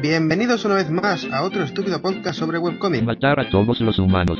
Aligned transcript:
Bienvenidos 0.00 0.64
una 0.64 0.76
vez 0.76 0.90
más 0.90 1.26
a 1.32 1.42
otro 1.42 1.62
estúpido 1.62 2.00
podcast 2.00 2.38
sobre 2.38 2.58
webcomic. 2.58 3.02
Matar 3.02 3.40
a 3.40 3.48
todos 3.50 3.80
los 3.80 3.98
humanos. 3.98 4.38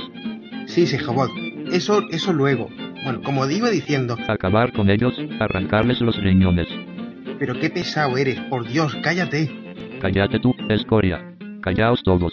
Sí, 0.66 0.86
sí, 0.86 0.98
Jobot. 0.98 1.30
Eso, 1.73 2.02
eso 2.10 2.33
luego. 2.33 2.69
Bueno, 3.05 3.20
como 3.23 3.48
iba 3.48 3.70
diciendo, 3.70 4.16
Acabar 4.28 4.73
con 4.73 4.91
ellos, 4.91 5.14
arrancarles 5.38 6.00
los 6.00 6.16
riñones. 6.16 6.69
pero 7.38 7.59
qué 7.59 7.70
pesado 7.70 8.16
eres, 8.16 8.38
por 8.48 8.66
Dios, 8.69 8.96
cállate. 9.02 9.50
Cállate 10.00 10.38
tú, 10.41 10.55
escoria. 10.69 11.34
Callaos 11.62 12.02
todos. 12.02 12.33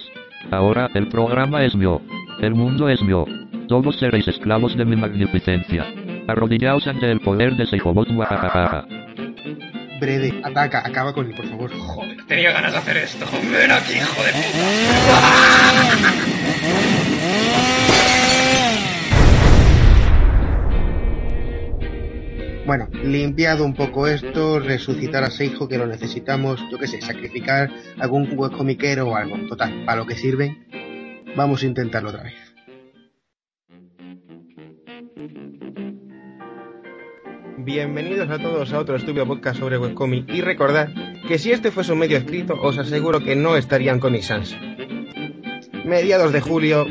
Ahora 0.52 0.90
el 0.94 1.08
programa 1.10 1.64
es 1.64 1.76
mío. 1.76 2.02
El 2.42 2.56
mundo 2.56 2.90
es 2.90 3.02
mío. 3.02 3.26
Todos 3.68 3.98
seréis 3.98 4.28
esclavos 4.28 4.78
de 4.78 4.86
mi 4.86 4.96
magnificencia. 4.96 5.86
Arrodillaos 6.28 6.88
ante 6.88 7.12
el 7.12 7.20
poder 7.20 7.56
de 7.58 7.66
Seijobot 7.66 8.10
Wahahaha. 8.12 8.86
Brede, 10.00 10.42
ataca, 10.44 10.80
acaba 10.86 11.14
con 11.14 11.26
él, 11.28 11.36
por 11.36 11.48
favor. 11.48 11.72
Joder, 11.72 12.26
tenía 12.28 12.52
ganas 12.52 12.72
de 12.72 12.78
hacer 12.78 12.98
esto. 12.98 13.26
Ven 13.52 13.72
aquí, 13.72 13.94
hijo 13.94 14.24
de 14.24 14.32
puta. 14.32 14.48
Bueno, 22.68 22.90
limpiado 23.02 23.64
un 23.64 23.74
poco 23.74 24.08
esto, 24.08 24.60
resucitar 24.60 25.24
a 25.24 25.32
Seijo 25.32 25.70
que 25.70 25.78
lo 25.78 25.88
necesitamos, 25.88 26.62
yo 26.70 26.78
qué 26.78 26.88
sé, 26.88 27.02
sacrificar 27.02 27.72
algún 27.98 28.38
webcomiquero 28.38 29.08
o 29.08 29.16
algo. 29.16 29.38
Total, 29.48 29.86
para 29.86 30.02
lo 30.02 30.06
que 30.06 30.16
sirven, 30.16 30.68
vamos 31.38 31.64
a 31.64 31.66
intentarlo 31.66 32.10
otra 32.10 32.24
vez. 32.24 32.36
Bienvenidos 37.68 38.30
a 38.30 38.40
todos 38.40 38.72
a 38.72 38.80
otro 38.80 38.96
estúpido 38.96 39.28
podcast 39.28 39.60
sobre 39.60 39.78
webcomic 39.78 40.30
y 40.30 40.40
recordad 40.40 40.88
que 41.28 41.38
si 41.38 41.52
este 41.52 41.70
fuese 41.70 41.92
un 41.92 42.00
medio 42.00 42.18
escrito 42.18 42.56
os 42.62 42.78
aseguro 42.78 43.20
que 43.20 43.36
no 43.36 43.58
estarían 43.58 44.00
Comic 44.00 44.22
Sans. 44.22 44.56
Mediados 45.84 46.32
de 46.32 46.40
julio 46.40 46.86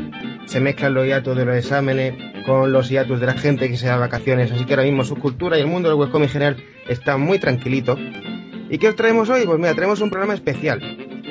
se 0.45 0.59
mezclan 0.59 0.93
los 0.93 1.07
hiatos 1.07 1.35
de 1.35 1.45
los 1.45 1.55
exámenes 1.57 2.13
con 2.45 2.71
los 2.71 2.89
hiatos 2.89 3.19
de 3.19 3.25
la 3.25 3.33
gente 3.33 3.69
que 3.69 3.75
se 3.75 3.87
da 3.87 3.97
vacaciones, 3.97 4.51
así 4.51 4.65
que 4.65 4.73
ahora 4.73 4.83
mismo 4.83 5.03
su 5.03 5.15
cultura 5.15 5.57
y 5.57 5.61
el 5.61 5.67
mundo 5.67 5.89
del 5.89 5.97
webcomic 5.97 6.27
en 6.27 6.31
general 6.33 6.57
está 6.87 7.17
muy 7.17 7.39
tranquilito. 7.39 7.97
¿Y 8.69 8.77
qué 8.77 8.89
os 8.89 8.95
traemos 8.95 9.29
hoy? 9.31 9.47
Pues 9.47 9.57
mira, 9.57 9.73
traemos 9.73 9.99
un 10.01 10.11
programa 10.11 10.35
especial. 10.35 10.79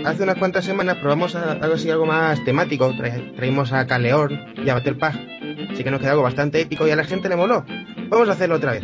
Hace 0.04 0.24
unas 0.24 0.38
cuantas 0.38 0.64
semanas 0.64 0.96
probamos 0.96 1.36
algo 1.36 1.74
así, 1.74 1.88
algo 1.88 2.04
más 2.04 2.42
temático. 2.44 2.92
Tra- 2.94 3.36
traímos 3.36 3.72
a 3.72 3.86
Caleón 3.86 4.40
y 4.56 4.68
a 4.68 4.74
Battlepag. 4.74 5.14
Así 5.70 5.84
que 5.84 5.90
nos 5.92 6.00
quedó 6.00 6.10
algo 6.10 6.22
bastante 6.24 6.60
épico 6.60 6.88
y 6.88 6.90
a 6.90 6.96
la 6.96 7.04
gente 7.04 7.28
le 7.28 7.36
moló. 7.36 7.64
Vamos 8.08 8.28
a 8.28 8.32
hacerlo 8.32 8.56
otra 8.56 8.72
vez. 8.72 8.82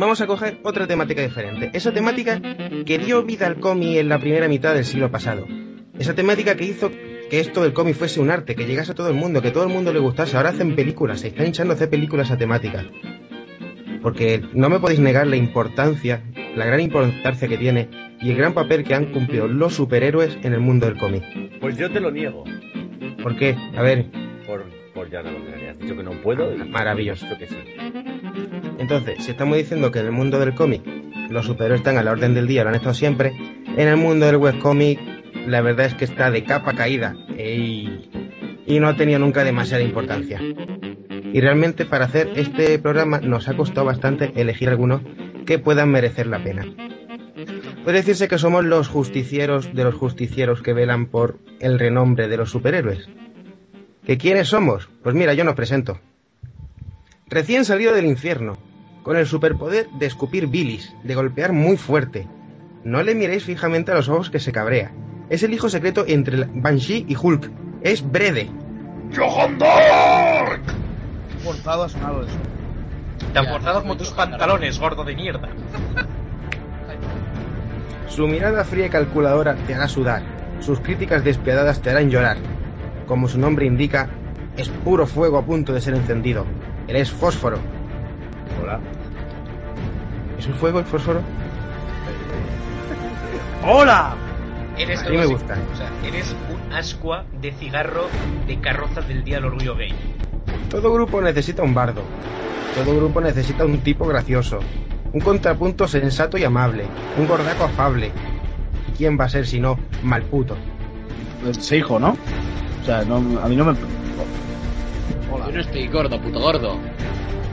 Vamos 0.00 0.20
a 0.22 0.26
coger 0.26 0.58
otra 0.62 0.86
temática 0.86 1.20
diferente. 1.22 1.70
Esa 1.74 1.92
temática 1.92 2.40
que 2.86 2.98
dio 2.98 3.22
vida 3.22 3.46
al 3.46 3.60
cómic 3.60 3.96
en 3.98 4.08
la 4.08 4.18
primera 4.18 4.48
mitad 4.48 4.74
del 4.74 4.84
siglo 4.86 5.10
pasado. 5.10 5.46
Esa 5.98 6.14
temática 6.14 6.56
que 6.56 6.64
hizo 6.64 6.90
que 7.28 7.38
esto 7.38 7.62
del 7.62 7.72
cómic 7.74 7.94
fuese 7.94 8.18
un 8.18 8.30
arte, 8.30 8.56
que 8.56 8.64
llegase 8.64 8.92
a 8.92 8.94
todo 8.94 9.08
el 9.08 9.14
mundo, 9.14 9.42
que 9.42 9.50
todo 9.50 9.64
el 9.64 9.68
mundo 9.68 9.92
le 9.92 9.98
gustase. 9.98 10.36
Ahora 10.36 10.48
hacen 10.50 10.74
películas, 10.74 11.20
se 11.20 11.28
están 11.28 11.46
hinchando 11.46 11.72
a 11.72 11.76
hacer 11.76 11.90
películas 11.90 12.30
a 12.30 12.38
temática. 12.38 12.84
Porque 14.02 14.42
no 14.54 14.70
me 14.70 14.80
podéis 14.80 15.00
negar 15.00 15.26
la 15.26 15.36
importancia, 15.36 16.22
la 16.56 16.64
gran 16.64 16.80
importancia 16.80 17.46
que 17.46 17.58
tiene 17.58 17.88
y 18.22 18.30
el 18.30 18.36
gran 18.36 18.54
papel 18.54 18.84
que 18.84 18.94
han 18.94 19.12
cumplido 19.12 19.46
los 19.48 19.74
superhéroes 19.74 20.38
en 20.42 20.54
el 20.54 20.60
mundo 20.60 20.86
del 20.86 20.96
cómic. 20.96 21.22
Pues 21.60 21.76
yo 21.76 21.90
te 21.90 22.00
lo 22.00 22.10
niego. 22.10 22.44
¿Por 23.22 23.36
qué? 23.36 23.54
A 23.76 23.82
ver, 23.82 24.06
Por, 24.46 24.64
por 24.94 25.10
ya 25.10 25.22
no 25.22 25.30
lo 25.32 25.44
que 25.44 25.68
has 25.68 25.78
dicho 25.78 25.94
que 25.94 26.02
no 26.02 26.12
puedo. 26.22 26.54
y- 26.54 26.58
Maravilloso. 26.70 27.26
Que 27.38 27.46
sí. 27.46 27.56
Entonces, 28.80 29.22
si 29.22 29.32
estamos 29.32 29.58
diciendo 29.58 29.92
que 29.92 29.98
en 29.98 30.06
el 30.06 30.12
mundo 30.12 30.38
del 30.40 30.54
cómic 30.54 30.82
los 31.28 31.44
superhéroes 31.44 31.82
están 31.82 31.98
a 31.98 32.02
la 32.02 32.12
orden 32.12 32.32
del 32.32 32.46
día, 32.46 32.62
lo 32.62 32.70
han 32.70 32.76
estado 32.76 32.94
siempre, 32.94 33.34
en 33.76 33.86
el 33.86 33.98
mundo 33.98 34.24
del 34.24 34.38
webcómic 34.38 34.98
la 35.46 35.60
verdad 35.60 35.84
es 35.84 35.94
que 35.94 36.06
está 36.06 36.30
de 36.30 36.44
capa 36.44 36.72
caída 36.72 37.14
y, 37.36 38.08
y 38.66 38.80
no 38.80 38.88
ha 38.88 38.96
tenido 38.96 39.18
nunca 39.18 39.44
demasiada 39.44 39.82
importancia. 39.82 40.40
Y 40.40 41.40
realmente 41.42 41.84
para 41.84 42.06
hacer 42.06 42.32
este 42.36 42.78
programa 42.78 43.20
nos 43.20 43.48
ha 43.48 43.56
costado 43.56 43.84
bastante 43.84 44.32
elegir 44.34 44.70
algunos 44.70 45.02
que 45.44 45.58
puedan 45.58 45.90
merecer 45.90 46.26
la 46.26 46.42
pena. 46.42 46.64
Puede 47.84 47.98
decirse 47.98 48.28
que 48.28 48.38
somos 48.38 48.64
los 48.64 48.88
justicieros 48.88 49.74
de 49.74 49.84
los 49.84 49.94
justicieros 49.94 50.62
que 50.62 50.72
velan 50.72 51.04
por 51.04 51.38
el 51.60 51.78
renombre 51.78 52.28
de 52.28 52.38
los 52.38 52.50
superhéroes. 52.50 53.10
¿Que 54.06 54.16
quiénes 54.16 54.48
somos? 54.48 54.88
Pues 55.02 55.14
mira, 55.14 55.34
yo 55.34 55.44
nos 55.44 55.54
presento. 55.54 56.00
Recién 57.28 57.64
salido 57.64 57.94
del 57.94 58.06
infierno, 58.06 58.58
con 59.02 59.16
el 59.16 59.26
superpoder 59.26 59.88
de 59.90 60.06
escupir 60.06 60.46
bilis, 60.46 60.94
de 61.02 61.14
golpear 61.14 61.52
muy 61.52 61.76
fuerte. 61.76 62.26
No 62.84 63.02
le 63.02 63.14
miréis 63.14 63.44
fijamente 63.44 63.92
a 63.92 63.94
los 63.94 64.08
ojos 64.08 64.30
que 64.30 64.40
se 64.40 64.52
cabrea. 64.52 64.92
Es 65.28 65.42
el 65.42 65.54
hijo 65.54 65.68
secreto 65.68 66.04
entre 66.06 66.44
Banshee 66.44 67.06
y 67.08 67.16
Hulk. 67.16 67.50
Es 67.82 68.08
Brede. 68.10 68.50
¡Johan 69.16 69.58
Dark! 69.58 70.62
forzado 71.40 71.84
ha 71.84 71.88
sonado 71.88 72.22
eso. 72.22 72.36
Tan 73.32 73.46
forzado 73.46 73.82
como 73.82 73.96
tus 73.96 74.10
pantalones, 74.10 74.78
gordo 74.78 75.04
de 75.04 75.14
mierda. 75.14 75.48
Su 78.08 78.26
mirada 78.26 78.64
fría 78.64 78.86
y 78.86 78.90
calculadora 78.90 79.54
te 79.66 79.74
hará 79.74 79.88
sudar. 79.88 80.22
Sus 80.60 80.80
críticas 80.80 81.24
despiadadas 81.24 81.80
te 81.80 81.90
harán 81.90 82.10
llorar. 82.10 82.36
Como 83.06 83.28
su 83.28 83.38
nombre 83.38 83.66
indica, 83.66 84.10
es 84.56 84.68
puro 84.68 85.06
fuego 85.06 85.38
a 85.38 85.44
punto 85.44 85.72
de 85.72 85.80
ser 85.80 85.94
encendido. 85.94 86.44
Él 86.86 86.96
es 86.96 87.10
fósforo. 87.10 87.58
Hola. 88.62 88.80
¿Es 90.38 90.46
un 90.46 90.54
fuego 90.54 90.78
el 90.78 90.84
fósforo? 90.84 91.20
¡Hola! 93.66 94.14
Eres 94.78 95.02
A 95.02 95.10
mí 95.10 95.16
me 95.16 95.26
gusta. 95.26 95.58
O 95.72 95.76
sea, 95.76 95.90
eres 96.06 96.34
un 96.50 96.72
ascua 96.72 97.24
de 97.40 97.52
cigarro 97.52 98.06
de 98.46 98.60
carroza 98.60 99.02
del 99.02 99.24
día 99.24 99.36
del 99.36 99.46
orgullo 99.46 99.76
gay. 99.76 99.94
Todo 100.70 100.92
grupo 100.92 101.20
necesita 101.20 101.62
un 101.62 101.74
bardo. 101.74 102.02
Todo 102.74 102.96
grupo 102.96 103.20
necesita 103.20 103.64
un 103.64 103.78
tipo 103.80 104.06
gracioso. 104.06 104.60
Un 105.12 105.20
contrapunto 105.20 105.88
sensato 105.88 106.38
y 106.38 106.44
amable. 106.44 106.84
Un 107.18 107.26
gordaco 107.26 107.64
afable. 107.64 108.12
¿Quién 108.96 109.18
va 109.18 109.24
a 109.24 109.28
ser 109.28 109.46
si 109.46 109.60
no 109.60 109.78
malputo? 110.02 110.56
Se 111.58 111.78
hijo, 111.78 111.98
¿no? 111.98 112.16
O 112.82 112.86
sea, 112.86 113.02
no, 113.04 113.16
a 113.16 113.48
mí 113.48 113.56
no 113.56 113.64
me... 113.64 113.74
Yo 113.74 115.52
no 115.52 115.60
estoy 115.60 115.88
gordo, 115.88 116.20
puto 116.20 116.38
gordo. 116.38 116.78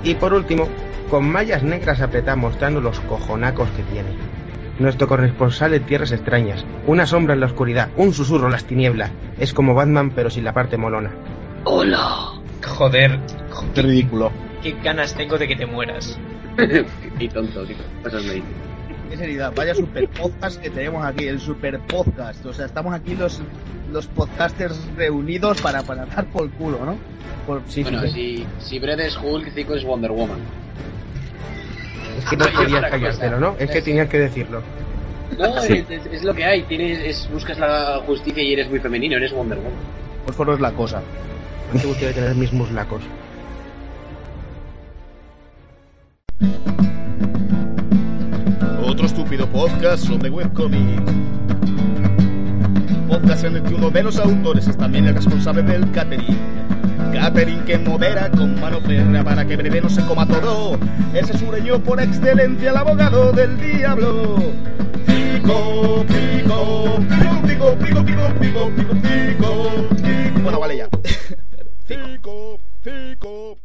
Y 0.04 0.14
por 0.16 0.34
último, 0.34 0.68
con 1.10 1.30
mallas 1.30 1.64
negras 1.64 2.02
apretadas 2.02 2.38
mostrando 2.38 2.82
los 2.82 3.00
cojonacos 3.02 3.70
que 3.72 3.84
tiene. 3.84 4.10
Nuestro 4.80 5.08
corresponsal 5.08 5.74
en 5.74 5.84
tierras 5.84 6.12
extrañas. 6.12 6.64
Una 6.86 7.06
sombra 7.08 7.34
en 7.34 7.40
la 7.40 7.48
oscuridad. 7.48 7.90
Un 7.98 8.14
susurro 8.14 8.46
en 8.46 8.52
las 8.52 8.66
tinieblas. 8.66 9.12
Es 9.40 9.54
como 9.54 9.74
Batman 9.74 10.12
pero 10.12 10.30
sin 10.30 10.44
la 10.44 10.54
parte 10.54 10.78
molona. 10.78 11.12
Hola. 11.64 12.34
Joder, 12.66 13.20
Qué 13.74 13.82
ridículo. 13.82 14.32
qué 14.62 14.76
ganas 14.84 15.16
tengo 15.16 15.38
de 15.38 15.48
que 15.48 15.56
te 15.56 15.66
mueras. 15.66 16.20
Qué 16.58 17.30
tonto, 17.30 17.66
tío. 17.66 17.76
Qué 19.10 19.18
seriedad. 19.18 19.54
Vaya 19.56 19.74
super 19.74 20.08
podcast 20.10 20.62
que 20.62 20.70
tenemos 20.70 21.06
aquí, 21.06 21.28
el 21.28 21.40
super 21.40 21.80
podcast. 21.80 22.46
O 22.46 22.54
sea, 22.54 22.66
estamos 22.66 22.94
aquí 22.94 23.16
los, 23.16 23.42
los 23.92 24.08
podcasters 24.08 24.78
reunidos 24.96 25.62
para, 25.62 25.84
para 25.84 26.06
dar 26.06 26.26
por 26.26 26.50
culo, 26.52 26.80
¿no? 26.86 26.98
Por, 27.46 27.62
Sí, 27.68 27.84
Bueno, 27.84 28.02
sí, 28.04 28.10
si, 28.10 28.48
si 28.60 28.80
Brett 28.80 29.00
es 29.00 29.18
Hulk, 29.18 29.52
Zico 29.54 29.76
es 29.76 29.84
Wonder 29.86 30.12
Woman. 30.12 30.40
Es 32.18 32.26
que 32.26 32.36
no 32.38 32.46
podías 32.48 32.90
callártelo, 32.90 33.40
¿no? 33.40 33.56
Es 33.60 33.70
que 33.70 33.82
tenías 33.82 34.10
que 34.10 34.20
decirlo. 34.20 34.62
No, 35.38 35.58
es, 35.64 35.70
es- 35.90 36.06
es 36.12 36.24
lo 36.24 36.34
que 36.34 36.44
hay. 36.44 36.64
Tienes, 36.64 37.00
es, 37.00 37.30
buscas 37.32 37.58
la 37.60 38.02
justicia 38.06 38.44
y 38.44 38.54
eres 38.54 38.70
muy 38.70 38.80
femenino, 38.80 39.16
eres 39.16 39.32
Wonder 39.32 39.58
Woman. 39.58 39.74
fósforo 40.26 40.54
es 40.56 40.60
la 40.60 40.72
cosa. 40.74 41.02
No 41.74 41.80
te 41.80 41.88
gustaría 41.88 42.14
tener 42.14 42.36
mis 42.36 42.52
muslacos. 42.52 43.02
Estúpido 49.28 49.52
podcast 49.52 50.06
sobre 50.06 50.30
webcomic. 50.30 51.02
Podcast 53.10 53.44
en 53.44 53.58
el 53.58 53.64
que 53.64 53.74
uno 53.74 53.90
de 53.90 54.04
los 54.04 54.18
autores 54.20 54.70
es 54.70 54.78
también 54.78 55.06
el 55.06 55.16
responsable 55.16 55.64
del 55.64 55.92
catering. 55.92 56.38
Catherine 57.12 57.66
que 57.66 57.78
modera 57.78 58.32
con 58.32 58.58
mano 58.62 58.80
férrea 58.80 59.26
para 59.26 59.46
que 59.46 59.58
breve 59.58 59.82
no 59.82 59.90
se 59.90 60.02
coma 60.06 60.26
todo. 60.26 60.80
Ese 61.14 61.38
sureño 61.38 61.84
por 61.84 62.00
excelencia, 62.00 62.70
el 62.70 62.78
abogado 62.78 63.34
del 63.34 63.58
diablo. 63.58 64.38
Pico, 65.06 66.06
pico, 66.08 66.96
pico, 67.10 67.42
pico, 67.46 68.06
pico, 68.06 68.06
pico, 68.06 68.34
pico, 68.40 68.72
pico, 68.72 69.90
pico. 69.98 70.40
Bueno, 70.42 70.60
vale 70.62 70.78
ya. 70.78 70.90
Pico, 71.86 72.60
pico. 72.82 73.58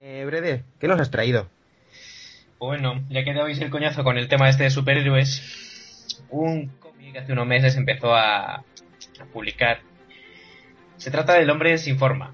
Eh, 0.00 0.24
Brede, 0.24 0.64
¿qué 0.78 0.88
nos 0.88 0.98
has 0.98 1.10
traído? 1.10 1.46
Bueno, 2.64 3.02
ya 3.10 3.24
que 3.24 3.34
dabais 3.34 3.60
el 3.60 3.68
coñazo 3.68 4.04
con 4.04 4.16
el 4.16 4.26
tema 4.26 4.48
este 4.48 4.64
de 4.64 4.70
superhéroes, 4.70 6.24
un 6.30 6.68
cómic 6.78 7.12
que 7.12 7.18
hace 7.18 7.32
unos 7.32 7.46
meses 7.46 7.76
empezó 7.76 8.14
a, 8.14 8.54
a 8.54 8.64
publicar. 9.34 9.80
Se 10.96 11.10
trata 11.10 11.34
del 11.34 11.50
hombre 11.50 11.76
sin 11.76 11.98
forma, 11.98 12.32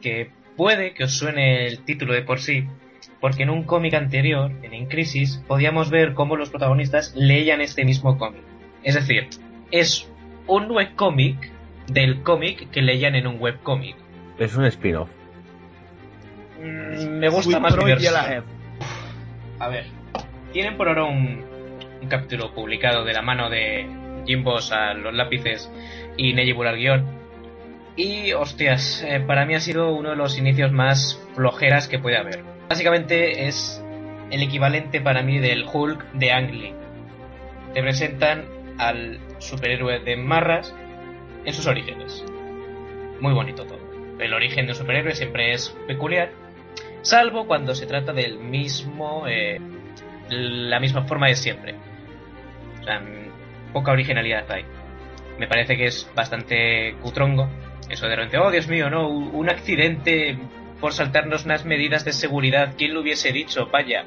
que 0.00 0.30
puede 0.56 0.94
que 0.94 1.04
os 1.04 1.12
suene 1.12 1.66
el 1.66 1.84
título 1.84 2.14
de 2.14 2.22
por 2.22 2.40
sí, 2.40 2.66
porque 3.20 3.42
en 3.42 3.50
un 3.50 3.64
cómic 3.64 3.92
anterior, 3.92 4.50
en 4.62 4.72
In 4.72 4.86
Crisis, 4.86 5.44
podíamos 5.46 5.90
ver 5.90 6.14
cómo 6.14 6.36
los 6.36 6.48
protagonistas 6.48 7.14
leían 7.14 7.60
este 7.60 7.84
mismo 7.84 8.16
cómic. 8.16 8.40
Es 8.84 8.94
decir, 8.94 9.28
es 9.70 10.10
un 10.46 10.70
webcómic 10.70 11.52
del 11.88 12.22
cómic 12.22 12.70
que 12.70 12.80
leían 12.80 13.16
en 13.16 13.26
un 13.26 13.38
webcómic. 13.38 13.96
Es 14.38 14.56
un 14.56 14.64
spin-off. 14.64 15.10
Mm, 16.58 17.18
me 17.18 17.28
gusta 17.28 17.42
Sweet 17.42 17.60
más. 17.60 18.44
A 19.60 19.68
ver, 19.68 19.86
tienen 20.52 20.76
por 20.76 20.88
ahora 20.88 21.04
un, 21.04 21.44
capítulo 22.08 22.54
publicado 22.54 23.04
de 23.04 23.12
la 23.12 23.22
mano 23.22 23.50
de 23.50 23.86
Jim 24.26 24.44
a 24.46 24.94
los 24.94 25.14
lápices 25.14 25.70
y 26.16 26.32
Neji 26.32 26.52
al 26.52 26.76
guion. 26.76 27.18
Y, 27.96 28.32
hostias, 28.32 29.02
eh, 29.02 29.18
para 29.18 29.44
mí 29.44 29.54
ha 29.54 29.60
sido 29.60 29.92
uno 29.92 30.10
de 30.10 30.16
los 30.16 30.38
inicios 30.38 30.70
más 30.70 31.20
flojeras 31.34 31.88
que 31.88 31.98
puede 31.98 32.16
haber. 32.16 32.44
Básicamente 32.68 33.48
es 33.48 33.82
el 34.30 34.42
equivalente 34.42 35.00
para 35.00 35.22
mí 35.22 35.38
del 35.38 35.64
Hulk 35.70 36.12
de 36.12 36.32
Ang 36.32 36.52
Lee. 36.52 36.74
Te 37.74 37.82
presentan 37.82 38.44
al 38.78 39.18
superhéroe 39.38 39.98
de 39.98 40.16
Marras 40.16 40.72
en 41.44 41.52
sus 41.52 41.66
orígenes. 41.66 42.24
Muy 43.20 43.34
bonito 43.34 43.64
todo. 43.64 43.80
El 44.20 44.32
origen 44.32 44.66
de 44.66 44.72
un 44.72 44.78
superhéroe 44.78 45.14
siempre 45.14 45.52
es 45.52 45.76
peculiar, 45.88 46.30
salvo 47.02 47.46
cuando 47.46 47.74
se 47.74 47.86
trata 47.86 48.12
del 48.12 48.38
mismo, 48.38 49.26
eh, 49.26 49.60
la 50.28 50.80
misma 50.80 51.04
forma 51.04 51.28
de 51.28 51.34
siempre. 51.34 51.74
O 52.80 52.84
sea, 52.84 53.02
poca 53.72 53.92
originalidad 53.92 54.50
hay. 54.50 54.64
Me 55.38 55.46
parece 55.46 55.76
que 55.76 55.86
es 55.86 56.10
bastante 56.14 56.94
cutrongo. 57.02 57.48
Eso 57.88 58.06
de 58.06 58.16
repente, 58.16 58.38
oh 58.38 58.50
Dios 58.50 58.68
mío, 58.68 58.90
no, 58.90 59.08
un 59.08 59.34
un 59.34 59.48
accidente 59.48 60.38
por 60.80 60.92
saltarnos 60.92 61.44
unas 61.44 61.64
medidas 61.64 62.04
de 62.04 62.12
seguridad, 62.12 62.74
¿quién 62.76 62.94
lo 62.94 63.00
hubiese 63.00 63.32
dicho? 63.32 63.68
Vaya. 63.72 64.04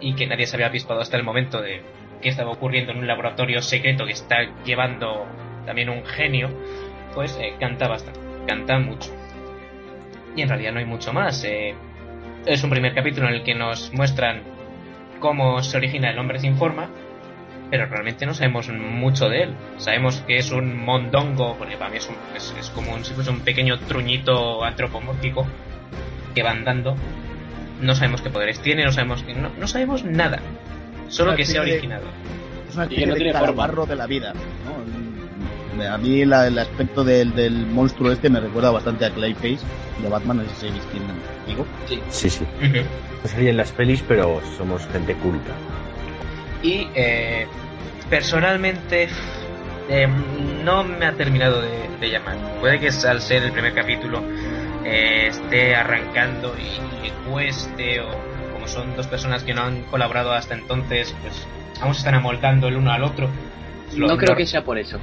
Y 0.00 0.14
que 0.14 0.26
nadie 0.26 0.46
se 0.46 0.56
había 0.56 0.66
avispado 0.66 1.00
hasta 1.00 1.16
el 1.16 1.24
momento 1.24 1.60
de 1.60 1.82
qué 2.20 2.28
estaba 2.28 2.50
ocurriendo 2.50 2.92
en 2.92 2.98
un 2.98 3.06
laboratorio 3.06 3.62
secreto 3.62 4.04
que 4.04 4.12
está 4.12 4.38
llevando 4.64 5.26
también 5.64 5.88
un 5.88 6.04
genio, 6.04 6.48
pues 7.14 7.36
eh, 7.40 7.54
canta 7.58 7.88
bastante, 7.88 8.20
canta 8.46 8.78
mucho. 8.78 9.10
Y 10.36 10.42
en 10.42 10.48
realidad 10.48 10.72
no 10.72 10.78
hay 10.78 10.84
mucho 10.84 11.12
más. 11.12 11.42
eh, 11.44 11.74
es 12.46 12.62
un 12.64 12.70
primer 12.70 12.94
capítulo 12.94 13.28
en 13.28 13.34
el 13.34 13.42
que 13.42 13.54
nos 13.54 13.92
muestran 13.92 14.42
cómo 15.20 15.62
se 15.62 15.76
origina 15.76 16.10
el 16.10 16.18
hombre 16.18 16.38
sin 16.38 16.56
forma, 16.56 16.88
pero 17.70 17.86
realmente 17.86 18.24
no 18.24 18.34
sabemos 18.34 18.68
mucho 18.70 19.28
de 19.28 19.42
él. 19.44 19.54
Sabemos 19.76 20.22
que 20.26 20.38
es 20.38 20.50
un 20.52 20.76
mondongo, 20.76 21.56
porque 21.58 21.76
para 21.76 21.90
mí 21.90 21.98
es, 21.98 22.08
un- 22.08 22.16
es- 22.36 22.54
es 22.58 22.70
como 22.70 22.94
un, 22.94 23.04
si 23.04 23.12
fuese 23.14 23.30
un 23.30 23.40
pequeño 23.40 23.78
truñito 23.80 24.64
antropomórfico 24.64 25.46
que 26.34 26.42
va 26.42 26.50
andando. 26.52 26.94
No 27.82 27.94
sabemos 27.94 28.22
qué 28.22 28.30
poderes 28.30 28.60
tiene, 28.60 28.84
no 28.84 28.92
sabemos, 28.92 29.24
no, 29.36 29.50
no 29.58 29.66
sabemos 29.68 30.04
nada. 30.04 30.38
Solo 31.08 31.34
que 31.36 31.44
se 31.44 31.58
ha 31.58 31.62
originado. 31.62 32.06
Es 32.68 32.74
una 32.74 32.86
Y 32.86 32.88
que 32.96 33.06
no 33.06 33.14
de 33.14 33.20
tiene 33.20 33.38
forma. 33.38 33.66
de 33.86 33.96
la 33.96 34.06
vida. 34.06 34.32
¿no? 34.34 34.97
A 35.86 35.98
mí 35.98 36.24
la- 36.24 36.46
el 36.46 36.58
aspecto 36.58 37.04
del, 37.04 37.34
del 37.34 37.66
monstruo 37.66 38.10
este 38.10 38.28
me 38.30 38.40
recuerda 38.40 38.70
bastante 38.70 39.04
a 39.06 39.10
Clayface 39.10 39.58
de 40.02 40.08
Batman, 40.08 40.38
no 40.38 40.44
sé 40.44 40.68
si 40.68 40.78
quién 40.90 41.02
digo. 41.46 41.66
Sí, 41.86 42.28
sí. 42.28 42.44
Ujú. 42.62 42.78
No 43.22 43.28
salía 43.30 43.50
en 43.50 43.56
las 43.56 43.72
pelis, 43.72 44.02
pero 44.06 44.40
somos 44.56 44.86
gente 44.92 45.14
culta. 45.16 45.52
Y 46.62 46.88
eh, 46.94 47.46
personalmente 48.10 49.08
eh, 49.88 50.08
no 50.64 50.84
me 50.84 51.06
ha 51.06 51.12
terminado 51.12 51.60
de, 51.62 51.88
de 52.00 52.10
llamar. 52.10 52.36
Puede 52.60 52.80
que 52.80 52.88
al 53.08 53.20
ser 53.20 53.42
el 53.44 53.52
primer 53.52 53.74
capítulo 53.74 54.22
eh, 54.84 55.28
esté 55.28 55.74
arrancando 55.76 56.54
y 56.58 57.02
le 57.06 57.12
cueste 57.30 58.00
o 58.00 58.08
como 58.52 58.66
son 58.66 58.96
dos 58.96 59.06
personas 59.06 59.44
que 59.44 59.54
no 59.54 59.62
han 59.62 59.82
colaborado 59.84 60.32
hasta 60.32 60.54
entonces, 60.54 61.14
pues 61.22 61.46
aún 61.80 61.94
se 61.94 61.98
están 62.00 62.14
amoldando 62.14 62.68
el 62.68 62.76
uno 62.76 62.90
al 62.92 63.04
otro. 63.04 63.28
Lo- 63.96 64.08
No 64.08 64.16
creo 64.16 64.36
que 64.36 64.46
sea 64.46 64.64
por 64.64 64.78
eso. 64.78 64.98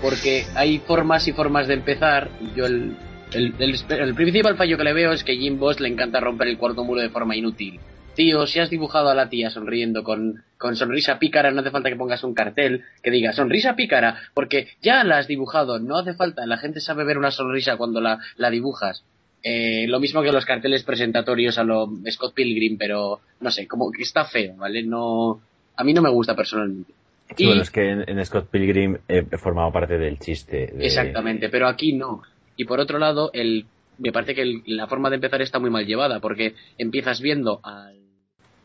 Porque 0.00 0.46
hay 0.54 0.78
formas 0.78 1.26
y 1.28 1.32
formas 1.32 1.66
de 1.66 1.74
empezar. 1.74 2.30
Yo 2.54 2.66
el, 2.66 2.96
el, 3.32 3.54
el, 3.58 3.74
el 3.88 4.14
principal 4.14 4.56
fallo 4.56 4.76
que 4.76 4.84
le 4.84 4.92
veo 4.92 5.12
es 5.12 5.24
que 5.24 5.36
Jim 5.36 5.58
Boss 5.58 5.80
le 5.80 5.88
encanta 5.88 6.20
romper 6.20 6.48
el 6.48 6.58
cuarto 6.58 6.84
muro 6.84 7.00
de 7.00 7.10
forma 7.10 7.36
inútil. 7.36 7.80
Tío, 8.14 8.48
si 8.48 8.58
has 8.58 8.68
dibujado 8.68 9.10
a 9.10 9.14
la 9.14 9.28
tía 9.28 9.48
sonriendo 9.48 10.02
con, 10.02 10.42
con 10.56 10.74
sonrisa 10.74 11.20
pícara, 11.20 11.52
no 11.52 11.60
hace 11.60 11.70
falta 11.70 11.88
que 11.88 11.94
pongas 11.94 12.24
un 12.24 12.34
cartel 12.34 12.82
que 13.00 13.12
diga 13.12 13.32
sonrisa 13.32 13.76
pícara, 13.76 14.16
porque 14.34 14.66
ya 14.82 15.04
la 15.04 15.18
has 15.18 15.28
dibujado, 15.28 15.78
no 15.78 15.96
hace 15.96 16.14
falta, 16.14 16.44
la 16.44 16.58
gente 16.58 16.80
sabe 16.80 17.04
ver 17.04 17.16
una 17.16 17.30
sonrisa 17.30 17.76
cuando 17.76 18.00
la, 18.00 18.18
la 18.36 18.50
dibujas. 18.50 19.04
Eh, 19.44 19.86
lo 19.86 20.00
mismo 20.00 20.20
que 20.20 20.32
los 20.32 20.44
carteles 20.44 20.82
presentatorios 20.82 21.58
a 21.58 21.62
lo 21.62 21.92
Scott 22.10 22.34
Pilgrim, 22.34 22.76
pero 22.76 23.20
no 23.38 23.52
sé, 23.52 23.68
como 23.68 23.92
que 23.92 24.02
está 24.02 24.24
feo, 24.24 24.56
¿vale? 24.56 24.82
No, 24.82 25.40
a 25.76 25.84
mí 25.84 25.94
no 25.94 26.02
me 26.02 26.10
gusta 26.10 26.34
personalmente. 26.34 26.92
Sí, 27.36 27.44
Y- 27.44 27.46
bueno, 27.46 27.62
es 27.62 27.70
que 27.70 27.90
en, 27.90 28.04
en 28.08 28.24
Scott 28.24 28.48
Pilgrim 28.50 28.96
he 29.08 29.22
formado 29.36 29.72
parte 29.72 29.98
del 29.98 30.18
chiste. 30.18 30.66
de- 30.72 30.86
Exactamente, 30.86 31.48
pero 31.48 31.68
aquí 31.68 31.92
no. 31.92 32.22
Y 32.56 32.64
por 32.64 32.80
otro 32.80 32.98
lado, 32.98 33.30
el, 33.32 33.66
me 33.98 34.12
parece 34.12 34.34
que 34.34 34.42
el- 34.42 34.62
la 34.66 34.86
forma 34.86 35.10
de 35.10 35.16
empezar 35.16 35.42
está 35.42 35.58
muy 35.58 35.70
mal 35.70 35.86
llevada, 35.86 36.20
porque 36.20 36.54
empiezas 36.78 37.20
viendo 37.20 37.60
al, 37.62 37.98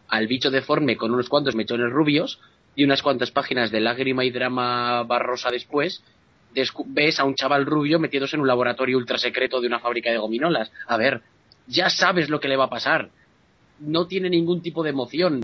al 0.07 0.27
bicho 0.27 0.49
deforme 0.51 0.95
con 0.97 1.11
unos 1.13 1.29
cuantos 1.29 1.55
mechones 1.55 1.91
rubios 1.91 2.39
y 2.75 2.83
unas 2.83 3.01
cuantas 3.03 3.31
páginas 3.31 3.69
de 3.71 3.81
lágrima 3.81 4.25
y 4.25 4.31
drama 4.31 5.03
barrosa 5.03 5.51
después, 5.51 6.03
ves 6.87 7.19
a 7.19 7.23
un 7.25 7.35
chaval 7.35 7.65
rubio 7.65 7.99
metiéndose 7.99 8.35
en 8.35 8.41
un 8.41 8.47
laboratorio 8.47 8.97
ultra 8.97 9.17
secreto 9.17 9.59
de 9.61 9.67
una 9.67 9.79
fábrica 9.79 10.11
de 10.11 10.17
gominolas. 10.17 10.71
A 10.87 10.97
ver, 10.97 11.21
ya 11.67 11.89
sabes 11.89 12.29
lo 12.29 12.39
que 12.39 12.47
le 12.47 12.57
va 12.57 12.65
a 12.65 12.69
pasar. 12.69 13.09
No 13.79 14.07
tiene 14.07 14.29
ningún 14.29 14.61
tipo 14.61 14.83
de 14.83 14.91
emoción. 14.91 15.41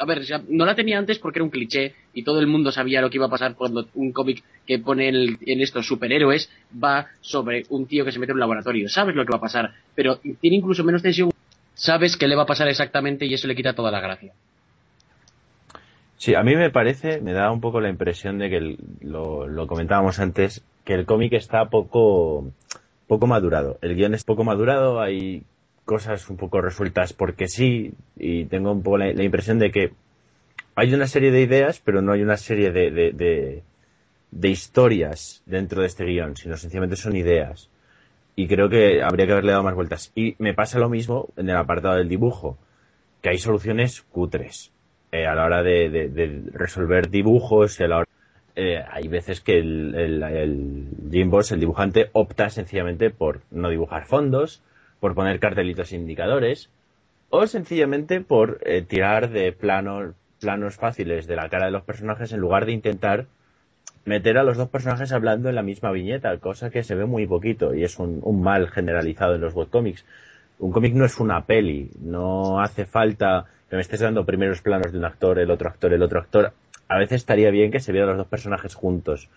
A 0.00 0.06
ver, 0.06 0.22
no 0.48 0.64
la 0.64 0.74
tenía 0.74 0.96
antes 0.96 1.18
porque 1.18 1.40
era 1.40 1.44
un 1.44 1.50
cliché 1.50 1.94
y 2.14 2.22
todo 2.22 2.40
el 2.40 2.46
mundo 2.46 2.72
sabía 2.72 3.02
lo 3.02 3.10
que 3.10 3.18
iba 3.18 3.26
a 3.26 3.30
pasar 3.30 3.54
cuando 3.54 3.86
un 3.94 4.12
cómic 4.12 4.42
que 4.66 4.78
pone 4.78 5.08
en, 5.08 5.60
estos 5.60 5.86
superhéroes 5.86 6.50
va 6.82 7.08
sobre 7.20 7.64
un 7.68 7.86
tío 7.86 8.02
que 8.02 8.10
se 8.10 8.18
mete 8.18 8.32
en 8.32 8.36
un 8.36 8.40
laboratorio. 8.40 8.88
Sabes 8.88 9.14
lo 9.14 9.26
que 9.26 9.32
va 9.32 9.36
a 9.36 9.42
pasar, 9.42 9.74
pero 9.94 10.16
tiene 10.16 10.56
incluso 10.56 10.84
menos 10.84 11.02
tensión. 11.02 11.30
Sabes 11.74 12.16
qué 12.16 12.28
le 12.28 12.34
va 12.34 12.44
a 12.44 12.46
pasar 12.46 12.66
exactamente 12.68 13.26
y 13.26 13.34
eso 13.34 13.46
le 13.46 13.54
quita 13.54 13.74
toda 13.74 13.90
la 13.90 14.00
gracia. 14.00 14.32
Sí, 16.16 16.34
a 16.34 16.42
mí 16.42 16.56
me 16.56 16.70
parece, 16.70 17.20
me 17.20 17.34
da 17.34 17.52
un 17.52 17.60
poco 17.60 17.82
la 17.82 17.90
impresión 17.90 18.38
de 18.38 18.48
que 18.48 18.76
lo 19.02 19.66
comentábamos 19.66 20.18
antes, 20.18 20.64
que 20.86 20.94
el 20.94 21.04
cómic 21.04 21.34
está 21.34 21.68
poco, 21.68 22.50
poco 23.06 23.26
madurado. 23.26 23.78
El 23.82 23.96
guion 23.96 24.14
es 24.14 24.24
poco 24.24 24.44
madurado, 24.44 25.00
hay 25.00 25.42
cosas 25.90 26.30
un 26.30 26.36
poco 26.36 26.60
resueltas 26.60 27.12
porque 27.12 27.48
sí, 27.48 27.94
y 28.16 28.44
tengo 28.44 28.70
un 28.70 28.80
poco 28.80 28.98
la, 28.98 29.24
impresión 29.24 29.58
de 29.58 29.72
que 29.72 29.92
hay 30.76 30.94
una 30.94 31.08
serie 31.08 31.32
de 31.32 31.42
ideas, 31.42 31.82
pero 31.84 32.00
no 32.00 32.12
hay 32.12 32.22
una 32.22 32.36
serie 32.36 32.70
de, 32.70 32.92
de, 32.92 33.62
de, 34.30 34.48
historias 34.48 35.42
dentro 35.46 35.80
de 35.80 35.88
este 35.88 36.04
guion, 36.04 36.36
sino 36.36 36.56
sencillamente 36.56 36.94
son 36.94 37.16
ideas. 37.16 37.70
Y 38.36 38.46
creo 38.46 38.68
que 38.68 39.02
habría 39.02 39.26
que 39.26 39.32
haberle 39.32 39.50
dado 39.50 39.64
más 39.64 39.74
vueltas. 39.74 40.12
Y 40.14 40.36
me 40.38 40.54
pasa 40.54 40.78
lo 40.78 40.88
mismo 40.88 41.28
en 41.36 41.50
el 41.50 41.56
apartado 41.56 41.96
del 41.96 42.08
dibujo, 42.08 42.56
que 43.20 43.30
hay 43.30 43.38
soluciones 43.38 44.02
cutres 44.02 44.70
eh, 45.10 45.26
a 45.26 45.34
la 45.34 45.44
hora 45.44 45.64
de 45.64 46.50
resolver 46.52 47.10
dibujos 47.10 47.80
y 47.80 47.82
a 47.82 47.88
la 47.88 47.96
hora- 47.96 48.08
eh, 48.54 48.80
hay 48.88 49.08
veces 49.08 49.40
que 49.40 49.58
el, 49.58 49.94
el, 49.96 50.22
el 50.22 50.86
Jim 51.10 51.30
Boss, 51.30 51.50
el 51.50 51.58
dibujante, 51.58 52.10
opta 52.12 52.48
sencillamente 52.48 53.10
por 53.10 53.40
no 53.50 53.68
dibujar 53.70 54.06
fondos, 54.06 54.62
por 55.00 55.14
poner 55.14 55.40
cartelitos 55.40 55.92
indicadores, 55.92 56.70
o 57.30 57.46
sencillamente 57.46 58.20
por 58.20 58.60
eh, 58.64 58.82
tirar 58.82 59.30
de 59.30 59.52
planos, 59.52 60.14
planos 60.40 60.76
fáciles 60.76 61.26
de 61.26 61.36
la 61.36 61.48
cara 61.48 61.66
de 61.66 61.72
los 61.72 61.82
personajes 61.82 62.32
en 62.32 62.40
lugar 62.40 62.66
de 62.66 62.72
intentar 62.72 63.26
meter 64.04 64.38
a 64.38 64.42
los 64.42 64.56
dos 64.56 64.68
personajes 64.68 65.12
hablando 65.12 65.48
en 65.48 65.54
la 65.54 65.62
misma 65.62 65.92
viñeta, 65.92 66.36
cosa 66.38 66.70
que 66.70 66.82
se 66.82 66.94
ve 66.94 67.06
muy 67.06 67.26
poquito 67.26 67.74
y 67.74 67.84
es 67.84 67.98
un, 67.98 68.20
un 68.22 68.42
mal 68.42 68.68
generalizado 68.68 69.34
en 69.34 69.40
los 69.40 69.54
webcomics. 69.54 70.04
Un 70.58 70.72
cómic 70.72 70.94
no 70.94 71.04
es 71.04 71.18
una 71.20 71.46
peli, 71.46 71.90
no 72.00 72.60
hace 72.60 72.84
falta 72.84 73.46
que 73.68 73.76
me 73.76 73.82
estés 73.82 74.00
dando 74.00 74.26
primeros 74.26 74.60
planos 74.60 74.92
de 74.92 74.98
un 74.98 75.04
actor, 75.04 75.38
el 75.38 75.50
otro 75.50 75.68
actor, 75.68 75.92
el 75.92 76.02
otro 76.02 76.18
actor. 76.18 76.52
A 76.88 76.98
veces 76.98 77.16
estaría 77.16 77.50
bien 77.50 77.70
que 77.70 77.80
se 77.80 77.92
vieran 77.92 78.10
los 78.10 78.18
dos 78.18 78.26
personajes 78.26 78.74
juntos. 78.74 79.28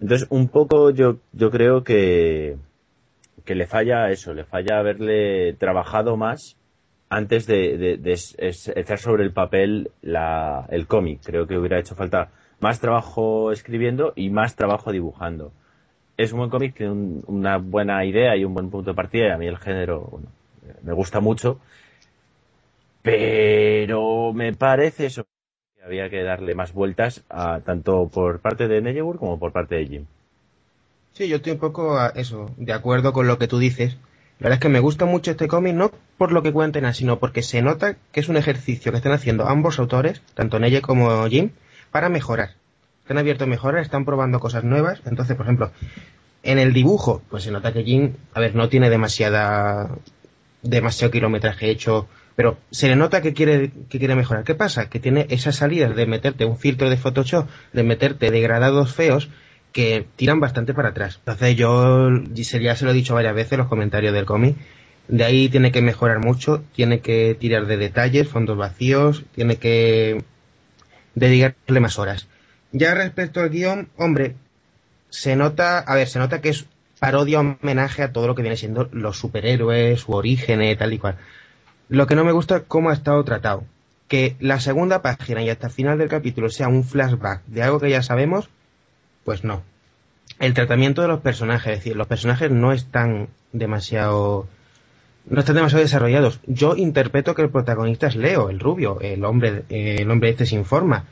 Entonces, 0.00 0.26
un 0.30 0.48
poco 0.48 0.90
yo, 0.90 1.18
yo 1.32 1.50
creo 1.52 1.84
que, 1.84 2.56
que 3.44 3.54
le 3.54 3.66
falla 3.66 4.10
eso, 4.10 4.34
le 4.34 4.44
falla 4.44 4.78
haberle 4.78 5.54
trabajado 5.54 6.16
más 6.16 6.56
antes 7.08 7.46
de, 7.46 7.76
de- 7.76 8.16
echar 8.74 8.98
sobre 8.98 9.24
el 9.24 9.32
papel 9.32 9.90
la, 10.00 10.66
el 10.70 10.86
cómic. 10.86 11.20
Creo 11.24 11.46
que 11.46 11.58
hubiera 11.58 11.78
hecho 11.78 11.94
falta 11.94 12.30
más 12.60 12.80
trabajo 12.80 13.52
escribiendo 13.52 14.12
y 14.16 14.30
más 14.30 14.56
trabajo 14.56 14.92
dibujando. 14.92 15.52
Es 16.16 16.32
un 16.32 16.38
buen 16.38 16.50
cómic, 16.50 16.74
tiene 16.76 16.92
un- 16.92 17.24
una 17.26 17.58
buena 17.58 18.04
idea 18.04 18.36
y 18.36 18.44
un 18.44 18.54
buen 18.54 18.70
punto 18.70 18.90
de 18.90 18.96
partida 18.96 19.28
y 19.28 19.30
a 19.30 19.38
mí 19.38 19.46
el 19.46 19.58
género 19.58 20.20
me 20.82 20.92
gusta 20.92 21.20
mucho. 21.20 21.58
Pero 23.02 24.32
me 24.32 24.52
parece 24.52 25.06
eso 25.06 25.24
que 25.76 25.82
había 25.84 26.08
que 26.08 26.22
darle 26.22 26.54
más 26.54 26.72
vueltas 26.72 27.24
a, 27.28 27.60
tanto 27.60 28.08
por 28.08 28.40
parte 28.40 28.68
de 28.68 28.80
Neyeburg 28.80 29.18
como 29.18 29.38
por 29.38 29.52
parte 29.52 29.74
de 29.76 29.86
Jim. 29.86 30.06
Yo 31.28 31.36
estoy 31.36 31.52
un 31.52 31.58
poco 31.58 31.98
a 31.98 32.08
eso, 32.08 32.50
de 32.56 32.72
acuerdo 32.72 33.12
con 33.12 33.26
lo 33.26 33.38
que 33.38 33.48
tú 33.48 33.58
dices. 33.58 33.96
La 34.38 34.48
verdad 34.48 34.58
es 34.58 34.60
que 34.60 34.68
me 34.68 34.80
gusta 34.80 35.04
mucho 35.04 35.30
este 35.30 35.46
cómic, 35.46 35.74
no 35.74 35.92
por 36.18 36.32
lo 36.32 36.42
que 36.42 36.52
cuenten, 36.52 36.92
sino 36.94 37.18
porque 37.18 37.42
se 37.42 37.62
nota 37.62 37.96
que 38.12 38.20
es 38.20 38.28
un 38.28 38.36
ejercicio 38.36 38.90
que 38.90 38.98
están 38.98 39.12
haciendo 39.12 39.46
ambos 39.46 39.78
autores, 39.78 40.22
tanto 40.34 40.58
Neye 40.58 40.82
como 40.82 41.26
Jim, 41.28 41.50
para 41.90 42.08
mejorar. 42.08 42.54
Están 43.02 43.18
abiertos 43.18 43.46
a 43.46 43.50
mejorar, 43.50 43.82
están 43.82 44.04
probando 44.04 44.40
cosas 44.40 44.64
nuevas. 44.64 45.00
Entonces, 45.04 45.36
por 45.36 45.46
ejemplo, 45.46 45.70
en 46.42 46.58
el 46.58 46.72
dibujo, 46.72 47.22
pues 47.30 47.44
se 47.44 47.50
nota 47.50 47.72
que 47.72 47.84
Jim, 47.84 48.14
a 48.34 48.40
ver, 48.40 48.54
no 48.54 48.68
tiene 48.68 48.90
demasiada 48.90 49.90
demasiado 50.62 51.10
kilometraje 51.10 51.70
hecho, 51.70 52.08
pero 52.36 52.56
se 52.70 52.88
le 52.88 52.96
nota 52.96 53.20
que 53.20 53.34
quiere 53.34 53.70
que 53.88 53.98
quiere 53.98 54.14
mejorar. 54.14 54.44
¿Qué 54.44 54.54
pasa? 54.54 54.88
Que 54.88 55.00
tiene 55.00 55.26
esas 55.30 55.56
salidas 55.56 55.94
de 55.94 56.06
meterte 56.06 56.44
un 56.44 56.56
filtro 56.56 56.88
de 56.88 56.96
Photoshop, 56.96 57.48
de 57.72 57.82
meterte 57.82 58.30
degradados 58.30 58.94
feos 58.94 59.28
que 59.72 60.06
tiran 60.16 60.40
bastante 60.40 60.74
para 60.74 60.90
atrás. 60.90 61.16
Entonces 61.18 61.56
yo 61.56 62.10
ya 62.34 62.76
se 62.76 62.84
lo 62.84 62.90
he 62.90 62.94
dicho 62.94 63.14
varias 63.14 63.34
veces 63.34 63.52
en 63.52 63.58
los 63.58 63.68
comentarios 63.68 64.12
del 64.12 64.26
cómic. 64.26 64.56
De 65.08 65.24
ahí 65.24 65.48
tiene 65.48 65.72
que 65.72 65.82
mejorar 65.82 66.20
mucho, 66.20 66.62
tiene 66.74 67.00
que 67.00 67.36
tirar 67.38 67.66
de 67.66 67.76
detalles, 67.76 68.28
fondos 68.28 68.56
vacíos, 68.56 69.24
tiene 69.34 69.56
que 69.56 70.22
dedicarle 71.14 71.80
más 71.80 71.98
horas. 71.98 72.28
Ya 72.70 72.94
respecto 72.94 73.40
al 73.40 73.50
guion, 73.50 73.88
hombre, 73.96 74.36
se 75.10 75.36
nota, 75.36 75.78
a 75.78 75.94
ver, 75.94 76.08
se 76.08 76.18
nota 76.18 76.40
que 76.40 76.50
es 76.50 76.66
parodia 76.98 77.40
homenaje 77.40 78.02
a 78.02 78.12
todo 78.12 78.26
lo 78.26 78.34
que 78.34 78.42
viene 78.42 78.56
siendo 78.56 78.88
los 78.92 79.18
superhéroes, 79.18 80.00
su 80.00 80.12
origen, 80.12 80.62
eh, 80.62 80.76
tal 80.76 80.92
y 80.92 80.98
cual. 80.98 81.16
Lo 81.88 82.06
que 82.06 82.14
no 82.14 82.24
me 82.24 82.32
gusta 82.32 82.56
es 82.58 82.62
cómo 82.68 82.90
ha 82.90 82.94
estado 82.94 83.22
tratado. 83.24 83.64
Que 84.08 84.36
la 84.40 84.60
segunda 84.60 85.02
página 85.02 85.42
y 85.42 85.50
hasta 85.50 85.66
el 85.66 85.72
final 85.72 85.98
del 85.98 86.08
capítulo 86.08 86.48
sea 86.48 86.68
un 86.68 86.84
flashback 86.84 87.44
de 87.46 87.62
algo 87.62 87.80
que 87.80 87.90
ya 87.90 88.02
sabemos, 88.02 88.48
pues 89.24 89.44
no. 89.44 89.62
El 90.38 90.54
tratamiento 90.54 91.02
de 91.02 91.08
los 91.08 91.20
personajes, 91.20 91.72
es 91.72 91.78
decir, 91.78 91.96
los 91.96 92.06
personajes 92.06 92.50
no 92.50 92.72
están 92.72 93.28
demasiado 93.52 94.48
no 95.26 95.40
están 95.40 95.56
demasiado 95.56 95.82
desarrollados. 95.82 96.40
Yo 96.46 96.74
interpreto 96.76 97.34
que 97.34 97.42
el 97.42 97.50
protagonista 97.50 98.08
es 98.08 98.16
Leo, 98.16 98.50
el 98.50 98.58
rubio, 98.58 99.00
el 99.00 99.24
hombre, 99.24 99.64
el 99.68 100.10
hombre 100.10 100.30
este 100.30 100.46
sin 100.46 100.64
forma. 100.64 101.04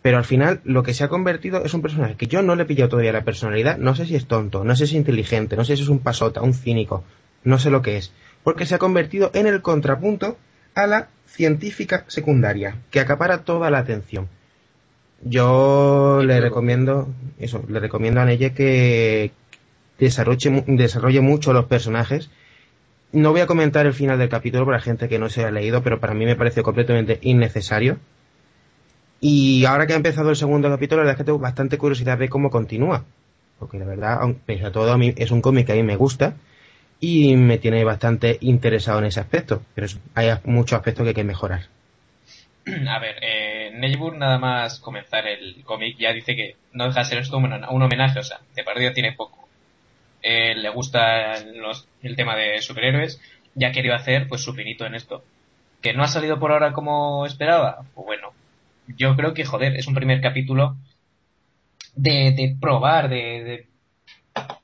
Pero 0.00 0.18
al 0.18 0.24
final 0.24 0.60
lo 0.64 0.82
que 0.82 0.94
se 0.94 1.04
ha 1.04 1.08
convertido 1.08 1.64
es 1.64 1.74
un 1.74 1.82
personaje 1.82 2.16
que 2.16 2.26
yo 2.26 2.42
no 2.42 2.56
le 2.56 2.64
he 2.64 2.66
pillado 2.66 2.90
todavía 2.90 3.12
la 3.12 3.24
personalidad. 3.24 3.78
No 3.78 3.94
sé 3.94 4.06
si 4.06 4.16
es 4.16 4.26
tonto, 4.26 4.64
no 4.64 4.74
sé 4.74 4.86
si 4.86 4.94
es 4.94 4.98
inteligente, 4.98 5.56
no 5.56 5.64
sé 5.64 5.76
si 5.76 5.82
es 5.82 5.88
un 5.88 6.00
pasota, 6.00 6.42
un 6.42 6.54
cínico, 6.54 7.04
no 7.44 7.58
sé 7.58 7.70
lo 7.70 7.82
que 7.82 7.98
es. 7.98 8.12
Porque 8.42 8.66
se 8.66 8.74
ha 8.74 8.78
convertido 8.78 9.30
en 9.34 9.46
el 9.46 9.62
contrapunto 9.62 10.38
a 10.74 10.86
la 10.86 11.08
científica 11.26 12.04
secundaria, 12.08 12.78
que 12.90 13.00
acapara 13.00 13.44
toda 13.44 13.70
la 13.70 13.78
atención. 13.78 14.28
Yo 15.24 16.20
le 16.24 16.40
recomiendo, 16.40 17.08
eso, 17.38 17.64
le 17.68 17.78
recomiendo 17.80 18.20
a 18.20 18.24
Neye 18.24 18.52
que 18.52 19.30
desarrolle, 19.98 20.50
mu- 20.50 20.64
desarrolle 20.66 21.20
mucho 21.20 21.52
los 21.52 21.66
personajes. 21.66 22.30
No 23.12 23.32
voy 23.32 23.40
a 23.42 23.46
comentar 23.46 23.86
el 23.86 23.94
final 23.94 24.18
del 24.18 24.28
capítulo 24.30 24.66
para 24.66 24.80
gente 24.80 25.08
que 25.08 25.18
no 25.20 25.28
se 25.30 25.44
ha 25.44 25.50
leído, 25.50 25.82
pero 25.82 26.00
para 26.00 26.14
mí 26.14 26.26
me 26.26 26.36
pareció 26.36 26.62
completamente 26.62 27.18
innecesario. 27.22 27.98
Y 29.20 29.64
ahora 29.64 29.86
que 29.86 29.92
ha 29.92 29.96
empezado 29.96 30.30
el 30.30 30.36
segundo 30.36 30.68
capítulo, 30.68 31.02
la 31.02 31.06
verdad 31.06 31.14
es 31.14 31.18
que 31.18 31.24
tengo 31.26 31.38
bastante 31.38 31.78
curiosidad 31.78 32.18
de 32.18 32.28
cómo 32.28 32.50
continúa. 32.50 33.04
Porque 33.58 33.78
la 33.78 33.84
verdad, 33.86 34.18
pese 34.46 34.66
a 34.66 34.72
todo, 34.72 34.92
a 34.92 34.98
mí 34.98 35.14
es 35.16 35.30
un 35.30 35.40
cómic 35.40 35.66
que 35.66 35.72
a 35.72 35.76
mí 35.76 35.82
me 35.84 35.96
gusta 35.96 36.34
y 37.00 37.36
me 37.36 37.58
tiene 37.58 37.84
bastante 37.84 38.38
interesado 38.40 38.98
en 39.00 39.06
ese 39.06 39.20
aspecto. 39.20 39.62
Pero 39.74 39.86
hay 40.14 40.30
muchos 40.44 40.76
aspectos 40.78 41.04
que 41.04 41.10
hay 41.10 41.14
que 41.14 41.24
mejorar. 41.24 41.68
A 42.88 42.98
ver, 42.98 43.16
eh, 43.22 43.70
Neilburg 43.74 44.16
nada 44.16 44.38
más 44.38 44.78
comenzar 44.78 45.26
el 45.26 45.62
cómic 45.64 45.96
ya 45.98 46.12
dice 46.12 46.36
que 46.36 46.56
no 46.72 46.86
deja 46.86 47.00
de 47.00 47.06
ser 47.06 47.18
esto 47.18 47.36
un, 47.36 47.52
un 47.52 47.82
homenaje, 47.82 48.18
o 48.20 48.22
sea, 48.22 48.40
de 48.54 48.64
partida 48.64 48.92
tiene 48.92 49.12
poco. 49.12 49.48
Eh, 50.22 50.54
le 50.54 50.68
gusta 50.70 51.34
el 51.34 52.16
tema 52.16 52.36
de 52.36 52.62
superhéroes, 52.62 53.20
ya 53.54 53.72
querido 53.72 53.94
hacer 53.94 54.28
pues 54.28 54.42
su 54.42 54.54
finito 54.54 54.86
en 54.86 54.94
esto. 54.94 55.24
Que 55.80 55.92
no 55.94 56.04
ha 56.04 56.08
salido 56.08 56.38
por 56.38 56.52
ahora 56.52 56.72
como 56.72 57.26
esperaba, 57.26 57.84
pues 57.94 58.06
bueno, 58.06 58.32
yo 58.86 59.16
creo 59.16 59.34
que 59.34 59.44
joder, 59.44 59.76
es 59.76 59.86
un 59.88 59.94
primer 59.94 60.20
capítulo 60.20 60.76
de, 61.96 62.32
de 62.32 62.56
probar, 62.60 63.08
de, 63.08 63.16
de 63.44 63.66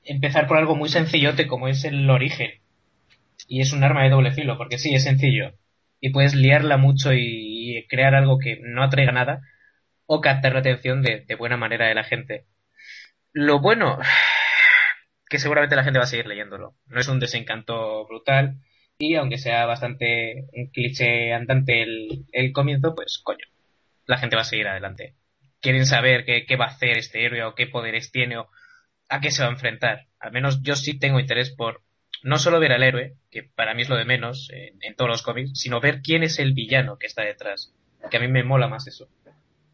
empezar 0.05 0.47
por 0.47 0.57
algo 0.57 0.77
muy 0.77 0.89
sencillote 0.89 1.47
como 1.47 1.69
es 1.69 1.85
el 1.85 2.09
origen. 2.09 2.53
Y 3.49 3.61
es 3.61 3.73
un 3.73 3.83
arma 3.83 4.05
de 4.05 4.11
doble 4.11 4.33
filo, 4.33 4.57
porque 4.59 4.79
sí, 4.79 4.95
es 4.95 5.05
sencillo. 5.05 5.53
Y 6.01 6.11
puedes 6.11 6.35
liarla 6.35 6.77
mucho 6.77 7.13
y, 7.13 7.87
crear 7.89 8.15
algo 8.15 8.39
que 8.39 8.59
no 8.63 8.83
atraiga 8.83 9.13
nada 9.13 9.43
o 10.07 10.21
captar 10.21 10.53
la 10.55 10.61
atención 10.61 11.03
de, 11.03 11.25
de 11.27 11.35
buena 11.35 11.57
manera 11.57 11.87
de 11.87 11.95
la 11.95 12.05
gente. 12.05 12.47
Lo 13.33 13.61
bueno, 13.61 13.99
que 15.29 15.39
seguramente 15.39 15.77
la 15.77 15.85
gente 15.85 15.99
va 15.99 16.05
a 16.05 16.09
seguir 16.09 16.27
leyéndolo. 16.27 16.75
No 16.87 17.01
es 17.01 17.09
un 17.09 17.21
desencanto 17.21 18.07
brutal 18.07 18.59
y 18.99 19.15
aunque 19.15 19.39
sea 19.39 19.65
bastante 19.67 20.47
un 20.53 20.71
cliché 20.71 21.33
andante 21.33 21.83
el, 21.83 22.27
el 22.33 22.53
comienzo, 22.53 22.95
pues 22.95 23.21
coño, 23.23 23.47
la 24.07 24.19
gente 24.19 24.37
va 24.37 24.43
a 24.43 24.45
seguir 24.45 24.67
adelante. 24.67 25.15
Quieren 25.61 25.87
saber 25.87 26.25
qué, 26.25 26.47
qué 26.47 26.57
va 26.57 26.67
a 26.67 26.69
hacer 26.69 26.99
este 26.99 27.25
héroe 27.25 27.45
o 27.45 27.55
qué 27.55 27.67
poderes 27.67 28.11
tiene 28.11 28.39
o 28.39 28.49
a 29.09 29.21
qué 29.21 29.31
se 29.31 29.43
va 29.43 29.49
a 29.49 29.53
enfrentar. 29.53 30.07
Al 30.19 30.33
menos 30.33 30.63
yo 30.63 30.75
sí 30.75 30.99
tengo 30.99 31.21
interés 31.21 31.51
por 31.51 31.83
no 32.23 32.39
solo 32.39 32.61
ver 32.61 32.73
al 32.73 32.83
héroe, 32.83 33.15
que 33.31 33.43
para 33.43 33.75
mí 33.75 33.83
es 33.83 33.89
lo 33.89 33.97
de 33.97 34.05
menos 34.05 34.51
en, 34.53 34.95
todos 34.95 35.11
los 35.11 35.23
cómics, 35.23 35.59
sino 35.59 35.81
ver 35.81 36.03
quién 36.03 36.23
es 36.23 36.39
el 36.39 36.53
villano 36.53 36.99
que 36.99 37.07
está 37.07 37.23
detrás. 37.23 37.73
Que 38.11 38.17
a 38.17 38.21
mí 38.21 38.29
me 38.29 38.45
mola 38.45 38.69
más 38.69 38.87
eso. 38.87 39.09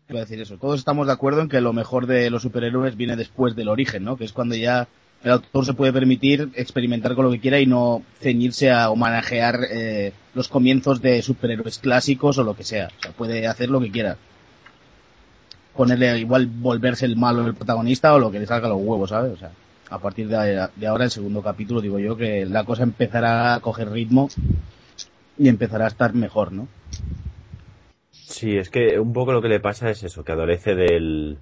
Decir 0.09 0.41
eso. 0.41 0.59
Todos 0.59 0.79
estamos 0.79 1.07
de 1.07 1.13
acuerdo 1.13 1.41
en 1.41 1.49
que 1.49 1.61
lo 1.61 1.73
mejor 1.73 2.07
de 2.07 2.29
los 2.31 2.43
superhéroes 2.43 2.97
viene 2.97 3.17
después 3.17 3.57
del 3.57 3.69
origen, 3.69 4.05
¿no? 4.05 4.17
Que 4.17 4.25
es 4.25 4.33
cuando 4.33 4.55
ya 4.55 4.87
el 5.23 5.31
autor 5.31 5.65
se 5.65 5.73
puede 5.73 5.93
permitir 5.93 6.51
experimentar 6.55 7.15
con 7.15 7.25
lo 7.25 7.31
que 7.31 7.41
quiera 7.41 7.59
y 7.59 7.67
no 7.67 8.03
ceñirse 8.21 8.71
a 8.71 8.91
homenajear 8.91 9.61
eh, 9.71 10.13
los 10.35 10.49
comienzos 10.49 11.01
de 11.01 11.23
superhéroes 11.23 11.79
clásicos 11.79 12.37
o 12.37 12.45
lo 12.45 12.55
que 12.55 12.65
sea. 12.65 12.89
O 12.99 13.03
sea, 13.03 13.13
puede 13.13 13.47
hacer 13.47 13.71
lo 13.71 13.81
que 13.81 13.91
quiera. 13.91 14.19
Ponerle 15.75 16.19
igual 16.19 16.47
volverse 16.47 17.07
el 17.07 17.17
malo 17.17 17.47
el 17.47 17.55
protagonista 17.55 18.15
o 18.15 18.19
lo 18.19 18.31
que 18.31 18.39
le 18.39 18.47
salga 18.47 18.69
los 18.69 18.83
huevos, 18.83 19.11
¿sabes? 19.11 19.33
O 19.33 19.37
sea, 19.39 19.51
a 19.91 19.99
partir 19.99 20.29
de, 20.29 20.87
ahora, 20.87 21.05
el 21.05 21.11
segundo 21.11 21.43
capítulo, 21.43 21.81
digo 21.81 21.99
yo, 21.99 22.17
que 22.17 22.47
la 22.47 22.65
cosa 22.65 22.83
empezará 22.83 23.55
a 23.55 23.61
coger 23.61 23.91
ritmo 23.91 24.29
y 25.39 25.49
empezará 25.49 25.85
a 25.85 25.89
estar 25.89 26.15
mejor, 26.15 26.53
¿no? 26.53 26.69
Sí, 28.11 28.57
es 28.57 28.71
que 28.71 28.99
un 28.99 29.13
poco 29.13 29.33
lo 29.33 29.43
que 29.43 29.49
le 29.49 29.61
pasa 29.61 29.91
es 29.91 30.03
eso, 30.03 30.25
que 30.25 30.33
adolece 30.33 30.75
del, 30.75 31.39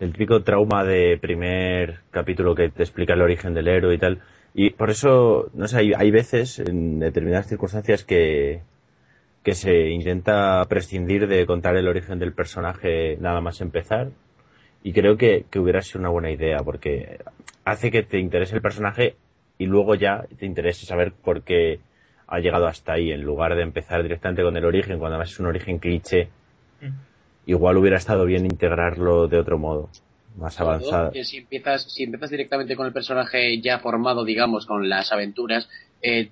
del 0.00 0.12
típico 0.12 0.42
trauma 0.42 0.84
de 0.84 1.18
primer 1.20 2.00
capítulo 2.10 2.54
que 2.54 2.70
te 2.70 2.82
explica 2.82 3.14
el 3.14 3.22
origen 3.22 3.54
del 3.54 3.68
héroe 3.68 3.94
y 3.94 3.98
tal. 3.98 4.22
Y 4.54 4.70
por 4.70 4.90
eso, 4.90 5.50
no 5.54 5.68
sé, 5.68 5.78
hay, 5.78 5.92
hay 5.92 6.10
veces, 6.10 6.58
en 6.58 6.98
determinadas 6.98 7.48
circunstancias, 7.48 8.04
que, 8.04 8.62
que 9.42 9.54
se 9.54 9.90
intenta 9.90 10.64
prescindir 10.68 11.28
de 11.28 11.46
contar 11.46 11.76
el 11.76 11.88
origen 11.88 12.18
del 12.18 12.32
personaje 12.32 13.16
nada 13.20 13.40
más 13.40 13.60
empezar. 13.60 14.10
Y 14.82 14.92
creo 14.92 15.16
que, 15.16 15.44
que 15.50 15.58
hubiera 15.58 15.82
sido 15.82 16.00
una 16.00 16.08
buena 16.08 16.30
idea, 16.30 16.58
porque 16.58 17.18
hace 17.64 17.90
que 17.90 18.02
te 18.02 18.18
interese 18.18 18.54
el 18.54 18.62
personaje 18.62 19.16
y 19.58 19.66
luego 19.66 19.94
ya 19.94 20.24
te 20.38 20.46
interese 20.46 20.86
saber 20.86 21.12
por 21.12 21.42
qué 21.42 21.80
ha 22.28 22.38
llegado 22.38 22.66
hasta 22.66 22.92
ahí, 22.92 23.10
en 23.10 23.22
lugar 23.22 23.56
de 23.56 23.62
empezar 23.62 24.02
directamente 24.02 24.42
con 24.42 24.56
el 24.56 24.64
origen, 24.64 24.98
cuando 24.98 25.16
además 25.16 25.32
es 25.32 25.40
un 25.40 25.46
origen 25.46 25.78
cliché. 25.78 26.28
Igual 27.46 27.78
hubiera 27.78 27.96
estado 27.96 28.26
bien 28.26 28.44
integrarlo 28.44 29.26
de 29.26 29.38
otro 29.38 29.58
modo, 29.58 29.88
más 30.36 30.60
avanzado. 30.60 31.10
Que 31.10 31.24
si 31.24 31.38
empiezas, 31.38 31.90
si 31.90 32.04
empiezas 32.04 32.30
directamente 32.30 32.76
con 32.76 32.86
el 32.86 32.92
personaje 32.92 33.58
ya 33.60 33.78
formado, 33.78 34.24
digamos, 34.24 34.66
con 34.66 34.88
las 34.88 35.10
aventuras, 35.10 35.68
eh, 36.02 36.28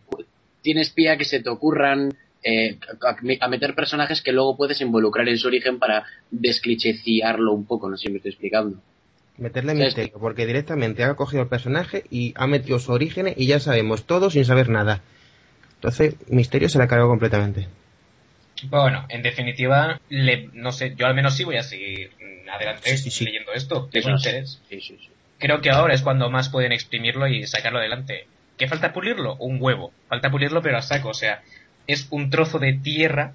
tienes 0.60 0.90
pie 0.90 1.10
a 1.10 1.16
que 1.16 1.24
se 1.24 1.42
te 1.42 1.48
ocurran 1.48 2.14
eh, 2.42 2.78
a, 3.02 3.44
a, 3.44 3.48
meter 3.48 3.74
personajes 3.74 4.22
que 4.22 4.32
luego 4.32 4.56
puedes 4.56 4.80
involucrar 4.80 5.28
en 5.28 5.38
su 5.38 5.48
origen 5.48 5.78
para 5.78 6.04
desclicheciarlo 6.30 7.52
un 7.52 7.66
poco, 7.66 7.88
no 7.88 7.96
sé 7.96 8.06
si 8.06 8.12
me 8.12 8.18
estoy 8.18 8.32
explicando. 8.32 8.78
Meterle 9.38 9.74
misterio, 9.74 10.18
porque 10.18 10.46
directamente 10.46 11.04
ha 11.04 11.14
cogido 11.14 11.42
el 11.42 11.48
personaje 11.48 12.04
y 12.10 12.32
ha 12.36 12.46
metido 12.46 12.78
su 12.78 12.92
origen 12.92 13.34
y 13.36 13.46
ya 13.46 13.60
sabemos 13.60 14.04
todo 14.04 14.30
sin 14.30 14.44
saber 14.44 14.70
nada. 14.70 15.02
Entonces, 15.74 16.14
Misterio 16.28 16.68
se 16.70 16.78
la 16.78 16.88
cargó 16.88 17.08
completamente. 17.08 17.68
Bueno, 18.64 19.04
en 19.10 19.22
definitiva, 19.22 20.00
le, 20.08 20.48
no 20.54 20.72
sé, 20.72 20.94
yo 20.96 21.06
al 21.06 21.14
menos 21.14 21.36
sí 21.36 21.44
voy 21.44 21.56
a 21.56 21.62
seguir 21.62 22.10
adelante 22.50 22.96
sí, 22.96 22.96
sí, 22.96 23.10
sí. 23.10 23.24
leyendo 23.26 23.52
esto. 23.52 23.88
Tengo 23.92 24.08
Eso 24.08 24.16
interés. 24.16 24.60
Sí, 24.68 24.80
sí, 24.80 24.96
sí. 24.98 25.10
Creo 25.38 25.60
que 25.60 25.70
ahora 25.70 25.92
es 25.92 26.00
cuando 26.00 26.30
más 26.30 26.48
pueden 26.48 26.72
exprimirlo 26.72 27.26
y 27.26 27.46
sacarlo 27.46 27.78
adelante. 27.78 28.26
¿Qué 28.56 28.68
falta 28.68 28.94
pulirlo? 28.94 29.36
Un 29.36 29.58
huevo. 29.60 29.92
Falta 30.08 30.30
pulirlo, 30.30 30.62
pero 30.62 30.78
a 30.78 30.82
saco. 30.82 31.10
O 31.10 31.14
sea, 31.14 31.42
es 31.86 32.06
un 32.10 32.30
trozo 32.30 32.58
de 32.58 32.72
tierra 32.74 33.32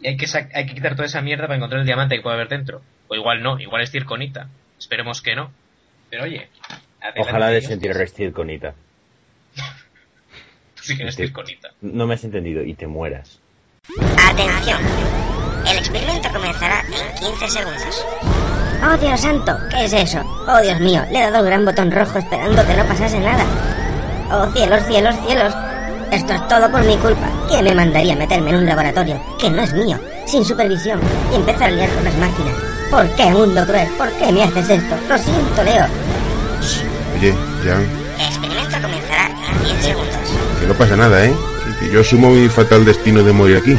y 0.00 0.08
hay 0.08 0.16
que, 0.16 0.26
hay 0.54 0.66
que 0.66 0.74
quitar 0.74 0.94
toda 0.94 1.06
esa 1.06 1.20
mierda 1.22 1.44
para 1.46 1.56
encontrar 1.56 1.80
el 1.80 1.86
diamante 1.86 2.16
que 2.16 2.22
puede 2.22 2.36
haber 2.36 2.48
dentro. 2.48 2.82
O 3.08 3.14
igual 3.14 3.42
no, 3.42 3.58
igual 3.58 3.82
es 3.82 3.90
circonita. 3.90 4.48
Esperemos 4.78 5.22
que 5.22 5.34
no. 5.34 5.50
Pero 6.10 6.24
oye, 6.24 6.48
Ojalá 7.16 7.48
de 7.48 7.60
Dios. 7.60 7.66
sentir 7.70 7.92
restirconita. 7.94 8.74
Tú 9.54 9.62
sí 10.82 10.96
que 10.96 11.02
eres 11.02 11.14
Sí. 11.14 11.22
circonita. 11.22 11.70
No 11.80 12.06
me 12.06 12.14
has 12.14 12.24
entendido 12.24 12.62
y 12.62 12.74
te 12.74 12.86
mueras. 12.86 13.40
Atención. 14.30 14.78
El 15.66 15.78
experimento 15.78 16.28
comenzará 16.32 16.80
en 16.86 17.14
15 17.38 17.48
segundos. 17.48 18.06
¡Oh, 18.84 18.96
Dios 18.98 19.20
santo! 19.20 19.56
¿Qué 19.70 19.84
es 19.84 19.92
eso? 19.92 20.20
¡Oh, 20.46 20.60
Dios 20.62 20.78
mío! 20.80 21.04
Le 21.10 21.18
he 21.18 21.22
dado 21.22 21.38
al 21.38 21.46
gran 21.46 21.64
botón 21.64 21.90
rojo 21.90 22.18
esperando 22.18 22.64
que 22.64 22.74
no 22.74 22.84
pasase 22.84 23.18
nada. 23.18 23.44
¡Oh, 24.30 24.46
cielos, 24.52 24.84
cielos, 24.86 25.16
cielos! 25.26 25.52
Esto 26.10 26.32
es 26.32 26.48
todo 26.48 26.70
por 26.70 26.84
mi 26.84 26.96
culpa. 26.96 27.28
¿Quién 27.48 27.64
me 27.64 27.74
mandaría 27.74 28.16
meterme 28.16 28.50
en 28.50 28.56
un 28.56 28.66
laboratorio 28.66 29.20
que 29.38 29.50
no 29.50 29.62
es 29.62 29.72
mío, 29.74 29.98
sin 30.24 30.44
supervisión, 30.44 31.00
y 31.32 31.36
empezar 31.36 31.64
a 31.68 31.70
liar 31.70 31.90
con 31.90 32.04
las 32.04 32.16
máquinas? 32.16 32.54
¿Por 32.90 33.08
qué, 33.14 33.26
mundo 33.26 33.66
cruel? 33.66 33.88
¿Por 33.98 34.10
qué 34.12 34.32
me 34.32 34.42
haces 34.42 34.70
esto? 34.70 34.96
Lo 35.08 35.18
siento, 35.18 35.62
Leo. 35.64 35.86
Oye, 37.14 37.34
Jan, 37.64 37.86
El 38.18 38.26
experimento 38.26 38.76
comenzará 38.82 39.28
en 39.52 39.64
10 39.64 39.84
segundos. 39.84 40.16
que 40.60 40.66
no 40.66 40.74
pasa 40.74 40.96
nada, 40.96 41.24
¿eh? 41.24 41.34
Que- 41.78 41.90
yo 41.90 42.00
asumo 42.00 42.30
mi 42.30 42.48
fatal 42.48 42.84
destino 42.84 43.22
de 43.22 43.32
morir 43.32 43.58
aquí. 43.58 43.76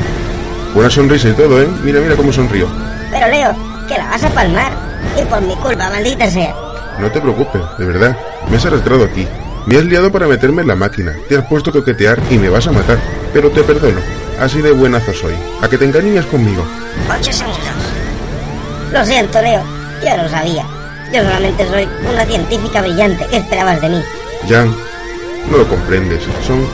Buena 0.74 0.90
sonrisa 0.90 1.30
y 1.30 1.34
todo, 1.34 1.62
¿eh? 1.62 1.68
Mira, 1.84 2.00
mira 2.00 2.16
cómo 2.16 2.32
sonrío. 2.32 2.68
Pero, 3.12 3.28
Leo, 3.28 3.56
que 3.88 3.98
la 3.98 4.06
vas 4.08 4.24
a 4.24 4.30
palmar. 4.30 4.72
Y 5.20 5.26
por 5.26 5.42
mi 5.42 5.56
culpa, 5.56 5.90
maldita 5.90 6.30
sea. 6.30 6.54
No 7.00 7.10
te 7.10 7.20
preocupes, 7.20 7.62
de 7.78 7.86
verdad. 7.86 8.16
Me 8.50 8.58
has 8.58 8.66
arrastrado 8.66 9.04
aquí. 9.06 9.28
Me 9.70 9.78
has 9.78 9.86
liado 9.86 10.12
para 10.12 10.26
meterme 10.26 10.64
en 10.64 10.68
la 10.68 10.76
máquina. 10.76 11.16
Te 11.28 11.38
has 11.38 11.46
puesto 11.46 11.70
a 11.70 11.74
coquetear 11.74 12.20
y 12.32 12.40
me 12.40 12.50
vas 12.50 12.66
a 12.66 12.72
matar. 12.72 12.98
Pero 13.32 13.52
te 13.52 13.62
perdono. 13.62 14.00
Así 14.40 14.64
de 14.64 14.72
buenazo 14.72 15.14
soy. 15.14 15.36
A 15.62 15.70
que 15.70 15.78
te 15.78 15.86
encariñas 15.86 16.26
conmigo. 16.26 16.66
8 17.08 17.32
segundos. 17.32 17.60
Lo 18.92 19.06
siento, 19.06 19.40
Leo. 19.40 19.62
Ya 20.04 20.18
lo 20.18 20.28
sabía. 20.28 20.66
Yo 21.14 21.22
solamente 21.22 21.68
soy 21.68 21.88
una 22.12 22.26
científica 22.26 22.82
brillante. 22.82 23.28
¿Qué 23.30 23.38
esperabas 23.38 23.80
de 23.80 23.90
mí? 23.90 24.02
Jan, 24.50 24.76
no 25.52 25.58
lo 25.60 25.68
comprendes. 25.68 26.24
Son 26.48 26.66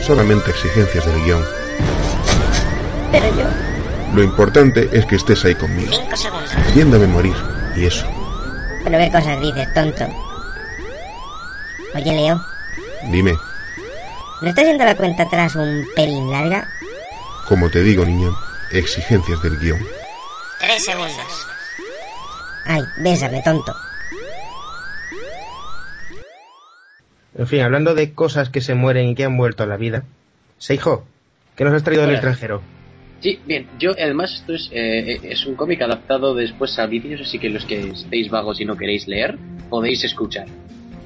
solamente 0.00 0.52
exigencias 0.52 1.04
del 1.06 1.24
guion. 1.24 1.44
Pero 3.10 3.26
yo... 3.36 4.14
Lo 4.14 4.22
importante 4.22 4.88
es 4.92 5.04
que 5.04 5.16
estés 5.16 5.44
ahí 5.44 5.56
conmigo. 5.56 5.90
5 5.90 6.16
segundos. 6.16 6.50
Viéndome 6.76 7.08
morir. 7.08 7.34
Y 7.74 7.86
eso. 7.86 8.06
Pero 8.84 8.98
qué 8.98 9.10
cosas 9.10 9.40
dices, 9.40 9.74
tonto. 9.74 10.29
Oye, 11.94 12.12
Leo, 12.12 12.40
Dime, 13.02 13.38
¿no 14.40 14.48
estás 14.48 14.64
yendo 14.66 14.84
la 14.84 14.96
cuenta 14.96 15.24
atrás 15.24 15.56
un 15.56 15.86
pelín 15.94 16.30
larga? 16.30 16.68
como 17.44 17.68
te 17.68 17.82
digo, 17.82 18.04
niña, 18.04 18.32
exigencias 18.70 19.42
del 19.42 19.58
guion. 19.58 19.84
3 20.58 20.84
segundos. 20.84 21.48
Ay, 22.64 22.88
bésame, 22.96 23.42
tonto. 23.42 23.74
En 27.36 27.46
fin, 27.46 27.62
hablando 27.62 27.94
de 27.94 28.12
cosas 28.12 28.50
que 28.50 28.60
se 28.60 28.74
mueren 28.74 29.08
y 29.08 29.14
que 29.14 29.24
han 29.24 29.36
vuelto 29.36 29.64
a 29.64 29.66
la 29.66 29.76
vida. 29.76 30.04
Seijo, 30.58 31.04
¿qué 31.56 31.64
nos 31.64 31.74
has 31.74 31.82
traído 31.82 32.02
del 32.02 32.12
extranjero? 32.12 32.62
Sí, 33.20 33.40
bien, 33.46 33.68
yo 33.78 33.90
además 33.92 34.32
esto 34.32 34.54
es, 34.54 34.70
eh, 34.72 35.20
es 35.24 35.44
un 35.46 35.54
cómic 35.56 35.82
adaptado 35.82 36.34
después 36.34 36.78
a 36.78 36.86
vídeos, 36.86 37.20
así 37.22 37.38
que 37.38 37.50
los 37.50 37.64
que 37.64 37.80
estéis 37.90 38.30
vagos 38.30 38.60
y 38.60 38.64
no 38.64 38.76
queréis 38.76 39.08
leer, 39.08 39.36
podéis 39.68 40.04
escuchar. 40.04 40.46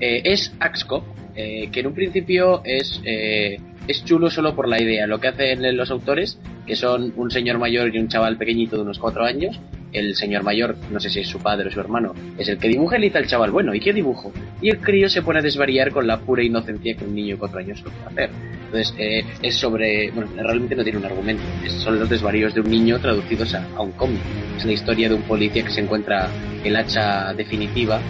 Eh, 0.00 0.22
es 0.24 0.52
Axcop, 0.60 1.04
eh, 1.36 1.68
que 1.72 1.80
en 1.80 1.86
un 1.88 1.94
principio 1.94 2.62
es, 2.64 3.00
eh, 3.04 3.58
es 3.88 4.04
chulo 4.04 4.30
solo 4.30 4.54
por 4.54 4.68
la 4.68 4.80
idea. 4.80 5.06
Lo 5.06 5.20
que 5.20 5.28
hacen 5.28 5.76
los 5.76 5.90
autores, 5.90 6.38
que 6.66 6.76
son 6.76 7.12
un 7.16 7.30
señor 7.30 7.58
mayor 7.58 7.94
y 7.94 7.98
un 7.98 8.08
chaval 8.08 8.36
pequeñito 8.36 8.76
de 8.76 8.82
unos 8.82 8.98
cuatro 8.98 9.24
años, 9.24 9.60
el 9.92 10.16
señor 10.16 10.42
mayor, 10.42 10.76
no 10.90 10.98
sé 10.98 11.08
si 11.08 11.20
es 11.20 11.28
su 11.28 11.38
padre 11.38 11.68
o 11.68 11.70
su 11.70 11.80
hermano, 11.80 12.14
es 12.36 12.48
el 12.48 12.58
que 12.58 12.68
dibuja 12.68 12.98
y 12.98 13.00
le 13.08 13.26
chaval, 13.26 13.52
bueno, 13.52 13.74
¿y 13.74 13.80
qué 13.80 13.92
dibujo? 13.92 14.33
Y 14.61 14.70
el 14.70 14.78
crío 14.78 15.09
se 15.09 15.22
pone 15.22 15.38
a 15.38 15.42
desvariar 15.42 15.92
con 15.92 16.07
la 16.07 16.18
pura 16.18 16.42
inocencia 16.42 16.96
que 16.96 17.04
un 17.04 17.14
niño 17.14 17.35
de 17.35 17.38
cuatro 17.38 17.61
años 17.61 17.78
suele 17.78 17.96
hacer. 18.04 18.30
Entonces, 18.66 18.94
eh, 18.98 19.24
es 19.40 19.54
sobre. 19.54 20.11
Bueno, 20.11 20.30
realmente 20.37 20.74
no 20.74 20.83
tiene 20.83 20.98
un 20.98 21.04
argumento. 21.04 21.42
Son 21.68 21.96
los 21.98 22.09
desvaríos 22.09 22.54
de 22.54 22.61
un 22.61 22.70
niño 22.70 22.98
traducidos 22.98 23.54
a, 23.54 23.64
a 23.76 23.83
un 23.83 23.92
cómic. 23.92 24.18
Es 24.57 24.64
la 24.64 24.72
historia 24.72 25.09
de 25.09 25.14
un 25.14 25.22
policía 25.22 25.62
que 25.62 25.70
se 25.70 25.80
encuentra 25.80 26.28
el 26.64 26.74
hacha 26.74 27.33
definitiva 27.35 28.00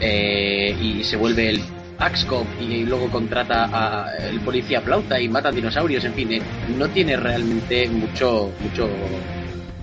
eh, 0.00 0.74
y 0.80 1.04
se 1.04 1.16
vuelve 1.16 1.50
el 1.50 1.60
Axcop 1.98 2.46
y 2.60 2.84
luego 2.84 3.10
contrata 3.10 3.68
a 3.70 4.06
el 4.30 4.40
policía 4.40 4.80
flauta 4.80 5.20
y 5.20 5.28
mata 5.28 5.52
dinosaurios. 5.52 6.04
En 6.04 6.14
fin, 6.14 6.32
eh, 6.32 6.42
no 6.76 6.88
tiene 6.88 7.16
realmente 7.16 7.88
mucho, 7.88 8.50
mucho 8.60 8.88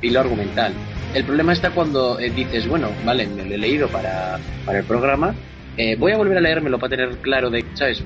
hilo 0.01 0.19
argumental. 0.19 0.73
El 1.13 1.23
problema 1.23 1.53
está 1.53 1.69
cuando 1.71 2.19
eh, 2.19 2.31
dices, 2.35 2.67
bueno, 2.67 2.89
vale, 3.05 3.27
me 3.27 3.45
lo 3.45 3.55
he 3.55 3.57
leído 3.57 3.87
para, 3.87 4.39
para 4.65 4.79
el 4.79 4.85
programa, 4.85 5.33
eh, 5.77 5.95
voy 5.95 6.11
a 6.11 6.17
volver 6.17 6.37
a 6.37 6.41
leérmelo 6.41 6.79
para 6.79 6.89
tener 6.89 7.09
claro 7.17 7.49
de, 7.49 7.63
¿sabes? 7.75 8.03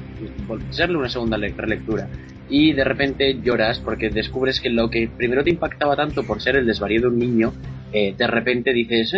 Hacerle 0.69 0.97
una 0.97 1.10
segunda 1.10 1.38
le- 1.38 1.54
relectura. 1.58 2.08
Y 2.50 2.74
de 2.74 2.84
repente 2.84 3.39
lloras 3.41 3.80
porque 3.80 4.10
descubres 4.10 4.60
que 4.60 4.69
lo 4.69 4.89
que 4.89 5.10
primero 5.15 5.41
te 5.43 5.52
impactaba 5.52 5.95
tanto 5.95 6.24
por 6.24 6.41
ser 6.41 6.58
el 6.58 6.65
desvarío 6.65 7.02
de 7.02 7.08
un 7.08 7.17
niño, 7.19 7.54
eh, 7.93 8.13
de 8.17 8.28
repente 8.28 8.74
dices, 8.74 9.13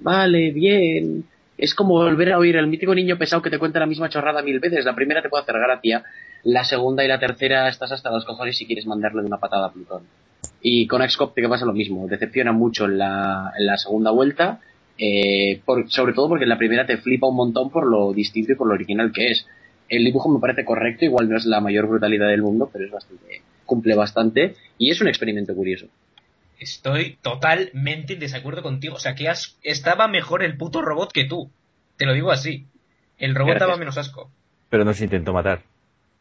vale, 0.00 0.52
bien. 0.52 1.24
Es 1.58 1.74
como 1.74 1.94
volver 1.94 2.32
a 2.32 2.38
oír 2.38 2.56
el 2.56 2.68
mítico 2.68 2.94
niño 2.94 3.18
pesado 3.18 3.42
que 3.42 3.50
te 3.50 3.58
cuenta 3.58 3.80
la 3.80 3.86
misma 3.86 4.08
chorrada 4.08 4.42
mil 4.42 4.60
veces. 4.60 4.84
La 4.84 4.94
primera 4.94 5.20
te 5.20 5.28
puede 5.28 5.42
hacer 5.42 5.58
gracia, 5.58 6.04
la 6.44 6.62
segunda 6.62 7.04
y 7.04 7.08
la 7.08 7.18
tercera 7.18 7.68
estás 7.68 7.90
hasta 7.90 8.12
los 8.12 8.24
cojones 8.24 8.56
si 8.56 8.64
quieres 8.64 8.86
mandarle 8.86 9.22
una 9.22 9.38
patada 9.38 9.66
a 9.66 9.72
Plutón. 9.72 10.04
Y 10.62 10.86
con 10.86 11.02
Axcop 11.02 11.34
te 11.34 11.48
pasa 11.48 11.66
lo 11.66 11.72
mismo, 11.72 12.06
decepciona 12.06 12.52
mucho 12.52 12.84
en 12.84 12.98
la, 12.98 13.52
en 13.58 13.66
la 13.66 13.76
segunda 13.76 14.12
vuelta, 14.12 14.60
eh, 14.96 15.60
sobre 15.88 16.12
todo 16.12 16.28
porque 16.28 16.44
en 16.44 16.48
la 16.48 16.58
primera 16.58 16.86
te 16.86 16.96
flipa 16.98 17.28
un 17.28 17.36
montón 17.36 17.70
por 17.70 17.86
lo 17.86 18.12
distinto 18.12 18.52
y 18.52 18.56
por 18.56 18.68
lo 18.68 18.74
original 18.74 19.10
que 19.12 19.32
es. 19.32 19.46
El 19.88 20.04
dibujo 20.04 20.28
me 20.28 20.40
parece 20.40 20.64
correcto, 20.64 21.04
igual 21.06 21.28
no 21.28 21.36
es 21.36 21.46
la 21.46 21.60
mayor 21.60 21.88
brutalidad 21.88 22.28
del 22.28 22.42
mundo, 22.42 22.68
pero 22.72 22.84
es 22.84 22.90
bastante, 22.90 23.42
cumple 23.64 23.96
bastante 23.96 24.54
y 24.76 24.90
es 24.90 25.00
un 25.00 25.08
experimento 25.08 25.54
curioso. 25.54 25.86
Estoy 26.58 27.18
totalmente 27.22 28.14
en 28.14 28.20
desacuerdo 28.20 28.62
contigo. 28.62 28.96
O 28.96 29.00
sea, 29.00 29.14
que 29.14 29.32
estaba 29.62 30.08
mejor 30.08 30.42
el 30.42 30.56
puto 30.56 30.82
robot 30.82 31.12
que 31.12 31.24
tú. 31.24 31.50
Te 31.96 32.06
lo 32.06 32.14
digo 32.14 32.30
así. 32.30 32.66
El 33.18 33.34
robot 33.34 33.50
Gracias. 33.50 33.68
daba 33.68 33.78
menos 33.78 33.98
asco. 33.98 34.30
Pero 34.68 34.84
nos 34.84 35.00
intentó 35.00 35.32
matar. 35.32 35.62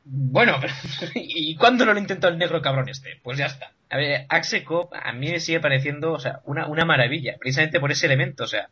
Bueno, 0.09 0.57
¿y 1.15 1.55
cuándo 1.55 1.85
no 1.85 1.93
lo 1.93 1.99
intentó 1.99 2.29
el 2.29 2.37
negro 2.37 2.61
cabrón 2.61 2.87
este? 2.87 3.19
Pues 3.23 3.37
ya 3.37 3.47
está. 3.47 3.73
A 3.89 3.97
ver, 3.97 4.25
Axe 4.29 4.63
Cop 4.63 4.93
a 4.93 5.11
mí 5.11 5.29
me 5.31 5.39
sigue 5.39 5.59
pareciendo, 5.59 6.13
o 6.13 6.19
sea, 6.19 6.39
una, 6.45 6.67
una 6.67 6.85
maravilla, 6.85 7.35
precisamente 7.37 7.79
por 7.79 7.91
ese 7.91 8.05
elemento, 8.05 8.45
o 8.45 8.47
sea, 8.47 8.69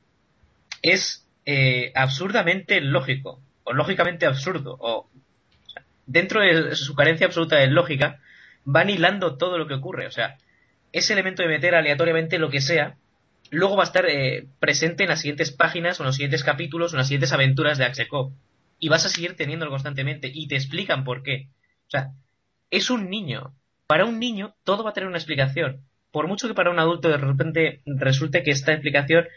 es 0.81 1.27
eh, 1.45 1.91
absurdamente 1.93 2.79
lógico, 2.79 3.41
o 3.63 3.73
lógicamente 3.73 4.25
absurdo, 4.25 4.77
o, 4.79 4.99
o 4.99 5.69
sea, 5.69 5.83
dentro 6.05 6.41
de 6.41 6.75
su 6.75 6.95
carencia 6.95 7.27
absoluta 7.27 7.57
de 7.57 7.67
lógica, 7.67 8.19
van 8.63 8.89
hilando 8.89 9.37
todo 9.37 9.57
lo 9.57 9.67
que 9.67 9.73
ocurre, 9.75 10.07
o 10.07 10.11
sea, 10.11 10.37
ese 10.97 11.13
elemento 11.13 11.41
de 11.41 11.49
meter 11.49 11.75
aleatoriamente 11.75 12.39
lo 12.39 12.49
que 12.49 12.61
sea, 12.61 12.97
luego 13.51 13.75
va 13.75 13.83
a 13.83 13.87
estar 13.87 14.05
eh, 14.07 14.47
presente 14.59 15.03
en 15.03 15.09
las 15.09 15.21
siguientes 15.21 15.51
páginas, 15.51 15.99
o 15.99 16.03
en 16.03 16.07
los 16.07 16.15
siguientes 16.15 16.43
capítulos, 16.43 16.91
o 16.91 16.95
en 16.95 16.99
las 16.99 17.07
siguientes 17.07 17.33
aventuras 17.33 17.77
de 17.77 17.85
Axe 17.85 18.07
Cop 18.07 18.33
y 18.79 18.89
vas 18.89 19.05
a 19.05 19.09
seguir 19.09 19.35
teniéndolo 19.35 19.71
constantemente 19.71 20.29
y 20.33 20.47
te 20.47 20.55
explican 20.55 21.03
por 21.03 21.23
qué. 21.23 21.47
O 21.87 21.89
sea, 21.89 22.11
es 22.71 22.89
un 22.89 23.09
niño. 23.09 23.53
Para 23.87 24.05
un 24.05 24.19
niño 24.19 24.55
todo 24.63 24.83
va 24.83 24.91
a 24.91 24.93
tener 24.93 25.07
una 25.07 25.17
explicación. 25.17 25.81
Por 26.11 26.27
mucho 26.27 26.47
que 26.47 26.53
para 26.53 26.71
un 26.71 26.79
adulto 26.79 27.09
de 27.09 27.17
repente 27.17 27.81
resulte 27.85 28.43
que 28.43 28.51
esta 28.51 28.73
explicación 28.73 29.27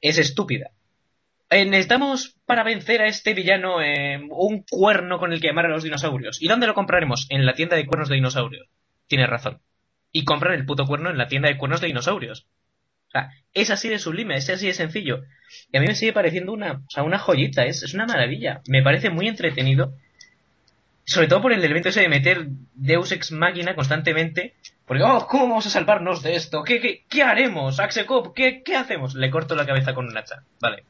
es 0.00 0.18
estúpida. 0.18 0.70
Eh, 1.50 1.64
necesitamos 1.64 2.36
para 2.44 2.62
vencer 2.62 3.00
a 3.00 3.06
este 3.06 3.32
villano 3.32 3.80
eh, 3.80 4.20
un 4.30 4.64
cuerno 4.68 5.18
con 5.18 5.32
el 5.32 5.40
que 5.40 5.48
llamar 5.48 5.66
a 5.66 5.70
los 5.70 5.82
dinosaurios. 5.82 6.42
¿Y 6.42 6.48
dónde 6.48 6.66
lo 6.66 6.74
compraremos? 6.74 7.26
En 7.30 7.46
la 7.46 7.54
tienda 7.54 7.76
de 7.76 7.86
cuernos 7.86 8.08
de 8.08 8.16
dinosaurios. 8.16 8.68
Tienes 9.06 9.30
razón. 9.30 9.60
Y 10.12 10.24
compran 10.24 10.54
el 10.54 10.66
puto 10.66 10.86
cuerno 10.86 11.10
en 11.10 11.18
la 11.18 11.28
tienda 11.28 11.48
de 11.48 11.58
cuernos 11.58 11.80
de 11.80 11.88
dinosaurios. 11.88 12.46
O 13.08 13.10
sea, 13.10 13.30
es 13.54 13.70
así 13.70 13.88
de 13.88 13.98
sublime, 13.98 14.36
es 14.36 14.50
así 14.50 14.66
de 14.66 14.74
sencillo. 14.74 15.24
Y 15.72 15.76
a 15.76 15.80
mí 15.80 15.86
me 15.86 15.94
sigue 15.94 16.12
pareciendo 16.12 16.52
una, 16.52 16.72
o 16.72 16.90
sea, 16.90 17.02
una 17.02 17.18
joyita, 17.18 17.64
es, 17.64 17.82
es 17.82 17.94
una 17.94 18.06
maravilla. 18.06 18.60
Me 18.68 18.82
parece 18.82 19.10
muy 19.10 19.28
entretenido. 19.28 19.94
Sobre 21.04 21.26
todo 21.26 21.40
por 21.40 21.52
el 21.54 21.64
elemento 21.64 21.88
ese 21.88 22.02
de 22.02 22.10
meter 22.10 22.48
Deus 22.74 23.12
Ex 23.12 23.32
Máquina 23.32 23.74
constantemente. 23.74 24.54
Porque, 24.84 25.02
oh, 25.02 25.26
¿cómo 25.26 25.48
vamos 25.48 25.66
a 25.66 25.70
salvarnos 25.70 26.22
de 26.22 26.34
esto? 26.34 26.62
¿Qué, 26.64 26.80
qué, 26.80 27.04
qué 27.08 27.22
haremos? 27.22 27.80
Axecop, 27.80 28.34
¿qué, 28.34 28.62
¿qué 28.62 28.76
hacemos? 28.76 29.14
Le 29.14 29.30
corto 29.30 29.54
la 29.54 29.66
cabeza 29.66 29.94
con 29.94 30.06
un 30.06 30.16
hacha. 30.16 30.42
Vale. 30.60 30.84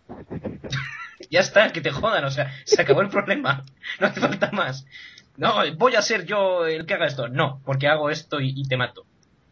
ya 1.31 1.41
está, 1.41 1.73
que 1.73 1.81
te 1.81 1.93
jodan, 1.93 2.25
o 2.25 2.31
sea, 2.31 2.53
se 2.65 2.83
acabó 2.83 3.03
el 3.03 3.11
problema. 3.11 3.65
No 4.01 4.09
hace 4.09 4.21
falta 4.21 4.51
más. 4.51 4.87
No, 5.37 5.55
voy 5.77 5.95
a 5.95 6.03
ser 6.03 6.25
yo 6.25 6.67
el 6.67 6.85
que 6.85 6.95
haga 6.95 7.07
esto. 7.07 7.29
No, 7.29 7.63
porque 7.65 7.87
hago 7.87 8.11
esto 8.11 8.41
y 8.41 8.65
te 8.65 8.77
mato. 8.77 9.07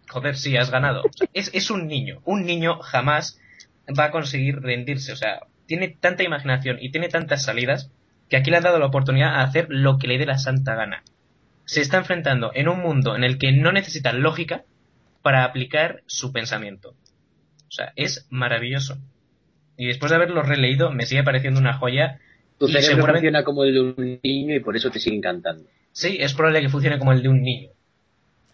Joder, 0.08 0.36
sí, 0.36 0.56
has 0.56 0.70
ganado. 0.70 1.02
O 1.02 1.12
sea, 1.12 1.28
es, 1.34 1.50
es 1.52 1.70
un 1.70 1.88
niño. 1.88 2.20
Un 2.24 2.46
niño 2.46 2.78
jamás 2.80 3.40
va 3.98 4.04
a 4.04 4.10
conseguir 4.10 4.60
rendirse. 4.60 5.12
O 5.12 5.16
sea, 5.16 5.40
tiene 5.66 5.88
tanta 5.88 6.22
imaginación 6.22 6.78
y 6.80 6.90
tiene 6.90 7.08
tantas 7.08 7.44
salidas 7.44 7.90
que 8.28 8.36
aquí 8.36 8.50
le 8.50 8.58
han 8.58 8.62
dado 8.62 8.78
la 8.78 8.86
oportunidad 8.86 9.34
a 9.34 9.42
hacer 9.42 9.66
lo 9.68 9.98
que 9.98 10.06
le 10.06 10.18
dé 10.18 10.26
la 10.26 10.38
santa 10.38 10.74
gana. 10.74 11.02
Se 11.64 11.80
está 11.80 11.98
enfrentando 11.98 12.52
en 12.54 12.68
un 12.68 12.80
mundo 12.80 13.16
en 13.16 13.24
el 13.24 13.38
que 13.38 13.52
no 13.52 13.72
necesita 13.72 14.12
lógica 14.12 14.64
para 15.22 15.44
aplicar 15.44 16.02
su 16.06 16.32
pensamiento. 16.32 16.90
O 17.68 17.70
sea, 17.70 17.92
es 17.96 18.26
maravilloso. 18.30 18.98
Y 19.76 19.86
después 19.86 20.10
de 20.10 20.16
haberlo 20.16 20.42
releído, 20.42 20.92
me 20.92 21.04
sigue 21.06 21.24
pareciendo 21.24 21.60
una 21.60 21.74
joya. 21.74 22.20
Tu 22.58 22.68
cerebro 22.68 22.86
seguramente- 22.86 23.18
funciona 23.18 23.44
como 23.44 23.64
el 23.64 23.74
de 23.74 23.80
un 23.80 24.20
niño 24.22 24.54
y 24.54 24.60
por 24.60 24.76
eso 24.76 24.90
te 24.90 25.00
sigue 25.00 25.16
encantando. 25.16 25.64
Sí, 25.92 26.16
es 26.20 26.32
probable 26.34 26.62
que 26.62 26.68
funcione 26.68 26.98
como 26.98 27.12
el 27.12 27.22
de 27.22 27.28
un 27.28 27.42
niño. 27.42 27.70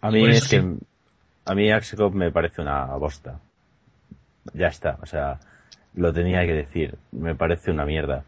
A 0.01 0.11
mí 0.11 0.25
es 0.25 0.47
que 0.47 0.61
sí. 0.61 0.67
A 1.45 1.55
mí 1.55 1.71
Axecop 1.71 2.13
me 2.13 2.31
parece 2.31 2.61
una 2.61 2.85
bosta. 2.97 3.39
Ya 4.53 4.67
está, 4.67 4.97
o 5.01 5.05
sea, 5.05 5.39
lo 5.95 6.13
tenía 6.13 6.45
que 6.45 6.53
decir. 6.53 6.97
Me 7.11 7.35
parece 7.35 7.71
una 7.71 7.85
mierda. 7.85 8.23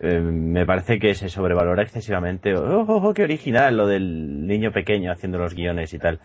Eh, 0.00 0.20
me 0.20 0.64
parece 0.66 0.98
que 0.98 1.14
se 1.14 1.28
sobrevalora 1.28 1.82
excesivamente. 1.82 2.54
Oh, 2.56 2.82
oh, 2.82 3.08
oh, 3.08 3.14
qué 3.14 3.24
original 3.24 3.76
lo 3.76 3.86
del 3.86 4.46
niño 4.46 4.72
pequeño 4.72 5.10
haciendo 5.12 5.38
los 5.38 5.54
guiones 5.54 5.92
y 5.94 5.98
tal. 5.98 6.20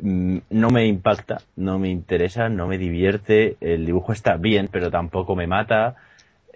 Mm, 0.00 0.38
No 0.50 0.70
me 0.70 0.86
impacta, 0.86 1.38
no 1.56 1.78
me 1.78 1.88
interesa, 1.90 2.48
no 2.48 2.66
me 2.66 2.78
divierte. 2.78 3.56
El 3.60 3.86
dibujo 3.86 4.12
está 4.12 4.36
bien, 4.36 4.68
pero 4.72 4.90
tampoco 4.90 5.36
me 5.36 5.46
mata. 5.46 5.96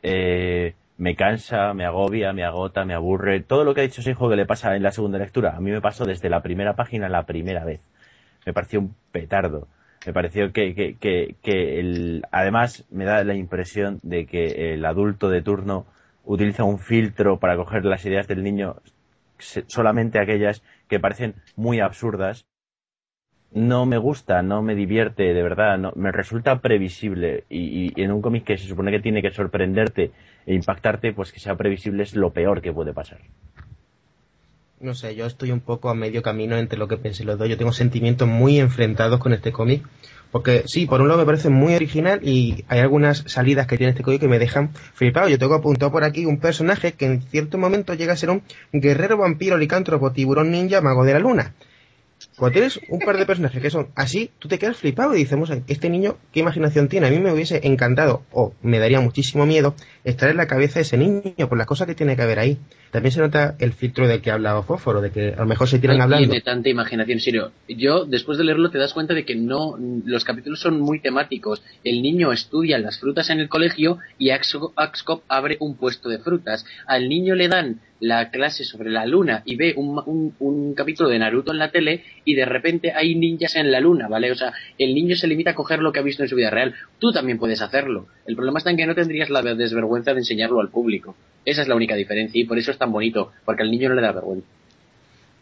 Eh, 0.02 0.74
me 0.98 1.14
cansa, 1.16 1.74
me 1.74 1.84
agobia, 1.84 2.32
me 2.32 2.44
agota, 2.44 2.84
me 2.84 2.94
aburre. 2.94 3.40
Todo 3.42 3.64
lo 3.64 3.74
que 3.74 3.80
ha 3.82 3.84
dicho 3.84 4.02
Seijo 4.02 4.28
que 4.30 4.36
le 4.36 4.46
pasa 4.46 4.76
en 4.76 4.82
la 4.82 4.92
segunda 4.92 5.18
lectura, 5.18 5.56
a 5.56 5.60
mí 5.60 5.70
me 5.70 5.80
pasó 5.82 6.04
desde 6.06 6.30
la 6.30 6.42
primera 6.42 6.74
página 6.76 7.08
la 7.08 7.24
primera 7.26 7.64
vez. 7.64 7.80
Me 8.46 8.52
pareció 8.52 8.80
un 8.80 8.94
petardo. 9.10 9.68
Me 10.06 10.12
pareció 10.12 10.52
que, 10.52 10.74
que, 10.74 10.96
que, 10.96 11.34
que 11.42 11.80
el, 11.80 12.22
además 12.30 12.86
me 12.90 13.04
da 13.04 13.24
la 13.24 13.34
impresión 13.34 13.98
de 14.04 14.26
que 14.26 14.72
el 14.72 14.84
adulto 14.84 15.28
de 15.28 15.42
turno 15.42 15.84
utiliza 16.24 16.62
un 16.62 16.78
filtro 16.78 17.38
para 17.40 17.56
coger 17.56 17.84
las 17.84 18.04
ideas 18.06 18.28
del 18.28 18.44
niño, 18.44 18.76
solamente 19.38 20.20
aquellas 20.20 20.62
que 20.88 21.00
parecen 21.00 21.34
muy 21.56 21.80
absurdas. 21.80 22.46
No 23.50 23.84
me 23.86 23.98
gusta, 23.98 24.42
no 24.42 24.62
me 24.62 24.74
divierte, 24.74 25.34
de 25.34 25.42
verdad, 25.42 25.78
no, 25.78 25.92
me 25.96 26.12
resulta 26.12 26.60
previsible. 26.60 27.44
Y, 27.48 27.92
y 27.96 28.02
en 28.02 28.12
un 28.12 28.22
cómic 28.22 28.44
que 28.44 28.58
se 28.58 28.68
supone 28.68 28.92
que 28.92 29.00
tiene 29.00 29.22
que 29.22 29.30
sorprenderte 29.30 30.12
e 30.46 30.54
impactarte, 30.54 31.12
pues 31.12 31.32
que 31.32 31.40
sea 31.40 31.56
previsible 31.56 32.04
es 32.04 32.14
lo 32.14 32.32
peor 32.32 32.60
que 32.60 32.72
puede 32.72 32.92
pasar. 32.92 33.18
No 34.78 34.94
sé, 34.94 35.16
yo 35.16 35.24
estoy 35.24 35.52
un 35.52 35.60
poco 35.60 35.88
a 35.88 35.94
medio 35.94 36.22
camino 36.22 36.56
entre 36.58 36.78
lo 36.78 36.86
que 36.86 36.98
pensé 36.98 37.24
los 37.24 37.38
dos. 37.38 37.48
Yo 37.48 37.56
tengo 37.56 37.72
sentimientos 37.72 38.28
muy 38.28 38.60
enfrentados 38.60 39.18
con 39.18 39.32
este 39.32 39.50
cómic. 39.50 39.82
Porque 40.30 40.64
sí, 40.66 40.84
por 40.84 41.00
un 41.00 41.08
lado 41.08 41.20
me 41.20 41.24
parece 41.24 41.48
muy 41.48 41.74
original 41.74 42.20
y 42.22 42.64
hay 42.68 42.80
algunas 42.80 43.24
salidas 43.26 43.66
que 43.66 43.78
tiene 43.78 43.92
este 43.92 44.02
cómic 44.02 44.20
que 44.20 44.28
me 44.28 44.38
dejan 44.38 44.74
flipado. 44.74 45.30
Yo 45.30 45.38
tengo 45.38 45.54
apuntado 45.54 45.90
por 45.90 46.04
aquí 46.04 46.26
un 46.26 46.38
personaje 46.38 46.92
que 46.92 47.06
en 47.06 47.22
cierto 47.22 47.56
momento 47.56 47.94
llega 47.94 48.12
a 48.12 48.16
ser 48.16 48.28
un 48.28 48.42
guerrero 48.72 49.16
vampiro, 49.16 49.56
licántropo, 49.56 50.12
tiburón 50.12 50.50
ninja, 50.50 50.82
mago 50.82 51.04
de 51.04 51.12
la 51.14 51.20
luna. 51.20 51.54
Cuando 52.36 52.52
tienes 52.52 52.78
un 52.90 52.98
par 52.98 53.16
de 53.16 53.24
personajes 53.24 53.62
que 53.62 53.70
son 53.70 53.88
así, 53.94 54.30
tú 54.38 54.46
te 54.46 54.58
quedas 54.58 54.76
flipado 54.76 55.14
y 55.14 55.18
dices, 55.18 55.38
este 55.68 55.88
niño, 55.88 56.18
¿qué 56.32 56.40
imaginación 56.40 56.88
tiene? 56.88 57.06
A 57.06 57.10
mí 57.10 57.18
me 57.18 57.32
hubiese 57.32 57.66
encantado, 57.66 58.24
o 58.30 58.52
me 58.60 58.78
daría 58.78 59.00
muchísimo 59.00 59.46
miedo, 59.46 59.74
estar 60.04 60.28
en 60.28 60.36
la 60.36 60.46
cabeza 60.46 60.74
de 60.74 60.82
ese 60.82 60.98
niño 60.98 61.48
por 61.48 61.56
las 61.56 61.66
cosas 61.66 61.86
que 61.86 61.94
tiene 61.94 62.14
que 62.14 62.20
haber 62.20 62.38
ahí. 62.38 62.58
También 62.90 63.12
se 63.12 63.20
nota 63.20 63.56
el 63.58 63.72
filtro 63.72 64.06
del 64.06 64.20
que 64.20 64.30
ha 64.30 64.34
hablado 64.34 64.62
Fósforo, 64.62 65.00
de 65.00 65.10
que 65.10 65.32
a 65.32 65.40
lo 65.40 65.46
mejor 65.46 65.66
se 65.66 65.78
tiran 65.78 65.96
no 65.96 66.04
hablando. 66.04 66.28
tiene 66.28 66.42
tanta 66.42 66.68
imaginación, 66.68 67.20
serio. 67.20 67.52
Yo, 67.68 68.04
después 68.04 68.36
de 68.36 68.44
leerlo, 68.44 68.70
te 68.70 68.78
das 68.78 68.92
cuenta 68.92 69.14
de 69.14 69.24
que 69.24 69.34
no, 69.34 69.76
los 70.04 70.24
capítulos 70.24 70.60
son 70.60 70.78
muy 70.78 71.00
temáticos. 71.00 71.62
El 71.84 72.02
niño 72.02 72.32
estudia 72.32 72.78
las 72.78 73.00
frutas 73.00 73.30
en 73.30 73.40
el 73.40 73.48
colegio 73.48 73.98
y 74.18 74.28
Axcop 74.30 75.22
abre 75.28 75.56
un 75.60 75.76
puesto 75.76 76.10
de 76.10 76.18
frutas. 76.18 76.66
Al 76.86 77.08
niño 77.08 77.34
le 77.34 77.48
dan 77.48 77.80
la 78.00 78.30
clase 78.30 78.64
sobre 78.64 78.90
la 78.90 79.06
luna 79.06 79.42
y 79.46 79.56
ve 79.56 79.72
un, 79.76 79.98
un- 80.06 80.34
un 80.38 80.74
capítulo 80.74 81.08
de 81.08 81.18
Naruto 81.18 81.52
en 81.52 81.58
la 81.58 81.70
tele 81.70 82.04
y 82.24 82.34
de 82.34 82.44
repente 82.44 82.92
hay 82.92 83.14
ninjas 83.14 83.56
en 83.56 83.70
la 83.72 83.80
luna, 83.80 84.06
¿vale? 84.08 84.30
O 84.30 84.34
sea, 84.34 84.52
el 84.78 84.94
niño 84.94 85.16
se 85.16 85.26
limita 85.26 85.50
a 85.52 85.54
coger 85.54 85.78
lo 85.80 85.92
que 85.92 86.00
ha 86.00 86.02
visto 86.02 86.22
en 86.22 86.28
su 86.28 86.36
vida 86.36 86.50
real. 86.50 86.74
Tú 86.98 87.12
también 87.12 87.38
puedes 87.38 87.62
hacerlo. 87.62 88.06
El 88.26 88.36
problema 88.36 88.58
está 88.58 88.70
en 88.70 88.76
que 88.76 88.86
no 88.86 88.94
tendrías 88.94 89.30
la 89.30 89.42
desvergüenza 89.42 90.12
de 90.12 90.20
enseñarlo 90.20 90.60
al 90.60 90.68
público. 90.68 91.16
Esa 91.44 91.62
es 91.62 91.68
la 91.68 91.74
única 91.74 91.94
diferencia 91.94 92.40
y 92.40 92.44
por 92.44 92.58
eso 92.58 92.70
es 92.70 92.78
tan 92.78 92.92
bonito, 92.92 93.32
porque 93.44 93.62
al 93.62 93.70
niño 93.70 93.88
no 93.88 93.94
le 93.94 94.02
da 94.02 94.12
vergüenza 94.12 94.46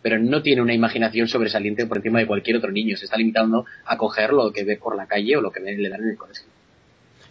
pero 0.02 0.18
no 0.18 0.42
tiene 0.42 0.60
una 0.60 0.74
imaginación 0.74 1.28
sobresaliente 1.28 1.86
por 1.86 1.96
encima 1.96 2.18
de 2.18 2.26
cualquier 2.26 2.58
otro 2.58 2.70
niño. 2.70 2.94
Se 2.94 3.06
está 3.06 3.16
limitando 3.16 3.64
a 3.86 3.96
coger 3.96 4.34
lo 4.34 4.52
que 4.52 4.62
ve 4.62 4.76
por 4.76 4.96
la 4.96 5.06
calle 5.06 5.34
o 5.34 5.40
lo 5.40 5.50
que 5.50 5.60
le 5.60 5.88
dan 5.88 6.02
en 6.02 6.10
el 6.10 6.16
colegio. 6.18 6.44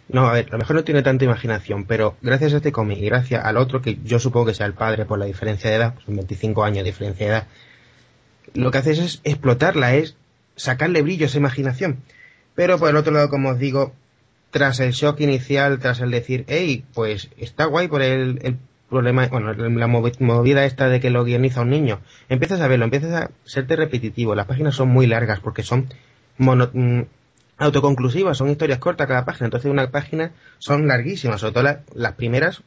No, 0.08 0.26
a 0.26 0.32
ver, 0.32 0.46
a 0.50 0.52
lo 0.52 0.58
mejor 0.58 0.76
no 0.76 0.84
tiene 0.84 1.02
tanta 1.02 1.24
imaginación, 1.24 1.84
pero 1.84 2.16
gracias 2.20 2.52
a 2.52 2.56
este 2.58 2.72
cómic 2.72 2.98
y 2.98 3.06
gracias 3.06 3.44
al 3.44 3.56
otro, 3.56 3.80
que 3.80 3.98
yo 4.04 4.18
supongo 4.18 4.46
que 4.46 4.54
sea 4.54 4.66
el 4.66 4.74
padre 4.74 5.06
por 5.06 5.18
la 5.18 5.24
diferencia 5.24 5.70
de 5.70 5.76
edad, 5.76 5.94
son 6.04 6.16
25 6.16 6.62
años 6.62 6.78
de 6.84 6.90
diferencia 6.90 7.26
de 7.26 7.32
edad, 7.32 7.46
lo 8.52 8.70
que 8.70 8.78
haces 8.78 8.98
es 8.98 9.20
explotarla, 9.24 9.94
es 9.94 10.16
sacarle 10.56 11.02
brillo 11.02 11.24
a 11.24 11.28
esa 11.28 11.38
imaginación. 11.38 11.98
Pero 12.54 12.78
por 12.78 12.90
el 12.90 12.96
otro 12.96 13.12
lado, 13.12 13.28
como 13.30 13.48
os 13.50 13.58
digo, 13.58 13.92
tras 14.50 14.78
el 14.78 14.92
shock 14.92 15.20
inicial, 15.20 15.78
tras 15.80 16.00
el 16.00 16.10
decir, 16.10 16.44
hey, 16.48 16.84
pues 16.94 17.30
está 17.38 17.64
guay 17.64 17.88
por 17.88 18.02
el, 18.02 18.38
el 18.42 18.58
problema, 18.90 19.26
bueno, 19.28 19.52
la 19.54 19.86
movi- 19.88 20.20
movida 20.20 20.64
esta 20.66 20.88
de 20.88 21.00
que 21.00 21.10
lo 21.10 21.24
guioniza 21.24 21.62
un 21.62 21.70
niño, 21.70 22.00
empiezas 22.28 22.60
a 22.60 22.68
verlo, 22.68 22.84
empiezas 22.84 23.12
a 23.14 23.30
serte 23.44 23.74
repetitivo, 23.74 24.34
las 24.36 24.46
páginas 24.46 24.76
son 24.76 24.88
muy 24.90 25.06
largas 25.08 25.40
porque 25.40 25.62
son 25.64 25.88
mono- 26.38 26.70
autoconclusivas, 27.58 28.36
son 28.36 28.50
historias 28.50 28.78
cortas 28.78 29.06
cada 29.06 29.24
página, 29.24 29.46
entonces 29.46 29.70
una 29.70 29.90
página 29.90 30.32
son 30.58 30.88
larguísimas, 30.88 31.40
sobre 31.40 31.52
todo 31.52 31.64
la- 31.64 31.80
las 31.94 32.12
primeras 32.14 32.62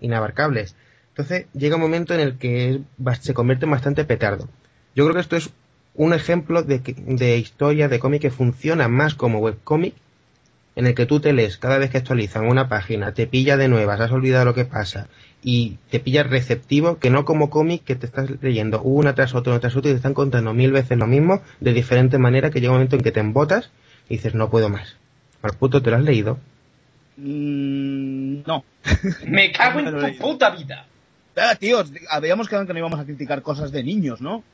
inabarcables. 0.00 0.74
Entonces 1.10 1.46
llega 1.54 1.76
un 1.76 1.82
momento 1.82 2.14
en 2.14 2.20
el 2.20 2.38
que 2.38 2.80
se 3.20 3.34
convierte 3.34 3.66
en 3.66 3.70
bastante 3.70 4.04
petardo. 4.04 4.48
Yo 4.96 5.04
creo 5.04 5.14
que 5.14 5.20
esto 5.20 5.36
es 5.36 5.50
un 5.94 6.12
ejemplo 6.12 6.62
de, 6.62 6.80
de 6.80 7.38
historia 7.38 7.88
de 7.88 8.00
cómic 8.00 8.22
que 8.22 8.30
funciona 8.30 8.88
más 8.88 9.14
como 9.14 9.38
webcómic, 9.38 9.94
en 10.76 10.86
el 10.88 10.94
que 10.96 11.06
tú 11.06 11.20
te 11.20 11.32
lees 11.32 11.56
cada 11.56 11.78
vez 11.78 11.90
que 11.90 11.98
actualizan 11.98 12.46
una 12.48 12.68
página, 12.68 13.14
te 13.14 13.28
pilla 13.28 13.56
de 13.56 13.68
nuevas, 13.68 14.00
has 14.00 14.10
olvidado 14.10 14.44
lo 14.44 14.54
que 14.54 14.64
pasa, 14.64 15.06
y 15.40 15.78
te 15.88 16.00
pilla 16.00 16.24
receptivo, 16.24 16.98
que 16.98 17.10
no 17.10 17.24
como 17.24 17.48
cómic 17.48 17.84
que 17.84 17.94
te 17.94 18.06
estás 18.06 18.28
leyendo 18.42 18.82
una 18.82 19.14
tras 19.14 19.36
otra, 19.36 19.60
tras 19.60 19.76
otra, 19.76 19.90
y 19.90 19.94
te 19.94 19.98
están 19.98 20.14
contando 20.14 20.52
mil 20.52 20.72
veces 20.72 20.98
lo 20.98 21.06
mismo, 21.06 21.42
de 21.60 21.72
diferente 21.72 22.18
manera, 22.18 22.50
que 22.50 22.60
llega 22.60 22.72
un 22.72 22.78
momento 22.78 22.96
en 22.96 23.02
que 23.02 23.12
te 23.12 23.20
embotas 23.20 23.70
y 24.08 24.16
dices, 24.16 24.34
no 24.34 24.50
puedo 24.50 24.68
más. 24.68 24.96
Al 25.42 25.52
puto, 25.52 25.82
¿te 25.82 25.90
lo 25.90 25.96
has 25.96 26.02
leído? 26.02 26.38
Mm, 27.16 28.42
no. 28.46 28.64
Me 29.26 29.52
cago 29.52 29.80
en 29.80 29.86
tu 29.86 30.18
puta 30.18 30.50
vida. 30.50 30.86
Ah, 31.36 31.54
tíos, 31.56 31.90
habíamos 32.10 32.48
quedado 32.48 32.66
que 32.66 32.72
no 32.72 32.78
íbamos 32.78 33.00
a 33.00 33.04
criticar 33.04 33.42
cosas 33.42 33.72
de 33.72 33.82
niños, 33.82 34.20
¿no? 34.20 34.44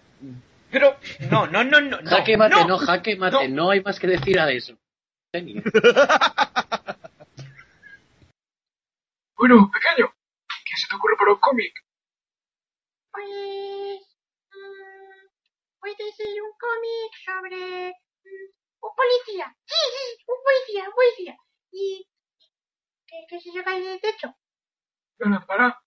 Pero, 0.70 0.96
no, 1.30 1.46
no, 1.46 1.64
no, 1.64 1.80
no. 1.80 2.00
no, 2.00 2.10
jaque 2.10 2.36
mate, 2.36 2.54
no, 2.54 2.68
no. 2.68 2.78
jaque 2.78 3.16
mate, 3.16 3.48
no. 3.48 3.70
hay 3.70 3.82
más 3.82 3.98
que 3.98 4.06
decir 4.06 4.38
a 4.38 4.50
eso. 4.50 4.76
Bueno, 9.40 9.70
pequeño, 9.72 10.12
¿qué 10.66 10.76
se 10.76 10.86
te 10.86 10.96
ocurre 10.96 11.16
para 11.16 11.32
un 11.32 11.38
cómic? 11.40 11.72
Pues. 13.10 13.24
mm, 14.52 15.80
puede 15.80 16.12
ser 16.12 16.42
un 16.42 16.52
cómic 16.60 17.10
sobre. 17.24 17.94
Un 18.82 18.94
policía. 18.94 19.56
Sí, 19.64 19.76
sí, 19.94 20.24
un 20.26 20.42
policía, 20.42 20.88
un 20.88 20.94
policía. 20.94 21.36
Y. 21.72 22.08
¿Qué, 23.06 23.16
qué 23.28 23.40
se 23.40 23.50
llega 23.50 23.72
ahí 23.72 23.82
de 23.82 23.98
techo? 23.98 24.34
La 25.18 25.30
lámpara. 25.30 25.82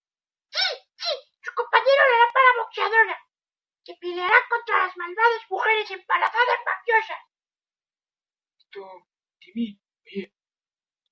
Sí, 0.50 0.66
sí, 0.96 1.12
su 1.42 1.54
compañero 1.54 2.02
la 2.10 2.18
lámpara 2.18 2.62
boxeadora. 2.62 3.18
Que 3.84 3.94
peleará 4.00 4.36
contra 4.48 4.86
las 4.86 4.96
malvadas 4.96 5.42
mujeres 5.50 5.90
embarazadas 5.90 6.58
mafiosas. 6.64 7.22
Esto, 8.58 8.80
Timmy, 9.40 9.78
oye, 10.06 10.32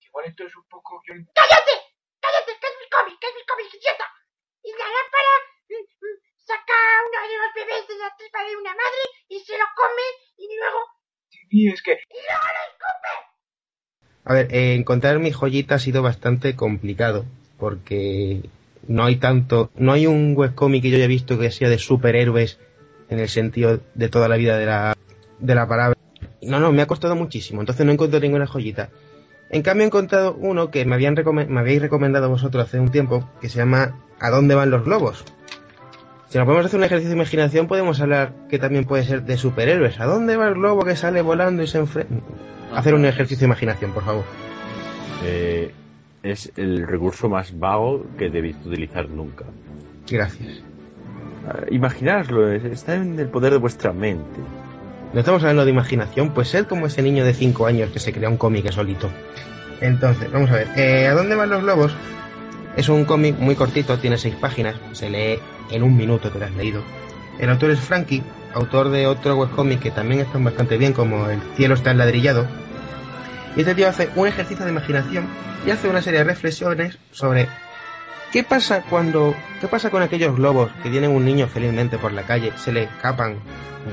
que 0.01 0.07
igual 0.07 0.27
esto 0.27 0.45
es 0.45 0.57
un 0.57 0.67
poco 0.69 1.01
violento. 1.05 1.33
¡Cállate! 1.35 1.75
¡Cállate! 2.21 2.59
¡Que 2.59 2.67
es 2.67 2.79
mi 2.81 2.89
cómic! 2.89 3.19
¡Que 3.21 3.27
es 3.29 3.35
mi 3.35 3.45
cómic! 3.45 3.75
¡Idiota! 3.75 4.09
Y 4.63 4.73
la 4.73 4.89
lámpara 4.89 5.33
mm, 5.69 5.85
mm, 5.85 6.19
saca 6.39 6.73
a 6.73 7.03
uno 7.05 7.29
de 7.29 7.37
los 7.39 7.55
bebés 7.55 7.89
de 7.89 7.97
la 7.99 8.17
tripa 8.17 8.45
de 8.45 8.57
una 8.57 8.75
madre 8.75 9.03
y 9.29 9.41
se 9.45 9.59
lo 9.59 9.67
come 9.77 10.03
y 10.37 10.57
luego. 10.57 10.92
Es 11.51 11.83
que... 11.83 11.97
A 14.25 14.35
ver, 14.35 14.55
eh, 14.55 14.75
encontrar 14.75 15.19
mi 15.19 15.33
joyita 15.33 15.75
ha 15.77 15.79
sido 15.79 16.03
bastante 16.03 16.55
complicado, 16.55 17.25
porque 17.59 18.43
no 18.87 19.05
hay 19.05 19.17
tanto, 19.17 19.71
no 19.77 19.93
hay 19.93 20.07
un 20.07 20.35
webcómic 20.37 20.83
que 20.83 20.91
yo 20.91 20.97
haya 20.97 21.07
visto 21.09 21.39
que 21.39 21.51
sea 21.51 21.69
de 21.69 21.79
superhéroes 21.79 22.59
en 23.09 23.19
el 23.19 23.29
sentido 23.29 23.81
de 23.95 24.09
toda 24.09 24.29
la 24.29 24.37
vida 24.37 24.59
de 24.59 24.67
la, 24.67 24.97
de 25.41 25.55
la 25.55 25.67
palabra. 25.67 25.99
No, 26.41 26.61
no, 26.61 26.73
me 26.73 26.83
ha 26.83 26.87
costado 26.87 27.17
muchísimo, 27.17 27.61
entonces 27.61 27.85
no 27.85 27.93
encuentro 27.93 28.21
ninguna 28.21 28.47
joyita. 28.47 28.91
En 29.51 29.63
cambio 29.63 29.85
he 29.85 29.87
encontrado 29.89 30.35
uno 30.39 30.71
que 30.71 30.85
me, 30.85 30.95
habían 30.95 31.17
recome- 31.17 31.47
me 31.47 31.61
habéis 31.61 31.83
recomendado 31.83 32.29
vosotros 32.29 32.65
hace 32.65 32.79
un 32.81 32.91
tiempo, 32.91 33.29
que 33.41 33.49
se 33.49 33.59
llama 33.59 34.01
¿A 34.21 34.31
dónde 34.31 34.55
van 34.55 34.71
los 34.71 34.85
globos? 34.85 35.25
Si 36.33 36.39
nos 36.39 36.47
podemos 36.47 36.65
hacer 36.65 36.79
un 36.79 36.85
ejercicio 36.85 37.11
de 37.11 37.17
imaginación, 37.17 37.67
podemos 37.67 38.01
hablar 38.01 38.33
que 38.49 38.59
también 38.59 38.87
puede 38.87 39.05
ser 39.05 39.23
de 39.23 39.37
superhéroes. 39.37 40.01
¿A 40.01 40.07
dónde 40.07 40.39
va 40.39 40.49
el 40.49 40.55
globo 40.55 40.83
que 40.83 40.97
sale 40.97 41.21
volando 41.21 41.63
y 41.63 41.67
se 41.67 41.77
enfrenta? 41.77 42.15
Hacer 42.75 42.95
un 42.95 43.05
ejercicio 43.05 43.41
de 43.41 43.47
imaginación, 43.51 43.93
por 43.93 44.03
favor. 44.03 44.25
Eh, 45.25 45.73
es 46.23 46.51
el 46.57 46.87
recurso 46.87 47.29
más 47.29 47.59
vago 47.59 48.07
que 48.17 48.31
debiste 48.31 48.67
utilizar 48.67 49.11
nunca. 49.11 49.45
Gracias. 50.11 50.63
Ah, 51.47 51.67
Imaginaroslo, 51.71 52.51
es- 52.51 52.65
está 52.65 52.95
en 52.95 53.19
el 53.21 53.27
poder 53.29 53.53
de 53.53 53.59
vuestra 53.59 53.93
mente. 53.93 54.41
No 55.13 55.21
estamos 55.21 55.43
hablando 55.43 55.67
de 55.67 55.71
imaginación, 55.71 56.31
pues 56.33 56.49
sed 56.49 56.65
como 56.65 56.87
ese 56.87 57.03
niño 57.03 57.27
de 57.27 57.35
5 57.35 57.67
años 57.67 57.91
que 57.91 57.99
se 57.99 58.11
crea 58.11 58.31
un 58.31 58.39
cómic 58.39 58.71
solito. 58.71 59.11
Entonces, 59.83 60.33
vamos 60.33 60.51
a 60.51 60.55
ver. 60.55 60.69
eh, 60.77 61.09
¿A 61.09 61.13
dónde 61.13 61.35
van 61.35 61.51
los 61.51 61.63
globos? 61.63 61.95
Es 62.75 62.89
un 62.89 63.05
cómic 63.05 63.39
muy 63.39 63.55
cortito, 63.55 63.99
tiene 63.99 64.17
6 64.17 64.35
páginas, 64.37 64.77
se 64.93 65.11
lee 65.11 65.39
en 65.71 65.83
un 65.83 65.97
minuto, 65.97 66.31
te 66.31 66.39
lo 66.39 66.45
has 66.45 66.53
leído. 66.53 66.83
El 67.39 67.51
autor 67.51 67.71
es 67.71 67.81
Frankie, 67.81 68.23
autor 68.55 68.91
de 68.91 69.07
otro 69.07 69.37
webcomic 69.37 69.81
que 69.81 69.91
también 69.91 70.21
están 70.21 70.45
bastante 70.45 70.77
bien, 70.77 70.93
como 70.93 71.29
El 71.29 71.41
cielo 71.57 71.75
está 71.75 71.91
enladrillado. 71.91 72.47
Y 73.57 73.61
este 73.61 73.75
tío 73.75 73.89
hace 73.89 74.11
un 74.17 74.29
ejercicio 74.29 74.65
de 74.65 74.71
imaginación 74.71 75.27
y 75.67 75.71
hace 75.71 75.89
una 75.89 76.03
serie 76.03 76.21
de 76.21 76.25
reflexiones 76.25 76.99
sobre 77.11 77.49
qué 78.33 78.43
pasa 78.43 78.83
cuando, 78.89 79.35
qué 79.61 79.69
pasa 79.69 79.91
con 79.91 80.03
aquellos 80.03 80.35
globos 80.35 80.71
que 80.83 80.91
tienen 80.91 81.11
un 81.11 81.25
niño 81.25 81.47
felizmente 81.47 81.99
por 81.99 82.13
la 82.13 82.23
calle, 82.23 82.53
se 82.57 82.73
le 82.73 82.85
escapan, 82.85 83.37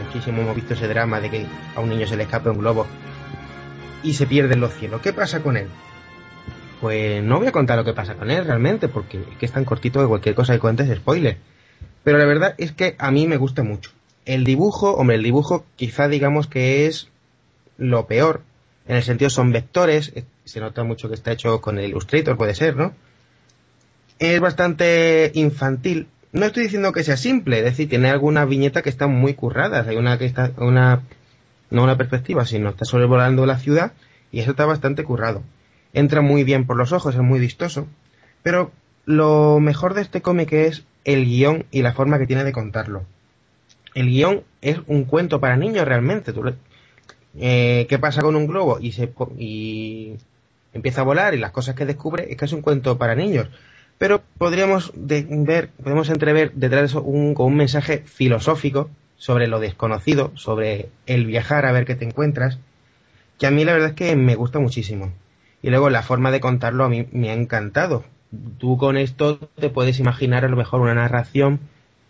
muchísimo 0.06 0.42
hemos 0.42 0.56
visto 0.56 0.74
ese 0.74 0.88
drama 0.88 1.20
de 1.20 1.30
que 1.30 1.46
a 1.76 1.82
un 1.82 1.90
niño 1.90 2.08
se 2.08 2.16
le 2.16 2.24
escape 2.24 2.50
un 2.50 2.60
globo 2.60 2.88
y 4.04 4.14
se 4.14 4.26
pierde 4.26 4.54
en 4.54 4.62
los 4.62 4.74
cielos. 4.74 5.02
¿Qué 5.02 5.14
pasa 5.14 5.42
con 5.42 5.58
él? 5.58 5.68
Pues 6.80 7.22
no 7.22 7.40
voy 7.40 7.48
a 7.48 7.52
contar 7.52 7.78
lo 7.78 7.84
que 7.84 7.94
pasa 7.94 8.16
con 8.16 8.32
él 8.32 8.46
realmente, 8.46 8.88
porque 8.88 9.18
es 9.18 9.38
que 9.38 9.46
es 9.46 9.52
tan 9.52 9.66
cortito 9.66 10.00
que 10.00 10.08
cualquier 10.08 10.36
cosa 10.36 10.54
que 10.54 10.60
cuentes 10.60 10.88
es 10.90 10.98
spoiler. 10.98 11.38
Pero 12.04 12.18
la 12.18 12.26
verdad 12.26 12.56
es 12.58 12.72
que 12.72 12.96
a 12.98 13.12
mí 13.12 13.28
me 13.28 13.38
gusta 13.38 13.64
mucho. 13.64 13.92
El 14.26 14.44
dibujo, 14.44 14.94
hombre, 14.94 15.16
el 15.16 15.24
dibujo 15.24 15.66
quizá 15.76 16.08
digamos 16.08 16.48
que 16.48 16.86
es 16.86 17.10
lo 17.78 18.08
peor. 18.08 18.42
En 18.88 18.96
el 18.96 19.04
sentido 19.04 19.30
son 19.30 19.52
vectores, 19.52 20.14
se 20.46 20.60
nota 20.60 20.84
mucho 20.84 21.10
que 21.10 21.16
está 21.16 21.32
hecho 21.32 21.62
con 21.62 21.78
el 21.78 21.86
Illustrator, 21.86 22.38
puede 22.38 22.56
ser, 22.56 22.76
¿no? 22.76 22.94
Es 24.18 24.40
bastante 24.40 25.32
infantil. 25.36 26.08
No 26.32 26.46
estoy 26.46 26.64
diciendo 26.64 26.92
que 26.92 27.04
sea 27.04 27.18
simple, 27.18 27.60
es 27.60 27.66
decir, 27.66 27.90
tiene 27.90 28.10
algunas 28.10 28.48
viñetas 28.48 28.84
que 28.84 28.90
están 28.90 29.12
muy 29.12 29.34
curradas. 29.34 29.88
Hay 29.88 29.96
una 29.96 30.18
que 30.18 30.26
está, 30.26 30.52
una, 30.58 31.04
no 31.70 31.84
una 31.84 31.98
perspectiva, 31.98 32.46
sino 32.46 32.70
está 32.70 32.86
sobrevolando 32.86 33.46
la 33.46 33.58
ciudad 33.58 33.94
y 34.32 34.40
eso 34.40 34.52
está 34.52 34.66
bastante 34.66 35.04
currado. 35.04 35.44
Entra 35.94 36.22
muy 36.22 36.44
bien 36.44 36.66
por 36.66 36.78
los 36.78 36.92
ojos, 36.92 37.16
es 37.16 37.22
muy 37.22 37.40
vistoso. 37.40 37.88
Pero 38.44 38.72
lo 39.10 39.60
mejor 39.60 39.96
de 39.96 40.04
este 40.04 40.22
cómic 40.22 40.54
es 40.54 40.84
el 41.04 41.26
guion 41.26 41.66
y 41.72 41.82
la 41.82 41.94
forma 41.94 42.20
que 42.20 42.28
tiene 42.28 42.44
de 42.44 42.52
contarlo. 42.52 43.06
El 43.96 44.08
guion 44.10 44.44
es 44.62 44.82
un 44.86 45.06
cuento 45.06 45.40
para 45.40 45.58
niños 45.58 45.88
realmente. 45.88 46.32
Eh, 47.40 47.88
¿Qué 47.90 47.98
pasa 47.98 48.22
con 48.22 48.36
un 48.36 48.46
globo? 48.46 48.78
Y, 48.80 48.92
se, 48.92 49.12
y 49.40 50.14
empieza 50.76 51.02
a 51.02 51.06
volar 51.06 51.34
y 51.34 51.40
las 51.40 51.50
cosas 51.50 51.74
que 51.74 51.88
descubre 51.88 52.28
es 52.30 52.38
que 52.38 52.46
es 52.46 52.54
un 52.54 52.62
cuento 52.62 53.00
para 53.00 53.16
niños. 53.16 53.50
Pero 53.98 54.22
podríamos 54.38 54.92
ver, 54.94 55.72
podemos 55.84 56.12
entrever 56.12 56.52
detrás 56.54 56.82
de 56.82 56.86
eso 56.86 57.02
un, 57.02 57.34
con 57.34 57.48
un 57.48 57.56
mensaje 57.56 58.04
filosófico 58.06 58.92
sobre 59.18 59.48
lo 59.48 59.60
desconocido, 59.60 60.32
sobre 60.36 60.90
el 61.08 61.26
viajar 61.26 61.66
a 61.66 61.72
ver 61.72 61.86
qué 61.86 61.96
te 61.96 62.06
encuentras, 62.06 62.60
que 63.40 63.48
a 63.48 63.52
mí 63.52 63.66
la 63.66 63.74
verdad 63.74 63.90
es 63.90 63.96
que 63.96 64.16
me 64.16 64.36
gusta 64.36 64.60
muchísimo. 64.60 65.12
Y 65.64 65.72
luego 65.72 65.90
la 65.90 66.04
forma 66.04 66.30
de 66.30 66.42
contarlo 66.42 66.84
a 66.84 66.90
mí 66.90 67.08
me 67.12 67.32
ha 67.32 67.34
encantado. 67.34 68.04
Tú 68.58 68.78
con 68.78 68.98
esto 68.98 69.38
te 69.38 69.70
puedes 69.70 70.00
imaginar 70.00 70.46
a 70.46 70.50
lo 70.50 70.56
mejor 70.56 70.82
una 70.82 70.94
narración 70.94 71.60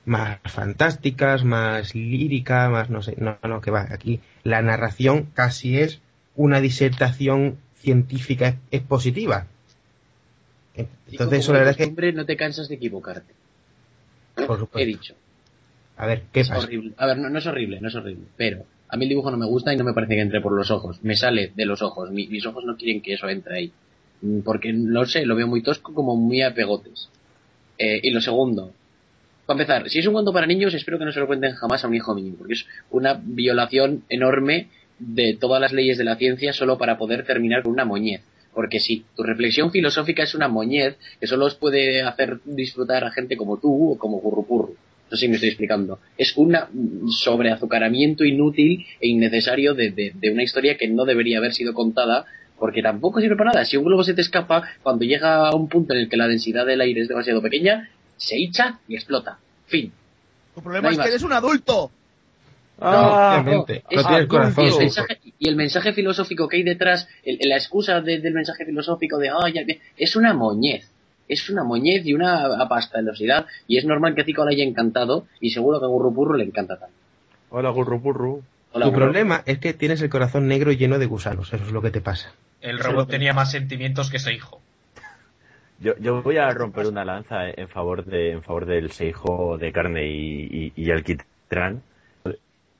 más 0.05 0.39
fantásticas, 0.45 1.43
más 1.43 1.95
lírica, 1.95 2.69
más 2.69 2.89
no 2.89 3.01
sé, 3.01 3.15
no, 3.17 3.37
no, 3.47 3.61
que 3.61 3.71
va, 3.71 3.87
aquí 3.89 4.19
la 4.43 4.61
narración 4.61 5.27
casi 5.33 5.77
es 5.77 6.01
una 6.35 6.59
disertación 6.61 7.57
científica 7.75 8.57
expositiva. 8.71 9.47
Entonces, 10.75 11.39
eso 11.39 11.53
la 11.53 11.59
verdad 11.59 11.75
es 11.79 11.87
que, 11.89 12.13
no 12.13 12.25
te 12.25 12.37
cansas 12.37 12.69
de 12.69 12.75
equivocarte. 12.75 13.33
por 14.35 14.59
supuesto. 14.59 14.79
He 14.79 14.85
dicho. 14.85 15.13
A 15.97 16.05
ver, 16.05 16.23
¿qué 16.31 16.41
es 16.41 16.49
pasa? 16.49 16.61
horrible. 16.63 16.93
A 16.97 17.05
ver, 17.07 17.17
no, 17.17 17.29
no 17.29 17.39
es 17.39 17.45
horrible, 17.45 17.81
no 17.81 17.89
es 17.89 17.95
horrible. 17.95 18.23
Pero 18.37 18.65
a 18.87 18.95
mí 18.95 19.05
el 19.05 19.09
dibujo 19.09 19.31
no 19.31 19.37
me 19.37 19.45
gusta 19.45 19.73
y 19.73 19.77
no 19.77 19.83
me 19.83 19.93
parece 19.93 20.15
que 20.15 20.21
entre 20.21 20.41
por 20.41 20.53
los 20.53 20.71
ojos. 20.71 20.99
Me 21.03 21.15
sale 21.15 21.51
de 21.55 21.65
los 21.65 21.81
ojos. 21.81 22.11
Mi- 22.11 22.27
mis 22.27 22.45
ojos 22.45 22.63
no 22.63 22.77
quieren 22.77 23.01
que 23.01 23.13
eso 23.13 23.27
entre 23.27 23.55
ahí. 23.57 23.73
Mm, 24.21 24.39
Porque, 24.41 24.73
no 24.73 25.05
sé, 25.05 25.25
lo 25.25 25.35
veo 25.35 25.47
muy 25.47 25.61
tosco, 25.61 25.93
como 25.93 26.15
muy 26.15 26.41
a 26.41 26.53
pegotes. 26.53 27.09
Eh, 27.77 27.99
y 28.03 28.11
lo 28.11 28.21
segundo, 28.21 28.73
para 29.45 29.59
empezar, 29.61 29.89
si 29.89 29.99
es 29.99 30.07
un 30.07 30.13
cuento 30.13 30.33
para 30.33 30.45
niños, 30.47 30.73
espero 30.73 30.99
que 30.99 31.05
no 31.05 31.11
se 31.11 31.19
lo 31.19 31.27
cuenten 31.27 31.53
jamás 31.55 31.83
a 31.83 31.87
un 31.87 31.95
hijo 31.95 32.13
mío, 32.13 32.33
porque 32.37 32.53
es 32.53 32.65
una 32.91 33.19
violación 33.23 34.03
enorme 34.09 34.67
de 34.99 35.35
todas 35.39 35.61
las 35.61 35.71
leyes 35.71 35.97
de 35.97 36.03
la 36.03 36.17
ciencia 36.17 36.51
solo 36.53 36.77
para 36.77 36.97
poder 36.97 37.25
terminar 37.25 37.63
con 37.63 37.71
una 37.71 37.85
moñez. 37.85 38.21
Porque 38.53 38.79
si 38.79 39.05
tu 39.15 39.23
reflexión 39.23 39.71
filosófica 39.71 40.23
es 40.23 40.35
una 40.35 40.47
moñez 40.49 40.97
que 41.19 41.27
solo 41.27 41.45
os 41.45 41.55
puede 41.55 42.01
hacer 42.01 42.39
disfrutar 42.45 43.05
a 43.05 43.11
gente 43.11 43.37
como 43.37 43.57
tú 43.57 43.91
o 43.93 43.97
como 43.97 44.17
Gurrupurru. 44.19 44.75
No 45.11 45.17
me 45.29 45.35
estoy 45.35 45.49
explicando. 45.49 45.99
Es 46.17 46.35
un 46.35 46.55
sobreazucaramiento 47.11 48.25
inútil 48.25 48.85
e 48.99 49.07
innecesario 49.07 49.73
de- 49.73 49.91
de 50.13 50.31
una 50.31 50.43
historia 50.43 50.77
que 50.77 50.87
no 50.87 51.05
debería 51.05 51.37
haber 51.37 51.53
sido 51.53 51.73
contada 51.73 52.25
porque 52.59 52.81
tampoco 52.81 53.19
sirve 53.21 53.35
para 53.35 53.51
nada. 53.51 53.65
Si 53.65 53.77
un 53.77 53.85
globo 53.85 54.03
se 54.03 54.13
te 54.13 54.21
escapa, 54.21 54.63
cuando 54.83 55.05
llega 55.05 55.47
a 55.47 55.55
un 55.55 55.67
punto 55.69 55.93
en 55.93 55.99
el 56.01 56.09
que 56.09 56.17
la 56.17 56.27
densidad 56.27 56.65
del 56.65 56.81
aire 56.81 57.01
es 57.01 57.07
demasiado 57.07 57.41
pequeña, 57.41 57.89
se 58.17 58.37
hincha 58.37 58.79
y 58.87 58.95
explota. 58.95 59.37
Fin. 59.67 59.91
Tu 60.55 60.61
problema 60.61 60.87
No 60.87 60.91
es 60.91 60.97
que 60.97 61.01
más. 61.03 61.07
eres 61.09 61.23
un 61.23 61.33
adulto. 61.33 61.91
Ah, 62.81 63.39
es 63.39 63.45
No 63.45 63.65
tienes 64.07 64.27
corazón, 64.27 64.63
y, 64.63 64.67
el 64.69 64.77
mensaje, 64.77 65.19
y 65.37 65.49
el 65.49 65.55
mensaje 65.57 65.93
filosófico 65.93 66.47
que 66.47 66.57
hay 66.57 66.63
detrás, 66.63 67.09
el- 67.23 67.37
la 67.41 67.55
excusa 67.57 67.99
de- 68.01 68.19
del 68.19 68.33
mensaje 68.33 68.65
filosófico 68.65 69.17
de, 69.17 69.29
"Ay, 69.29 69.53
ya 69.53 69.65
que-", 69.65 69.81
es 69.97 70.15
una 70.15 70.33
moñez. 70.33 70.89
Es 71.27 71.49
una 71.49 71.63
moñez 71.63 72.05
y 72.05 72.13
una 72.13 72.45
apastelosidad. 72.61 73.45
Y 73.67 73.77
es 73.77 73.85
normal 73.85 74.15
que 74.15 74.21
a 74.21 74.25
Zico 74.25 74.45
le 74.45 74.55
haya 74.55 74.63
encantado 74.63 75.25
y 75.41 75.49
seguro 75.51 75.79
que 75.79 75.85
a 75.85 75.89
Gurrupurru 75.89 76.35
le 76.35 76.45
encanta 76.45 76.77
también. 76.77 76.97
Hola, 77.49 77.69
Gurrupurru. 77.69 78.41
Hola, 78.71 78.85
Tu 78.85 78.91
Gurru. 78.91 79.03
problema 79.05 79.43
es 79.45 79.59
que 79.59 79.73
tienes 79.73 80.01
el 80.01 80.09
corazón 80.09 80.47
negro 80.47 80.71
y 80.71 80.77
lleno 80.77 80.97
de 80.99 81.05
gusanos, 81.05 81.51
eso 81.53 81.63
es 81.65 81.71
lo 81.71 81.81
que 81.81 81.91
te 81.91 82.01
pasa. 82.01 82.31
El 82.61 82.79
robot 82.79 83.09
tenía 83.09 83.33
más 83.33 83.51
sentimientos 83.51 84.09
que 84.09 84.17
ese 84.17 84.33
hijo. 84.33 84.61
Yo, 85.79 85.95
yo 85.97 86.21
voy 86.21 86.37
a 86.37 86.49
romper 86.51 86.87
una 86.87 87.05
lanza 87.05 87.49
en 87.49 87.69
favor 87.69 88.03
de 88.03 88.31
en 88.31 88.43
favor 88.43 88.65
del 88.65 88.91
seijo 88.91 89.57
de 89.57 89.71
carne 89.71 90.07
y, 90.07 90.73
y, 90.75 90.83
y 90.83 90.91
alquitrán. 90.91 91.81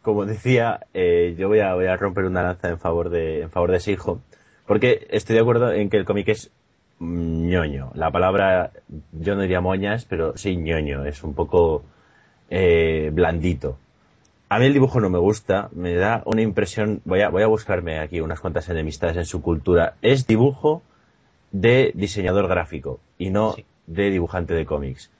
Como 0.02 0.26
decía, 0.26 0.82
eh, 0.94 1.36
yo 1.38 1.48
voy 1.48 1.60
a, 1.60 1.74
voy 1.76 1.88
a 1.88 1.96
romper 1.96 2.26
una 2.26 2.44
lanza 2.44 2.70
en 2.70 2.80
favor 2.80 3.10
de 3.10 3.42
en 3.42 3.52
favor 3.52 3.72
de 3.72 3.80
seijo, 3.80 4.22
porque 4.65 5.08
estoy 5.12 5.36
de 5.36 5.42
acuerdo 5.42 5.72
en 5.72 5.89
que 5.89 5.98
el 5.98 6.06
cómic 6.06 6.28
es 6.30 6.52
ñoño. 7.00 7.92
La 7.96 8.12
palabra, 8.12 8.72
yo 9.13 9.36
no 9.36 9.42
diría 9.42 9.62
moñas, 9.62 10.06
pero 10.06 10.38
sí 10.38 10.58
ñoño. 10.58 11.06
Es 11.06 11.24
un 11.24 11.34
poco 11.34 11.84
eh, 12.50 13.10
blandito. 13.13 13.78
A 14.52 14.58
mí 14.58 14.66
el 14.66 14.74
dibujo 14.74 15.00
no 15.00 15.12
me 15.12 15.20
gusta, 15.20 15.70
me 15.74 15.94
da 15.94 16.24
una 16.26 16.42
impresión, 16.42 17.02
voy 17.06 17.22
a, 17.22 17.30
voy 17.30 17.44
a 17.44 17.48
buscarme 17.48 18.00
aquí 18.00 18.20
unas 18.20 18.40
cuantas 18.40 18.68
enemistades 18.68 19.16
en 19.16 19.26
su 19.26 19.44
cultura. 19.44 19.94
Es 20.02 20.26
dibujo 20.26 20.82
de 21.52 21.92
diseñador 21.94 22.48
gráfico 22.48 23.00
y 23.20 23.30
no 23.30 23.56
de 23.86 24.10
dibujante 24.10 24.56
de 24.56 24.66
cómics. 24.66 25.12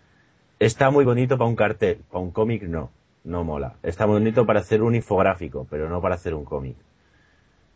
Está 0.58 0.90
muy 0.90 1.06
bonito 1.06 1.38
para 1.38 1.48
un 1.48 1.56
cartel, 1.56 2.00
para 2.10 2.24
un 2.24 2.32
cómic 2.32 2.64
no, 2.64 2.90
no 3.24 3.44
mola. 3.44 3.76
Está 3.84 4.08
muy 4.08 4.16
bonito 4.16 4.48
para 4.48 4.62
hacer 4.62 4.82
un 4.82 4.96
infográfico, 4.96 5.68
pero 5.70 5.90
no 5.90 6.02
para 6.02 6.16
hacer 6.16 6.34
un 6.34 6.44
cómic. 6.44 6.76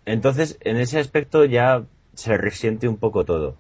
Entonces, 0.05 0.57
en 0.61 0.77
ese 0.77 0.99
aspecto 0.99 1.45
ya 1.45 1.83
se 2.15 2.35
resiente 2.35 2.87
un 2.87 2.97
poco 2.97 3.25
todo. 3.25 3.57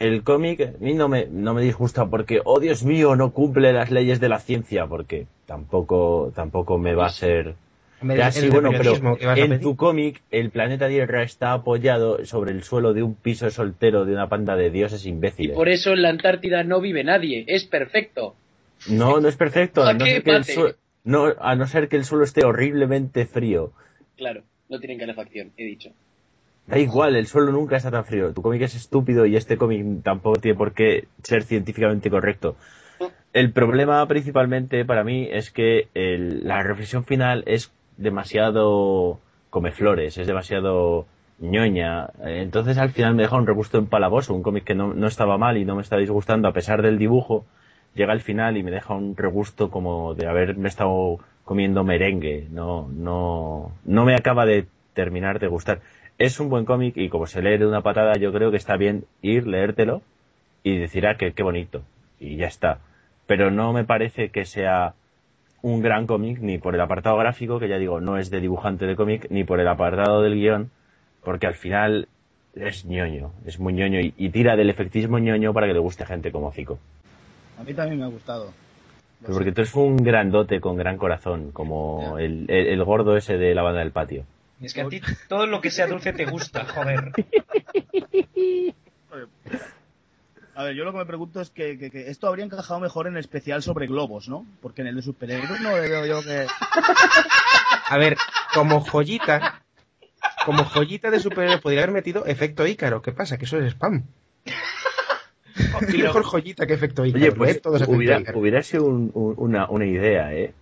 El 0.00 0.22
cómic 0.24 0.60
a 0.62 0.72
mí 0.80 0.94
no 0.94 1.08
me, 1.08 1.26
no 1.26 1.54
me 1.54 1.62
disgusta 1.62 2.06
porque, 2.06 2.40
oh 2.44 2.58
Dios 2.58 2.82
mío, 2.84 3.16
no 3.16 3.32
cumple 3.32 3.72
las 3.72 3.90
leyes 3.90 4.18
de 4.18 4.28
la 4.28 4.40
ciencia, 4.40 4.86
porque 4.86 5.26
tampoco, 5.46 6.32
tampoco 6.34 6.78
me 6.78 6.94
va 6.94 7.06
a 7.06 7.10
ser... 7.10 7.54
Ya 8.02 8.32
sí, 8.32 8.48
bueno, 8.48 8.70
pero 8.76 8.96
en 9.36 9.60
tu 9.60 9.76
cómic 9.76 10.22
el 10.30 10.50
planeta 10.50 10.88
Tierra 10.88 11.22
está 11.22 11.52
apoyado 11.52 12.24
sobre 12.24 12.52
el 12.52 12.62
suelo 12.62 12.94
de 12.94 13.02
un 13.02 13.14
piso 13.14 13.50
soltero 13.50 14.06
de 14.06 14.14
una 14.14 14.28
panda 14.28 14.56
de 14.56 14.70
dioses 14.70 15.04
Y 15.04 15.10
imbéciles. 15.10 15.54
por 15.54 15.68
eso 15.68 15.92
en 15.92 16.02
la 16.02 16.08
Antártida 16.08 16.64
no 16.64 16.80
vive 16.80 17.04
nadie. 17.04 17.44
Es 17.46 17.64
perfecto. 17.64 18.34
No, 18.88 19.20
no 19.20 19.28
es 19.28 19.36
perfecto. 19.36 19.82
¿A 19.86 19.90
a 19.90 19.92
no, 19.92 20.04
qué 20.06 20.12
ser 20.12 20.22
que 20.22 20.30
el 20.30 20.38
mate? 20.38 20.54
suelo- 20.54 20.74
no, 21.04 21.26
a 21.38 21.54
no 21.56 21.66
ser 21.66 21.88
que 21.88 21.96
el 21.96 22.04
suelo 22.04 22.24
esté 22.24 22.44
horriblemente 22.44 23.26
frío. 23.26 23.72
Claro, 24.16 24.42
no 24.70 24.78
tienen 24.80 24.98
calefacción, 24.98 25.52
he 25.58 25.64
dicho. 25.64 25.90
Da 26.70 26.78
igual, 26.78 27.16
el 27.16 27.26
suelo 27.26 27.50
nunca 27.52 27.76
está 27.76 27.90
tan 27.90 28.04
frío. 28.04 28.32
Tu 28.32 28.42
cómic 28.42 28.62
es 28.62 28.74
estúpido 28.76 29.26
y 29.26 29.36
este 29.36 29.56
cómic 29.56 30.02
tampoco 30.04 30.38
tiene 30.40 30.56
por 30.56 30.72
qué 30.72 31.08
ser 31.22 31.42
científicamente 31.42 32.10
correcto. 32.10 32.54
El 33.32 33.52
problema 33.52 34.06
principalmente 34.06 34.84
para 34.84 35.04
mí 35.04 35.28
es 35.30 35.50
que 35.50 35.88
el- 35.94 36.46
la 36.46 36.62
reflexión 36.62 37.04
final 37.04 37.42
es 37.46 37.72
demasiado 37.96 39.20
come 39.50 39.72
flores, 39.72 40.16
es 40.18 40.26
demasiado 40.28 41.06
ñoña. 41.40 42.10
Entonces 42.24 42.78
al 42.78 42.90
final 42.90 43.14
me 43.14 43.22
deja 43.22 43.36
un 43.36 43.46
regusto 43.46 43.78
empalagoso, 43.78 44.34
un 44.34 44.42
cómic 44.42 44.64
que 44.64 44.74
no, 44.76 44.94
no 44.94 45.06
estaba 45.08 45.38
mal 45.38 45.56
y 45.58 45.64
no 45.64 45.74
me 45.76 45.82
está 45.82 45.96
disgustando 45.96 46.48
a 46.48 46.52
pesar 46.52 46.82
del 46.82 46.98
dibujo. 46.98 47.44
Llega 47.94 48.12
al 48.12 48.20
final 48.20 48.56
y 48.56 48.62
me 48.62 48.70
deja 48.70 48.94
un 48.94 49.16
regusto 49.16 49.70
como 49.70 50.14
de 50.14 50.28
haberme 50.28 50.68
estado 50.68 51.18
comiendo 51.44 51.82
merengue. 51.84 52.46
No, 52.50 52.88
no, 52.92 53.72
no 53.84 54.04
me 54.04 54.14
acaba 54.14 54.46
de 54.46 54.66
terminar 54.94 55.40
de 55.40 55.48
gustar. 55.48 55.80
Es 56.20 56.38
un 56.38 56.48
buen 56.50 56.64
cómic 56.66 56.96
y 56.96 57.08
como 57.08 57.26
se 57.26 57.42
lee 57.42 57.56
de 57.58 57.66
una 57.66 57.80
patada, 57.82 58.12
yo 58.18 58.32
creo 58.32 58.50
que 58.52 58.56
está 58.58 58.76
bien 58.76 59.04
ir, 59.22 59.46
leértelo 59.46 60.02
y 60.62 60.76
decir, 60.76 61.06
ah, 61.06 61.16
que 61.16 61.32
qué 61.32 61.42
bonito. 61.42 61.82
Y 62.20 62.36
ya 62.36 62.46
está. 62.46 62.78
Pero 63.26 63.50
no 63.50 63.72
me 63.72 63.84
parece 63.84 64.28
que 64.28 64.44
sea 64.44 64.94
un 65.62 65.80
gran 65.82 66.06
cómic 66.06 66.38
ni 66.40 66.58
por 66.58 66.74
el 66.74 66.80
apartado 66.80 67.16
gráfico, 67.16 67.58
que 67.58 67.68
ya 67.68 67.78
digo, 67.78 68.00
no 68.00 68.18
es 68.18 68.30
de 68.30 68.40
dibujante 68.40 68.86
de 68.86 68.96
cómic, 68.96 69.26
ni 69.30 69.44
por 69.44 69.60
el 69.60 69.68
apartado 69.68 70.22
del 70.22 70.34
guion, 70.34 70.70
porque 71.24 71.46
al 71.46 71.54
final 71.54 72.08
es 72.54 72.84
ñoño, 72.84 73.32
es 73.46 73.58
muy 73.58 73.72
ñoño 73.72 74.00
y, 74.00 74.12
y 74.18 74.28
tira 74.30 74.56
del 74.56 74.70
efectismo 74.70 75.18
ñoño 75.18 75.52
para 75.54 75.66
que 75.66 75.72
le 75.72 75.78
guste 75.78 76.04
a 76.04 76.06
gente 76.06 76.32
como 76.32 76.50
Fico. 76.52 76.78
A 77.58 77.62
mí 77.62 77.72
también 77.74 77.98
me 77.98 78.04
ha 78.04 78.08
gustado. 78.08 78.52
Pero 79.22 79.34
porque 79.34 79.52
tú 79.52 79.60
eres 79.62 79.74
un 79.74 79.96
grandote 79.98 80.60
con 80.60 80.76
gran 80.76 80.96
corazón, 80.96 81.50
como 81.52 82.18
el, 82.18 82.46
el- 82.50 82.66
el 82.68 82.84
gordo 82.84 83.16
ese 83.16 83.36
de 83.38 83.54
la 83.54 83.62
banda 83.62 83.80
del 83.80 83.90
patio. 83.92 84.24
Y 84.60 84.66
es 84.66 84.74
que 84.74 84.82
a 84.82 84.88
ti 84.88 85.00
todo 85.28 85.46
lo 85.46 85.60
que 85.60 85.70
sea 85.70 85.86
dulce 85.86 86.12
te 86.12 86.26
gusta, 86.26 86.64
joder. 86.74 87.12
A 90.54 90.64
ver, 90.64 90.74
yo 90.74 90.84
lo 90.84 90.92
que 90.92 90.98
me 90.98 91.06
pregunto 91.06 91.40
es 91.40 91.50
que, 91.50 91.78
que- 91.78 91.90
que 91.90 92.10
esto 92.10 92.26
habría 92.26 92.44
encajado 92.44 92.80
mejor 92.80 93.06
en 93.06 93.14
el 93.14 93.20
especial 93.20 93.62
sobre 93.62 93.86
globos, 93.86 94.28
¿no? 94.28 94.44
Porque 94.60 94.82
en 94.82 94.88
el 94.88 94.96
de 94.96 95.02
superhéroes 95.02 95.60
no 95.60 95.72
veo 95.74 96.04
yo 96.06 96.22
que... 96.22 96.46
A 97.88 97.96
ver, 97.96 98.16
como 98.52 98.80
joyita, 98.80 99.62
como 100.44 100.64
joyita 100.64 101.10
de 101.10 101.20
superhéroe 101.20 101.58
podría 101.58 101.82
haber 101.82 101.94
metido 101.94 102.26
efecto 102.26 102.66
Ícaro. 102.66 103.00
¿Qué 103.00 103.12
pasa? 103.12 103.38
Que 103.38 103.46
eso 103.46 103.58
es 103.58 103.72
spam. 103.72 104.04
Qué 105.90 105.98
mejor 105.98 106.24
joyita 106.24 106.66
que 106.66 106.74
efecto 106.74 107.06
Ícaro. 107.06 107.22
Oye, 107.24 107.32
pues 107.32 107.50
efecto 107.52 107.70
hubiera, 107.90 108.20
Ícaro. 108.20 108.38
hubiera 108.38 108.62
sido 108.62 108.84
un- 108.84 109.10
un- 109.14 109.34
una, 109.38 109.68
una 109.70 109.86
idea, 109.86 110.32
¿eh? 110.34 110.52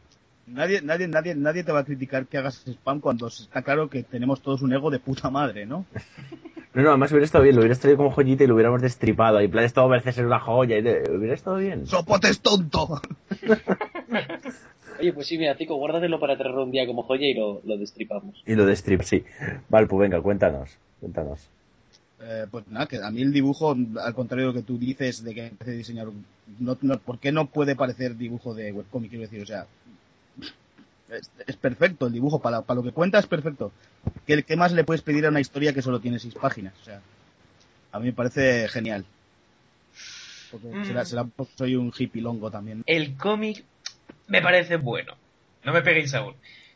Nadie, 0.53 0.81
nadie, 0.83 1.09
nadie, 1.09 1.35
nadie 1.35 1.65
te 1.65 1.73
va 1.73 1.81
a 1.81 1.85
criticar 1.85 2.27
que 2.27 2.39
hagas 2.39 2.65
spam 2.67 3.01
cuando 3.01 3.27
está 3.29 3.63
claro 3.63 3.89
que 3.91 4.03
tenemos 4.03 4.41
todos 4.41 4.63
un 4.63 4.73
ego 4.73 4.91
de 4.91 4.99
puta 4.99 5.31
madre, 5.31 5.67
¿no? 5.67 5.85
No, 6.75 6.83
no, 6.83 6.91
además 6.91 7.11
hubiera 7.11 7.25
estado 7.25 7.43
bien, 7.45 7.57
lo 7.57 7.63
hubieras 7.63 7.81
traído 7.81 7.97
como 7.97 8.11
joyita 8.13 8.45
y 8.45 8.47
lo 8.47 8.55
hubiéramos 8.55 8.83
destripado. 8.83 9.39
ahí, 9.39 9.47
En 9.47 9.51
plan, 9.51 9.65
esto 9.65 9.89
parece 9.89 10.13
ser 10.13 10.27
una 10.27 10.39
joya. 10.39 10.77
y 10.79 10.83
de- 10.83 11.11
hubiera 11.17 11.35
estado 11.35 11.57
bien. 11.57 11.87
¡Sopotes 11.87 12.41
tonto! 12.41 13.01
Oye, 15.01 15.13
pues 15.13 15.27
sí, 15.27 15.39
mira, 15.39 15.57
Tico, 15.57 15.77
guárdatelo 15.77 16.21
para 16.21 16.37
traerlo 16.37 16.65
un 16.65 16.71
día 16.71 16.87
como 16.87 17.03
joya 17.05 17.27
y 17.27 17.35
lo, 17.35 17.61
lo 17.65 17.77
destripamos. 17.79 18.43
Y 18.47 18.55
lo 18.55 18.67
destrip, 18.67 19.03
sí. 19.03 19.25
Valpu, 19.69 19.97
venga, 19.97 20.21
cuéntanos. 20.21 20.71
Cuéntanos. 21.01 21.49
Eh, 22.21 22.47
pues 22.51 22.67
nada, 22.69 22.87
que 22.87 22.97
a 23.03 23.11
mí 23.11 23.23
el 23.23 23.33
dibujo, 23.33 23.77
al 24.03 24.15
contrario 24.15 24.49
de 24.49 24.53
lo 24.55 24.61
que 24.61 24.67
tú 24.67 24.77
dices 24.79 25.23
de 25.25 25.35
que 25.35 25.53
parece 25.59 25.77
diseñador, 25.79 26.13
no, 26.61 26.77
no- 26.83 26.99
¿por 26.99 27.19
qué 27.19 27.31
no 27.33 27.47
puede 27.47 27.77
parecer 27.77 28.17
dibujo 28.17 28.55
de 28.55 28.73
webcomic? 28.73 29.11
Quiero 29.11 29.23
decir, 29.23 29.43
o 29.43 29.47
sea, 29.47 29.67
es, 31.11 31.31
es 31.47 31.57
perfecto 31.57 32.07
el 32.07 32.13
dibujo, 32.13 32.41
para, 32.41 32.63
para 32.63 32.77
lo 32.79 32.83
que 32.85 32.93
cuenta 32.93 33.19
es 33.19 33.27
perfecto. 33.27 33.73
¿Qué, 34.27 34.43
¿Qué 34.43 34.57
más 34.57 34.73
le 34.73 34.85
puedes 34.85 35.03
pedir 35.03 35.27
a 35.27 35.31
una 35.31 35.41
historia 35.41 35.73
que 35.73 35.83
solo 35.83 36.01
tiene 36.01 36.19
seis 36.19 36.35
páginas? 36.35 36.75
O 36.83 36.85
sea, 36.85 37.01
a 37.93 37.99
mí 37.99 38.07
me 38.07 38.13
parece 38.13 38.69
genial. 38.69 39.05
Porque 40.51 40.69
Mm. 40.69 40.85
será, 40.85 41.05
será 41.05 41.25
porque 41.25 41.53
soy 41.57 41.77
un 41.77 41.93
hippie 41.97 42.23
longo 42.23 42.51
también. 42.51 42.83
El 42.87 43.17
cómic 43.17 43.65
me 44.27 44.41
parece 44.43 44.77
bueno. 44.77 45.15
No 45.65 45.73
me 45.73 45.83
peguéis 45.83 46.15
aún. 46.15 46.35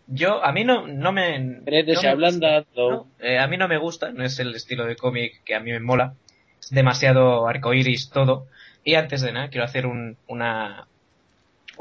Yo, 0.08 0.44
a 0.44 0.52
mí 0.52 0.64
no, 0.64 0.86
no 0.88 1.12
me... 1.12 1.38
No 1.38 1.62
me 2.02 2.26
gusta, 2.26 2.64
¿no? 2.76 3.06
Eh, 3.20 3.38
a 3.38 3.46
mí 3.46 3.56
no 3.56 3.68
me 3.68 3.78
gusta, 3.78 4.10
no 4.12 4.24
es 4.24 4.38
el 4.40 4.54
estilo 4.54 4.84
de 4.84 4.96
cómic 4.96 5.42
que 5.44 5.54
a 5.54 5.60
mí 5.60 5.70
me 5.70 5.80
mola. 5.80 6.14
Es 6.60 6.70
demasiado 6.70 7.46
arcoiris 7.48 8.10
todo. 8.10 8.46
Y 8.84 8.94
antes 8.96 9.20
de 9.22 9.32
nada, 9.32 9.48
quiero 9.48 9.64
hacer 9.64 9.86
un, 9.86 10.16
una, 10.26 10.86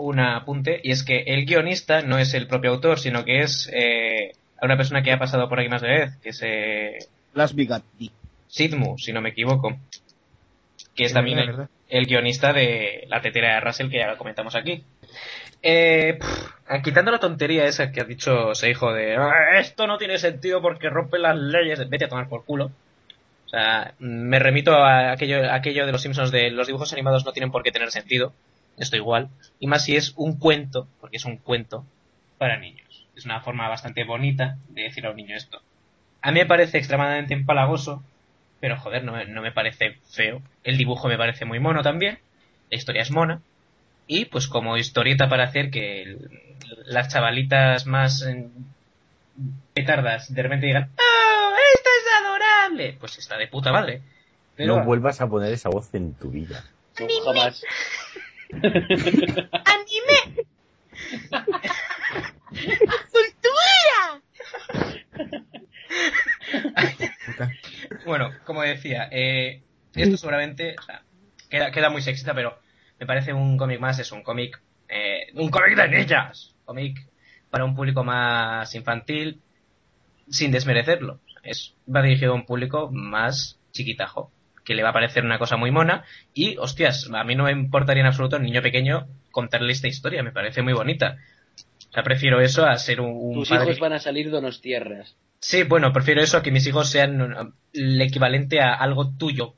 un 0.01 0.19
apunte, 0.19 0.79
y 0.83 0.91
es 0.91 1.03
que 1.03 1.23
el 1.27 1.45
guionista 1.45 2.01
no 2.01 2.17
es 2.17 2.33
el 2.33 2.47
propio 2.47 2.71
autor, 2.71 2.99
sino 2.99 3.23
que 3.25 3.41
es 3.41 3.69
eh, 3.73 4.33
una 4.61 4.77
persona 4.77 5.01
que 5.01 5.11
ha 5.11 5.19
pasado 5.19 5.49
por 5.49 5.59
aquí 5.59 5.69
más 5.69 5.81
de 5.81 5.89
vez, 5.89 6.17
que 6.17 6.29
es 6.29 6.41
eh, 6.43 6.97
Las 7.33 7.55
Bigatti. 7.55 8.11
Sidmu, 8.47 8.97
si 8.97 9.13
no 9.13 9.21
me 9.21 9.29
equivoco, 9.29 9.77
que 10.95 11.05
es 11.05 11.13
también 11.13 11.39
el, 11.89 12.05
guionista 12.05 12.51
de 12.53 13.05
La 13.07 13.21
tetera 13.21 13.55
de 13.55 13.59
Russell, 13.61 13.89
que 13.89 13.97
ya 13.97 14.07
lo 14.07 14.17
comentamos 14.17 14.55
aquí. 14.55 14.83
Eh, 15.63 16.17
pff, 16.19 16.81
quitando 16.83 17.11
la 17.11 17.19
tontería 17.19 17.65
esa 17.65 17.91
que 17.91 18.01
ha 18.01 18.03
dicho 18.03 18.51
ese 18.51 18.69
hijo 18.69 18.91
de 18.93 19.15
"Ah, 19.15 19.59
esto 19.59 19.85
no 19.85 19.97
tiene 19.97 20.17
sentido 20.17 20.61
porque 20.61 20.89
rompe 20.89 21.19
las 21.19 21.37
leyes, 21.37 21.87
vete 21.89 22.05
a 22.05 22.09
tomar 22.09 22.27
por 22.27 22.43
culo. 22.45 22.71
O 23.45 23.49
sea, 23.49 23.93
me 23.99 24.39
remito 24.39 24.73
a 24.73 25.11
aquello, 25.11 25.49
a 25.49 25.55
aquello 25.55 25.85
de 25.85 25.91
los 25.91 26.01
Simpsons 26.01 26.31
de 26.31 26.51
los 26.51 26.67
dibujos 26.67 26.93
animados 26.93 27.25
no 27.25 27.33
tienen 27.33 27.51
por 27.51 27.63
qué 27.63 27.71
tener 27.71 27.91
sentido. 27.91 28.33
Esto 28.81 28.95
igual. 28.97 29.29
Y 29.59 29.67
más 29.67 29.85
si 29.85 29.95
es 29.95 30.13
un 30.17 30.37
cuento, 30.39 30.87
porque 30.99 31.17
es 31.17 31.25
un 31.25 31.37
cuento 31.37 31.85
para 32.39 32.57
niños. 32.57 33.05
Es 33.15 33.25
una 33.25 33.39
forma 33.41 33.69
bastante 33.69 34.03
bonita 34.03 34.57
de 34.69 34.81
decir 34.83 35.05
a 35.05 35.11
un 35.11 35.17
niño 35.17 35.35
esto. 35.37 35.61
A 36.23 36.31
mí 36.31 36.39
me 36.39 36.45
parece 36.47 36.79
extremadamente 36.79 37.33
empalagoso, 37.35 38.03
pero 38.59 38.77
joder, 38.79 39.03
no 39.03 39.11
me, 39.11 39.25
no 39.25 39.41
me 39.43 39.51
parece 39.51 39.97
feo. 40.09 40.41
El 40.63 40.77
dibujo 40.77 41.07
me 41.07 41.17
parece 41.17 41.45
muy 41.45 41.59
mono 41.59 41.83
también. 41.83 42.17
La 42.71 42.77
historia 42.77 43.03
es 43.03 43.11
mona. 43.11 43.41
Y 44.07 44.25
pues 44.25 44.47
como 44.47 44.77
historieta 44.77 45.29
para 45.29 45.43
hacer 45.43 45.69
que 45.69 46.01
el- 46.01 46.29
las 46.85 47.07
chavalitas 47.09 47.85
más 47.85 48.23
eh, 48.23 48.47
petardas 49.73 50.33
de 50.33 50.41
repente 50.43 50.65
digan 50.65 50.89
¡Oh, 50.97 51.53
esto 51.75 51.89
es 51.99 52.25
adorable! 52.25 52.97
Pues 52.99 53.17
está 53.19 53.37
de 53.37 53.47
puta 53.47 53.71
madre. 53.71 54.01
Pero 54.55 54.77
No 54.77 54.83
vuelvas 54.85 55.21
a 55.21 55.27
poner 55.27 55.53
esa 55.53 55.69
voz 55.69 55.93
en 55.93 56.13
tu 56.15 56.29
vida. 56.31 56.63
No, 56.99 57.07
jamás. 57.25 57.63
¡Anime! 58.51 60.45
¡Cultura! 63.11 64.21
bueno, 68.05 68.31
como 68.45 68.61
decía, 68.61 69.07
eh, 69.11 69.61
esto 69.95 70.17
seguramente 70.17 70.75
o 70.77 70.81
sea, 70.81 71.03
queda, 71.49 71.71
queda 71.71 71.89
muy 71.89 72.01
sexista, 72.01 72.33
pero 72.33 72.59
me 72.99 73.05
parece 73.05 73.33
un 73.33 73.57
cómic 73.57 73.79
más, 73.79 73.99
es 73.99 74.11
un 74.11 74.23
cómic, 74.23 74.61
eh, 74.89 75.31
un 75.35 75.49
cómic 75.49 75.75
de 75.75 75.87
niñas, 75.89 76.55
cómic 76.65 77.07
para 77.49 77.65
un 77.65 77.75
público 77.75 78.03
más 78.03 78.73
infantil, 78.75 79.41
sin 80.29 80.51
desmerecerlo. 80.51 81.19
Es, 81.43 81.75
va 81.93 82.01
dirigido 82.01 82.33
a 82.33 82.35
un 82.35 82.45
público 82.45 82.89
más 82.91 83.59
chiquitajo, 83.71 84.31
que 84.63 84.75
le 84.75 84.83
va 84.83 84.89
a 84.89 84.93
parecer 84.93 85.23
una 85.25 85.39
cosa 85.39 85.57
muy 85.57 85.71
mona, 85.71 86.03
y 86.33 86.57
hostias, 86.57 87.09
a 87.13 87.23
mí 87.23 87.35
no 87.35 87.45
me 87.45 87.51
importaría 87.51 88.01
en 88.01 88.07
absoluto 88.07 88.37
un 88.37 88.43
niño 88.43 88.61
pequeño 88.61 89.07
contarle 89.31 89.71
esta 89.71 89.87
historia, 89.87 90.23
me 90.23 90.31
parece 90.31 90.61
muy 90.61 90.73
bonita. 90.73 91.17
O 91.89 91.93
sea, 91.93 92.03
prefiero 92.03 92.39
eso 92.41 92.65
a 92.65 92.77
ser 92.77 93.01
un, 93.01 93.11
un 93.13 93.33
Tus 93.33 93.49
padre- 93.49 93.65
hijos 93.65 93.79
van 93.79 93.93
a 93.93 93.99
salir 93.99 94.29
donostierras. 94.29 95.15
Sí, 95.39 95.63
bueno, 95.63 95.91
prefiero 95.91 96.21
eso 96.21 96.37
a 96.37 96.43
que 96.43 96.51
mis 96.51 96.65
hijos 96.67 96.89
sean 96.89 97.21
uh, 97.21 97.53
el 97.73 97.99
equivalente 98.01 98.61
a 98.61 98.73
algo 98.75 99.09
tuyo. 99.17 99.55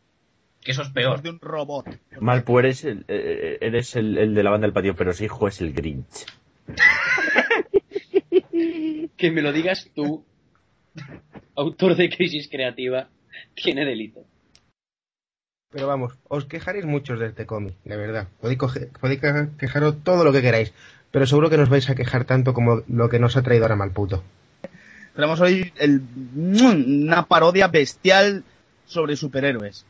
Que 0.62 0.72
eso 0.72 0.82
es 0.82 0.90
peor. 0.92 1.22
de 1.22 1.30
un 1.32 1.40
robot. 1.42 1.86
Malpu, 2.22 2.58
eres, 2.60 2.86
el, 2.86 3.04
eh, 3.10 3.58
eres 3.60 3.98
el, 3.98 4.18
el 4.18 4.34
de 4.34 4.44
la 4.44 4.50
banda 4.50 4.66
del 4.66 4.74
patio, 4.74 4.96
pero 4.96 5.12
su 5.12 5.26
hijo 5.26 5.48
es 5.50 5.60
el 5.60 5.74
Grinch. 5.74 6.26
Que 9.18 9.32
me 9.32 9.42
lo 9.42 9.52
digas 9.52 9.90
tú, 9.96 10.26
autor 11.56 11.96
de 11.96 12.10
Crisis 12.10 12.48
Creativa, 12.50 13.10
tiene 13.56 13.86
delito. 13.86 14.26
Pero 15.74 15.88
vamos, 15.88 16.14
os 16.30 16.46
quejaréis 16.46 16.86
muchos 16.86 17.20
de 17.20 17.26
este 17.28 17.46
cómic, 17.48 17.74
de 17.84 17.98
verdad. 17.98 18.28
Podéis, 18.40 18.60
coge- 18.60 18.90
podéis 19.02 19.20
que- 19.20 19.48
quejaros 19.58 19.96
todo 20.04 20.24
lo 20.24 20.32
que 20.32 20.42
queráis, 20.42 20.72
pero 21.12 21.26
seguro 21.26 21.50
que 21.50 21.58
nos 21.58 21.70
vais 21.70 21.90
a 21.90 21.96
quejar 21.96 22.26
tanto 22.26 22.54
como 22.54 22.84
lo 22.88 23.10
que 23.10 23.20
nos 23.20 23.36
ha 23.38 23.42
traído 23.42 23.66
ahora 23.66 23.76
Malputo. 23.76 24.24
Tenemos 25.16 25.40
hoy 25.42 25.74
el, 25.78 26.02
una 26.36 27.26
parodia 27.26 27.68
bestial 27.68 28.44
sobre 28.86 29.16
superhéroes. 29.16 29.86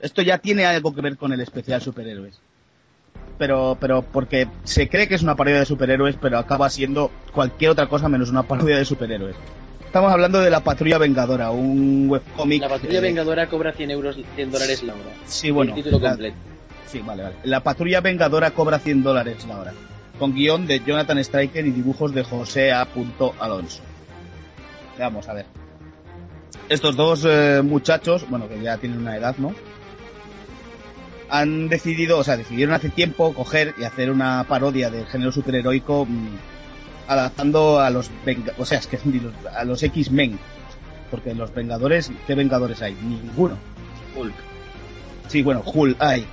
Esto 0.00 0.20
ya 0.22 0.38
tiene 0.38 0.66
algo 0.66 0.94
que 0.94 1.00
ver 1.00 1.16
con 1.16 1.32
el 1.32 1.40
especial 1.40 1.80
superhéroes. 1.80 2.38
Pero, 3.38 3.76
pero 3.80 4.02
porque 4.02 4.48
se 4.64 4.88
cree 4.88 5.08
que 5.08 5.14
es 5.14 5.22
una 5.22 5.34
parodia 5.36 5.60
de 5.60 5.66
superhéroes, 5.66 6.16
pero 6.20 6.38
acaba 6.38 6.68
siendo 6.70 7.10
cualquier 7.32 7.70
otra 7.70 7.86
cosa 7.88 8.08
menos 8.08 8.30
una 8.30 8.42
parodia 8.44 8.76
de 8.76 8.84
superhéroes. 8.84 9.34
Estamos 9.94 10.10
hablando 10.12 10.40
de 10.40 10.50
La 10.50 10.58
Patrulla 10.58 10.98
Vengadora, 10.98 11.52
un 11.52 12.10
webcómic. 12.10 12.62
La 12.62 12.68
patrulla 12.68 13.00
vengadora 13.00 13.46
cobra 13.46 13.72
100 13.72 13.92
euros, 13.92 14.16
100 14.34 14.50
dólares 14.50 14.82
la 14.82 14.92
hora. 14.92 15.04
Sí, 15.24 15.52
bueno. 15.52 15.70
El 15.70 15.84
título 15.84 16.00
la- 16.00 16.08
completo. 16.08 16.36
Sí, 16.86 16.98
vale, 16.98 17.22
vale. 17.22 17.36
La 17.44 17.60
Patrulla 17.62 18.00
Vengadora 18.00 18.50
cobra 18.50 18.80
100 18.80 19.04
dólares 19.04 19.46
la 19.46 19.56
hora. 19.60 19.72
Con 20.18 20.34
guion 20.34 20.66
de 20.66 20.80
Jonathan 20.84 21.18
Striker 21.18 21.64
y 21.64 21.70
dibujos 21.70 22.12
de 22.12 22.24
José 22.24 22.72
A. 22.72 22.88
Alonso. 23.38 23.82
Vamos 24.98 25.28
a 25.28 25.34
ver. 25.34 25.46
Estos 26.68 26.96
dos 26.96 27.24
eh, 27.24 27.62
muchachos, 27.62 28.28
bueno, 28.28 28.48
que 28.48 28.60
ya 28.60 28.76
tienen 28.78 28.98
una 28.98 29.16
edad, 29.16 29.36
¿no? 29.38 29.54
Han 31.30 31.68
decidido, 31.68 32.18
o 32.18 32.24
sea, 32.24 32.36
decidieron 32.36 32.74
hace 32.74 32.88
tiempo 32.88 33.32
coger 33.32 33.76
y 33.78 33.84
hacer 33.84 34.10
una 34.10 34.44
parodia 34.48 34.90
del 34.90 35.06
género 35.06 35.30
superheroico 35.30 36.04
mm, 36.04 36.53
adaptando 37.06 37.80
a 37.80 37.90
los 37.90 38.10
o 38.58 38.64
sea, 38.64 38.78
es 38.78 38.86
que 38.86 38.98
a 39.54 39.64
los 39.64 39.82
X-Men. 39.82 40.38
Porque 41.10 41.34
los 41.34 41.54
Vengadores, 41.54 42.10
¿qué 42.26 42.34
Vengadores 42.34 42.82
hay? 42.82 42.94
Ninguno. 42.94 43.56
Hulk. 44.16 44.34
Sí, 45.28 45.42
bueno, 45.42 45.62
Hulk 45.64 45.96
hay. 46.00 46.26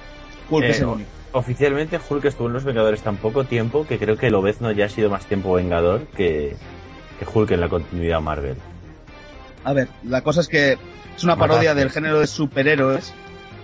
Hulk 0.49 0.65
Eh, 0.65 0.69
es 0.69 0.79
el 0.79 0.85
único. 0.85 1.09
Oficialmente 1.33 1.99
Hulk 2.09 2.25
estuvo 2.25 2.47
en 2.47 2.53
los 2.53 2.63
Vengadores 2.63 3.01
tan 3.01 3.17
poco 3.17 3.45
tiempo 3.45 3.85
que 3.87 3.97
creo 3.97 4.17
que 4.17 4.29
Lobezno 4.29 4.71
ya 4.71 4.85
ha 4.85 4.89
sido 4.89 5.09
más 5.09 5.25
tiempo 5.25 5.53
Vengador 5.53 6.07
que, 6.07 6.55
que 7.19 7.25
Hulk 7.31 7.51
en 7.51 7.61
la 7.61 7.69
continuidad 7.69 8.21
Marvel. 8.21 8.57
A 9.63 9.73
ver, 9.73 9.87
la 10.03 10.21
cosa 10.21 10.41
es 10.41 10.47
que 10.47 10.77
es 11.15 11.23
una 11.23 11.35
parodia 11.35 11.73
del 11.75 11.89
género 11.89 12.19
de 12.19 12.27
superhéroes 12.27 13.13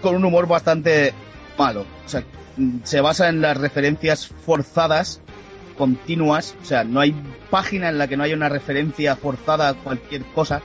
con 0.01 0.15
un 0.15 0.23
humor 0.25 0.47
bastante 0.47 1.13
malo. 1.57 1.85
O 2.05 2.09
sea, 2.09 2.23
mm, 2.55 2.79
se 2.83 3.01
basa 3.01 3.29
en 3.29 3.41
las 3.41 3.57
referencias 3.57 4.27
forzadas, 4.27 5.21
continuas. 5.77 6.55
O 6.61 6.65
sea, 6.65 6.83
no 6.83 6.99
hay 6.99 7.15
página 7.49 7.89
en 7.89 7.97
la 7.97 8.07
que 8.07 8.17
no 8.17 8.23
haya 8.23 8.35
una 8.35 8.49
referencia 8.49 9.15
forzada 9.15 9.69
a 9.69 9.73
cualquier 9.73 10.23
cosa 10.25 10.61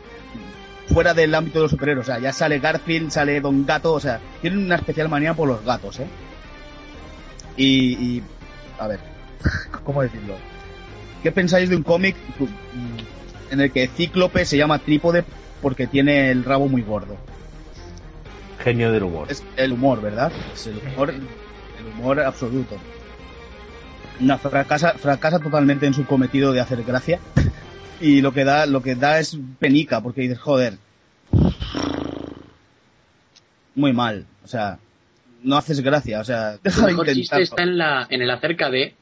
fuera 0.89 1.15
del 1.15 1.35
ámbito 1.35 1.59
de 1.59 1.63
los 1.65 1.71
superhéroes. 1.71 2.09
O 2.09 2.13
sea, 2.13 2.21
ya 2.21 2.33
sale 2.33 2.59
Garfield, 2.59 3.11
sale 3.11 3.41
Don 3.41 3.65
Gato. 3.65 3.93
O 3.93 4.01
sea, 4.01 4.21
tienen 4.41 4.65
una 4.65 4.77
especial 4.77 5.09
manía 5.09 5.35
por 5.35 5.49
los 5.49 5.65
gatos, 5.65 6.01
¿eh? 6.01 6.07
Y, 7.57 7.93
y 7.95 8.23
a 8.79 8.89
ver, 8.89 9.01
¿cómo 9.85 10.03
decirlo? 10.03 10.35
¿Qué 11.23 11.31
pensáis 11.31 11.69
de 11.69 11.77
un 11.77 11.83
cómic 11.83 12.17
en 13.51 13.61
el 13.61 13.71
que 13.71 13.87
Cíclope 13.87 14.45
se 14.45 14.57
llama 14.57 14.81
Trípode 14.81 15.25
porque 15.61 15.87
tiene 15.87 16.31
el 16.31 16.45
rabo 16.45 16.69
muy 16.69 16.83
gordo? 16.83 17.17
Genio 18.59 18.91
del 18.91 19.05
humor. 19.05 19.29
Es 19.31 19.45
el 19.57 19.73
humor, 19.73 20.01
¿verdad? 20.01 20.33
Es 20.53 20.67
el 20.67 20.79
humor, 20.79 21.11
el 21.11 21.23
humor 21.95 22.21
absoluto. 22.21 22.77
No, 24.23 24.39
fracasa, 24.39 24.95
fracasa 24.95 25.41
totalmente 25.41 25.87
en 25.87 25.95
su 25.95 26.07
cometido 26.07 26.53
de 26.53 26.61
hacer 26.61 26.83
gracia. 26.85 27.19
Y 28.01 28.21
lo 28.21 28.33
que 28.33 28.43
da, 28.43 28.67
lo 28.67 28.83
que 28.83 28.97
da 28.97 29.21
es 29.21 29.39
penica, 29.61 30.01
porque 30.01 30.23
dices, 30.23 30.41
joder. 30.41 30.75
Muy 33.77 33.93
mal. 33.93 34.27
O 34.43 34.49
sea, 34.49 34.81
no 35.45 35.57
haces 35.57 35.81
gracia. 35.83 36.19
O 36.19 36.25
sea, 36.25 36.59
deja 36.61 36.81
de 36.81 36.87
mejor 36.89 37.07
chiste 37.07 37.21
intentarlo. 37.21 37.45
está 37.45 37.63
en, 37.63 37.79
la, 37.79 38.07
en 38.11 38.23
el 38.23 38.31
acerca 38.33 38.71
de, 38.71 38.95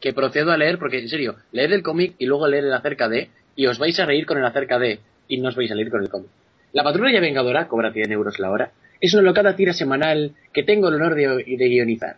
que 0.00 0.14
procedo 0.14 0.52
a 0.52 0.56
leer, 0.56 0.78
porque 0.78 1.00
en 1.00 1.10
serio, 1.10 1.36
leed 1.52 1.70
el 1.70 1.82
cómic 1.82 2.14
y 2.18 2.24
luego 2.24 2.48
leer 2.48 2.64
el 2.64 2.72
acerca 2.72 3.10
de, 3.10 3.28
y 3.56 3.66
os 3.66 3.78
vais 3.78 4.00
a 4.00 4.06
reír 4.06 4.24
con 4.24 4.38
el 4.38 4.44
acerca 4.46 4.78
de, 4.78 5.00
y 5.28 5.38
no 5.38 5.48
os 5.48 5.56
vais 5.56 5.70
a 5.70 5.74
reír 5.74 5.90
con 5.90 6.02
el 6.02 6.08
cómic. 6.08 6.30
La 6.72 6.82
patrulla 6.82 7.20
vengadora 7.20 7.68
cobra 7.68 7.92
100 7.92 8.12
euros 8.12 8.38
la 8.38 8.50
hora. 8.50 8.72
Es 9.02 9.12
una 9.12 9.22
locada 9.22 9.54
tira 9.54 9.74
semanal 9.74 10.32
que 10.54 10.62
tengo 10.62 10.88
el 10.88 10.94
honor 10.94 11.14
de, 11.14 11.26
de 11.44 11.68
guionizar. 11.68 12.16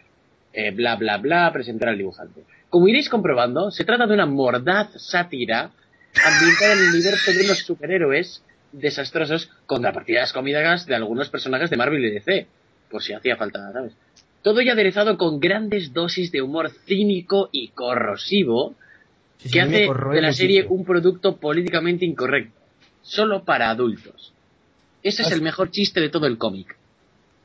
Eh, 0.60 0.72
bla, 0.72 0.96
bla, 0.96 1.18
bla, 1.18 1.52
presentar 1.52 1.90
al 1.90 1.98
dibujante. 1.98 2.42
Como 2.68 2.88
iréis 2.88 3.08
comprobando, 3.08 3.70
se 3.70 3.84
trata 3.84 4.08
de 4.08 4.14
una 4.14 4.26
mordaz 4.26 4.90
sátira 4.96 5.70
ambientada 6.26 6.72
en 6.72 6.78
el 6.80 6.88
universo 6.94 7.30
de 7.30 7.44
unos 7.44 7.58
superhéroes 7.58 8.42
desastrosos 8.72 9.52
contra 9.66 9.92
partidas 9.92 10.32
cómicas 10.32 10.84
de 10.84 10.96
algunos 10.96 11.28
personajes 11.28 11.70
de 11.70 11.76
Marvel 11.76 12.04
y 12.04 12.10
DC. 12.10 12.48
Por 12.90 13.04
si 13.04 13.12
hacía 13.12 13.36
falta, 13.36 13.72
¿sabes? 13.72 13.92
Todo 14.42 14.58
ello 14.58 14.72
aderezado 14.72 15.16
con 15.16 15.38
grandes 15.38 15.92
dosis 15.92 16.32
de 16.32 16.42
humor 16.42 16.70
cínico 16.86 17.50
y 17.52 17.68
corrosivo 17.68 18.74
sí, 19.36 19.50
que 19.52 19.60
hace 19.60 19.86
de 20.12 20.20
la 20.20 20.32
serie 20.32 20.66
un 20.68 20.84
producto 20.84 21.36
políticamente 21.36 22.04
incorrecto, 22.04 22.58
solo 23.02 23.44
para 23.44 23.70
adultos. 23.70 24.32
Ese 25.04 25.22
es 25.22 25.30
el 25.30 25.40
mejor 25.40 25.70
chiste 25.70 26.00
de 26.00 26.08
todo 26.08 26.26
el 26.26 26.36
cómic. 26.36 26.76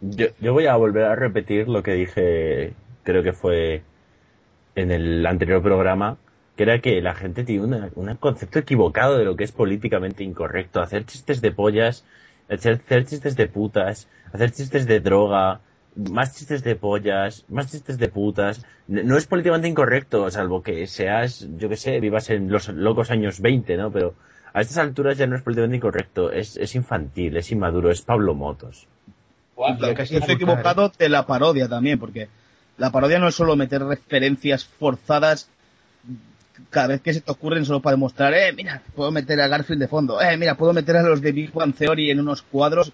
Yo, 0.01 0.29
yo 0.41 0.51
voy 0.51 0.65
a 0.65 0.75
volver 0.77 1.05
a 1.05 1.15
repetir 1.15 1.67
lo 1.67 1.83
que 1.83 1.93
dije, 1.93 2.73
creo 3.03 3.23
que 3.23 3.33
fue 3.33 3.83
en 4.75 4.91
el 4.91 5.25
anterior 5.25 5.61
programa, 5.61 6.17
que 6.55 6.63
era 6.63 6.79
que 6.79 7.01
la 7.01 7.13
gente 7.15 7.43
tiene 7.43 7.63
una- 7.65 7.89
un 7.95 8.15
concepto 8.15 8.59
equivocado 8.59 9.17
de 9.17 9.25
lo 9.25 9.35
que 9.35 9.43
es 9.43 9.51
políticamente 9.51 10.23
incorrecto. 10.23 10.81
Hacer 10.81 11.05
chistes 11.05 11.41
de 11.41 11.51
pollas, 11.51 12.05
hacer, 12.49 12.81
hacer 12.85 13.05
chistes 13.05 13.35
de 13.35 13.47
putas, 13.47 14.07
hacer 14.31 14.51
chistes 14.51 14.87
de 14.87 14.99
droga, 14.99 15.61
más 15.95 16.35
chistes 16.35 16.63
de 16.63 16.75
pollas, 16.75 17.45
más 17.49 17.71
chistes 17.71 17.97
de 17.97 18.07
putas. 18.07 18.65
No 18.87 19.17
es 19.17 19.27
políticamente 19.27 19.67
incorrecto, 19.67 20.29
salvo 20.31 20.63
que 20.63 20.87
seas, 20.87 21.47
yo 21.57 21.69
que 21.69 21.77
sé, 21.77 21.99
vivas 21.99 22.29
en 22.29 22.51
los 22.51 22.67
locos 22.69 23.11
años 23.11 23.39
20, 23.41 23.77
¿no? 23.77 23.91
Pero 23.91 24.15
a 24.53 24.61
estas 24.61 24.77
alturas 24.79 25.17
ya 25.17 25.27
no 25.27 25.35
es 25.35 25.41
políticamente 25.43 25.77
incorrecto, 25.77 26.31
es, 26.31 26.57
es 26.57 26.75
infantil, 26.75 27.37
es 27.37 27.51
inmaduro, 27.51 27.91
es 27.91 28.01
Pablo 28.01 28.33
Motos. 28.35 28.87
Y 29.55 29.81
lo 29.81 29.87
que 29.95 30.01
estoy 30.03 30.17
equivocado 30.35 30.91
de 30.97 31.09
la 31.09 31.25
parodia 31.27 31.67
también, 31.69 31.99
porque 31.99 32.27
la 32.77 32.91
parodia 32.91 33.19
no 33.19 33.27
es 33.27 33.35
solo 33.35 33.55
meter 33.55 33.83
referencias 33.83 34.65
forzadas 34.65 35.49
cada 36.69 36.87
vez 36.87 37.01
que 37.01 37.13
se 37.13 37.21
te 37.21 37.31
ocurren 37.31 37.65
solo 37.65 37.81
para 37.81 37.95
demostrar, 37.95 38.33
eh, 38.33 38.53
mira, 38.53 38.81
puedo 38.95 39.11
meter 39.11 39.41
a 39.41 39.47
Garfield 39.47 39.81
de 39.81 39.87
fondo, 39.87 40.21
eh, 40.21 40.37
mira, 40.37 40.55
puedo 40.55 40.73
meter 40.73 40.97
a 40.97 41.03
los 41.03 41.21
de 41.21 41.31
Big 41.31 41.51
Bang 41.51 41.73
Theory 41.73 42.11
en 42.11 42.19
unos 42.19 42.41
cuadros. 42.41 42.91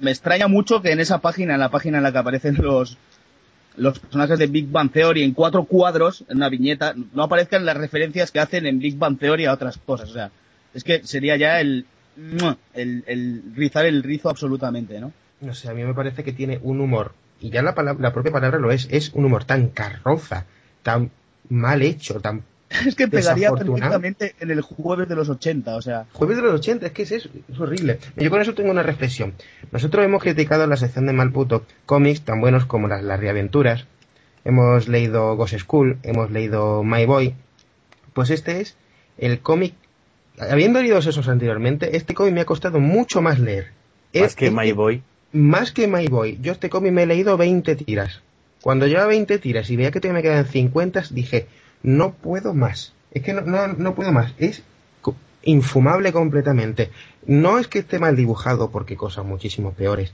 Me 0.00 0.10
extraña 0.10 0.48
mucho 0.48 0.82
que 0.82 0.90
en 0.90 1.00
esa 1.00 1.18
página, 1.18 1.54
en 1.54 1.60
la 1.60 1.70
página 1.70 1.98
en 1.98 2.02
la 2.04 2.12
que 2.12 2.18
aparecen 2.18 2.56
los 2.56 2.98
los 3.78 3.98
personajes 4.00 4.38
de 4.38 4.48
Big 4.48 4.68
Bang 4.68 4.90
Theory 4.90 5.22
en 5.22 5.32
cuatro 5.32 5.64
cuadros, 5.64 6.24
en 6.28 6.38
una 6.38 6.48
viñeta, 6.48 6.94
no 7.14 7.22
aparezcan 7.22 7.64
las 7.64 7.76
referencias 7.76 8.30
que 8.30 8.40
hacen 8.40 8.66
en 8.66 8.78
Big 8.78 8.96
Bang 8.96 9.18
Theory 9.18 9.46
a 9.46 9.52
otras 9.52 9.78
cosas. 9.78 10.10
O 10.10 10.12
sea, 10.12 10.30
es 10.74 10.84
que 10.84 11.04
sería 11.04 11.36
ya 11.36 11.60
el, 11.60 11.86
el, 12.74 13.04
el 13.06 13.42
rizar 13.54 13.86
el 13.86 14.02
rizo 14.02 14.28
absolutamente, 14.28 15.00
¿no? 15.00 15.12
No 15.40 15.54
sé, 15.54 15.68
a 15.68 15.74
mí 15.74 15.84
me 15.84 15.94
parece 15.94 16.24
que 16.24 16.32
tiene 16.32 16.58
un 16.62 16.80
humor, 16.80 17.14
y 17.40 17.50
ya 17.50 17.62
la, 17.62 17.74
palabra, 17.74 18.02
la 18.02 18.12
propia 18.12 18.32
palabra 18.32 18.58
lo 18.58 18.70
es, 18.70 18.88
es 18.90 19.10
un 19.14 19.24
humor 19.24 19.44
tan 19.44 19.68
carroza, 19.68 20.46
tan 20.82 21.10
mal 21.48 21.82
hecho, 21.82 22.20
tan 22.20 22.42
Es 22.86 22.94
que 22.94 23.08
pegaría 23.08 23.50
perfectamente 23.50 24.34
en 24.40 24.50
el 24.50 24.60
jueves 24.60 25.08
de 25.08 25.16
los 25.16 25.28
80, 25.28 25.74
o 25.76 25.82
sea. 25.82 26.06
Jueves 26.12 26.36
de 26.36 26.42
los 26.42 26.54
80, 26.54 26.86
es 26.86 26.92
que 26.92 27.02
es 27.02 27.12
eso, 27.12 27.30
es 27.50 27.58
horrible. 27.58 27.98
Yo 28.16 28.30
con 28.30 28.40
eso 28.40 28.54
tengo 28.54 28.70
una 28.70 28.82
reflexión. 28.82 29.34
Nosotros 29.72 30.04
hemos 30.04 30.22
criticado 30.22 30.66
la 30.66 30.76
sección 30.76 31.06
de 31.06 31.12
Malputo 31.12 31.64
cómics 31.86 32.22
tan 32.22 32.40
buenos 32.40 32.66
como 32.66 32.88
las, 32.88 33.02
las 33.02 33.18
reaventuras. 33.18 33.86
Hemos 34.44 34.88
leído 34.88 35.34
Ghost 35.36 35.58
School, 35.58 35.98
hemos 36.02 36.30
leído 36.30 36.82
My 36.84 37.06
Boy. 37.06 37.34
Pues 38.12 38.30
este 38.30 38.60
es 38.60 38.76
el 39.16 39.40
cómic. 39.40 39.74
Habiendo 40.38 40.80
leído 40.80 40.98
esos 40.98 41.26
anteriormente, 41.28 41.96
este 41.96 42.14
cómic 42.14 42.34
me 42.34 42.40
ha 42.42 42.46
costado 42.46 42.80
mucho 42.80 43.22
más 43.22 43.38
leer. 43.38 43.72
Más 44.14 44.24
Es- 44.24 44.36
que 44.36 44.50
My 44.50 44.72
Boy. 44.72 45.02
Más 45.32 45.72
que 45.72 45.86
My 45.86 46.06
Boy. 46.06 46.38
Yo 46.40 46.52
este 46.52 46.70
cómic 46.70 46.92
me 46.92 47.02
he 47.02 47.06
leído 47.06 47.36
20 47.36 47.76
tiras. 47.76 48.20
Cuando 48.62 48.86
llevaba 48.86 49.08
20 49.08 49.38
tiras 49.38 49.70
y 49.70 49.76
veía 49.76 49.90
que 49.90 50.00
todavía 50.00 50.18
me 50.18 50.22
quedan 50.22 50.46
50, 50.46 51.04
dije, 51.10 51.46
no 51.82 52.12
puedo 52.12 52.54
más. 52.54 52.92
Es 53.12 53.22
que 53.22 53.32
no, 53.32 53.42
no, 53.42 53.68
no 53.68 53.94
puedo 53.94 54.12
más. 54.12 54.34
Es 54.38 54.62
infumable 55.44 56.12
completamente. 56.12 56.90
No 57.26 57.58
es 57.58 57.68
que 57.68 57.78
esté 57.80 57.98
mal 57.98 58.16
dibujado 58.16 58.70
porque 58.70 58.96
cosas 58.96 59.24
muchísimo 59.24 59.72
peores. 59.72 60.12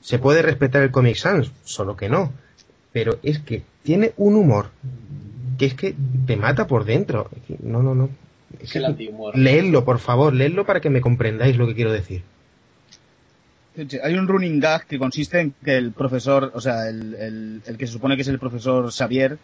Se 0.00 0.18
puede 0.18 0.42
respetar 0.42 0.82
el 0.82 0.90
Comic 0.90 1.16
Sans, 1.16 1.50
solo 1.64 1.96
que 1.96 2.08
no. 2.08 2.32
Pero 2.92 3.18
es 3.22 3.38
que 3.40 3.62
tiene 3.82 4.12
un 4.16 4.36
humor 4.36 4.70
que 5.58 5.66
es 5.66 5.74
que 5.74 5.94
te 6.26 6.36
mata 6.36 6.66
por 6.66 6.84
dentro. 6.84 7.30
No, 7.62 7.82
no, 7.82 7.94
no. 7.94 8.10
Es. 8.60 8.74
Leedlo, 9.34 9.84
por 9.84 9.98
favor, 9.98 10.32
leedlo 10.32 10.64
para 10.64 10.80
que 10.80 10.90
me 10.90 11.00
comprendáis 11.00 11.56
lo 11.56 11.66
que 11.66 11.74
quiero 11.74 11.92
decir. 11.92 12.22
Hay 14.02 14.14
un 14.14 14.26
running 14.28 14.60
gag 14.60 14.86
que 14.86 14.98
consiste 14.98 15.40
en 15.40 15.54
que 15.64 15.76
el 15.76 15.92
profesor, 15.92 16.50
o 16.54 16.60
sea, 16.60 16.88
el, 16.88 17.14
el- 17.14 17.62
el 17.66 17.76
que 17.76 17.86
se 17.86 17.92
supone 17.92 18.16
que 18.16 18.22
es 18.22 18.28
el 18.28 18.38
profesor 18.38 18.90
Xavier, 18.90 19.38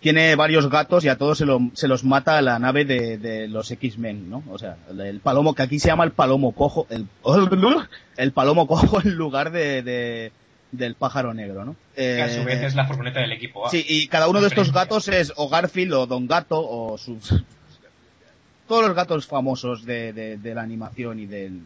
tiene 0.00 0.34
varios 0.36 0.68
gatos 0.70 1.04
y 1.04 1.08
a 1.08 1.16
todos 1.18 1.38
se, 1.38 1.44
lo- 1.46 1.70
se 1.74 1.88
los 1.88 2.04
mata 2.04 2.38
a 2.38 2.42
la 2.42 2.58
nave 2.58 2.84
de, 2.84 3.18
de 3.18 3.48
los 3.48 3.70
X-Men, 3.70 4.30
¿no? 4.30 4.42
O 4.50 4.58
sea, 4.58 4.76
el, 4.90 5.00
el 5.00 5.20
palomo, 5.20 5.54
que 5.54 5.62
aquí 5.62 5.78
se 5.78 5.88
llama 5.88 6.04
el 6.04 6.12
palomo 6.12 6.52
cojo, 6.52 6.86
el, 6.90 7.06
el 8.16 8.32
palomo 8.32 8.66
cojo 8.66 9.00
en 9.02 9.14
lugar 9.14 9.50
de, 9.52 9.82
de- 9.82 10.32
del 10.70 10.94
pájaro 10.94 11.32
negro, 11.32 11.64
¿no? 11.64 11.76
Que 11.96 12.20
a 12.22 12.28
su 12.28 12.44
vez 12.44 12.60
Eh, 12.60 12.66
es 12.66 12.74
la 12.74 12.86
furgoneta 12.86 13.20
del 13.20 13.32
equipo. 13.32 13.66
A. 13.66 13.70
Sí, 13.70 13.84
y 13.88 14.06
cada 14.08 14.28
uno 14.28 14.40
de 14.40 14.48
estos 14.48 14.72
gatos 14.72 15.08
es 15.08 15.32
o 15.36 15.48
Garfield 15.48 15.94
o 15.94 16.06
Don 16.06 16.26
Gato 16.26 16.60
o 16.60 16.98
sus... 16.98 17.28
Todos 18.68 18.86
los 18.86 18.94
gatos 18.94 19.26
famosos 19.26 19.84
de, 19.86 20.12
de- 20.12 20.36
de 20.36 20.54
la 20.54 20.62
animación 20.62 21.18
y 21.20 21.26
del 21.26 21.62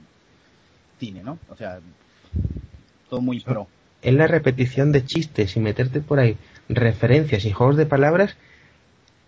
cine, 0.98 1.22
¿no? 1.22 1.38
O 1.48 1.56
sea, 1.56 1.80
todo 3.08 3.20
muy 3.20 3.40
pro. 3.40 3.68
es 4.02 4.14
la 4.14 4.26
repetición 4.26 4.92
de 4.92 5.04
chistes 5.04 5.56
y 5.56 5.60
meterte 5.60 6.00
por 6.00 6.18
ahí 6.18 6.36
referencias 6.68 7.44
y 7.44 7.52
juegos 7.52 7.76
de 7.76 7.86
palabras 7.86 8.36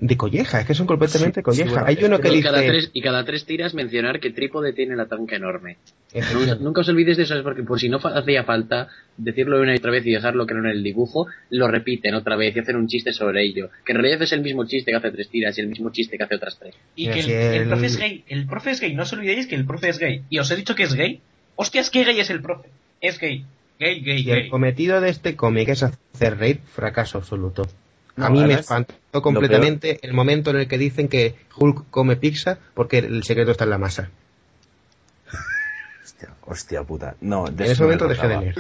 de 0.00 0.16
colleja, 0.16 0.60
es 0.60 0.66
que 0.66 0.74
son 0.74 0.86
completamente 0.88 1.40
Sí, 1.40 1.44
colleja. 1.44 1.68
sí, 1.68 1.70
bueno, 1.74 1.86
Hay 1.86 2.04
uno 2.04 2.18
que 2.18 2.28
y, 2.28 2.30
dice... 2.32 2.42
cada 2.42 2.60
tres, 2.66 2.90
y 2.92 3.00
cada 3.00 3.24
tres 3.24 3.46
tiras 3.46 3.74
mencionar 3.74 4.18
que 4.20 4.30
Trípode 4.30 4.72
tiene 4.72 4.96
la 4.96 5.06
tanca 5.06 5.36
enorme. 5.36 5.78
Nunca, 6.60 6.80
os 6.80 6.88
olvidéis 6.88 7.16
de 7.16 7.22
eso, 7.22 7.36
es 7.36 7.42
porque 7.42 7.62
por 7.62 7.78
si 7.80 7.88
no 7.88 8.00
fa- 8.00 8.16
hacía 8.18 8.42
falta 8.44 8.88
decirlo 9.16 9.60
una 9.60 9.72
y 9.72 9.78
otra 9.78 9.90
vez 9.92 10.04
y 10.06 10.10
dejarlo 10.12 10.46
que 10.46 10.54
no 10.54 10.60
en 10.60 10.70
el 10.76 10.82
dibujo, 10.82 11.26
lo 11.50 11.68
repiten 11.68 12.14
otra 12.14 12.36
vez 12.36 12.54
y 12.56 12.58
hacen 12.60 12.76
un 12.76 12.88
chiste 12.88 13.12
sobre 13.12 13.44
ello. 13.44 13.70
Que 13.84 13.92
en 13.92 13.98
realidad 13.98 14.22
es 14.22 14.32
el 14.32 14.40
mismo 14.42 14.64
chiste 14.66 14.90
que 14.90 14.96
hace 14.96 15.10
tres 15.12 15.28
tiras 15.28 15.56
y 15.58 15.60
el 15.60 15.68
mismo 15.68 15.90
chiste 15.90 16.18
que 16.18 16.24
hace 16.24 16.34
otras 16.36 16.58
tres. 16.58 16.74
Y 16.96 17.08
que 17.08 17.20
el, 17.20 17.30
el 17.30 17.62
el- 17.62 17.68
profe 17.68 17.86
es 17.86 17.96
gay. 17.96 18.24
El 18.28 18.46
profe 18.46 18.70
es 18.72 18.80
gay. 18.80 18.94
No 18.94 19.02
os 19.04 19.12
olvidéis 19.12 19.46
que 19.46 19.54
el 19.54 19.64
profe 19.64 19.88
es 19.88 19.98
gay. 19.98 20.22
Y 20.28 20.38
os 20.38 20.50
he 20.50 20.56
dicho 20.56 20.74
que 20.74 20.82
es 20.82 20.94
gay. 20.94 21.20
Hostias, 21.56 21.90
qué 21.90 22.04
gay 22.04 22.18
es 22.20 22.30
el 22.30 22.40
profe. 22.42 22.68
Es 23.00 23.18
gay. 23.18 23.44
Gay, 23.78 24.00
gay, 24.02 24.22
Y 24.22 24.30
el 24.30 24.40
gay. 24.42 24.48
cometido 24.50 25.00
de 25.00 25.10
este 25.10 25.36
cómic 25.36 25.68
es 25.68 25.82
hacer 25.82 26.38
reír, 26.38 26.60
fracaso 26.72 27.18
absoluto. 27.18 27.66
No, 28.16 28.26
a 28.26 28.30
mí 28.30 28.44
me 28.44 28.54
espantó 28.54 28.94
completamente 29.22 29.98
el 30.02 30.12
momento 30.12 30.50
en 30.50 30.56
el 30.56 30.68
que 30.68 30.78
dicen 30.78 31.08
que 31.08 31.34
Hulk 31.56 31.90
come 31.90 32.14
pizza 32.16 32.58
porque 32.74 32.98
el 32.98 33.24
secreto 33.24 33.50
está 33.50 33.64
en 33.64 33.70
la 33.70 33.78
masa. 33.78 34.10
Hostia, 36.02 36.28
hostia 36.42 36.82
puta. 36.84 37.16
No, 37.20 37.44
de 37.46 37.50
En 37.50 37.60
ese 37.62 37.72
eso 37.72 37.82
me 37.82 37.86
momento 37.96 38.08
dejé 38.08 38.28
de 38.28 38.38
leer. 38.38 38.54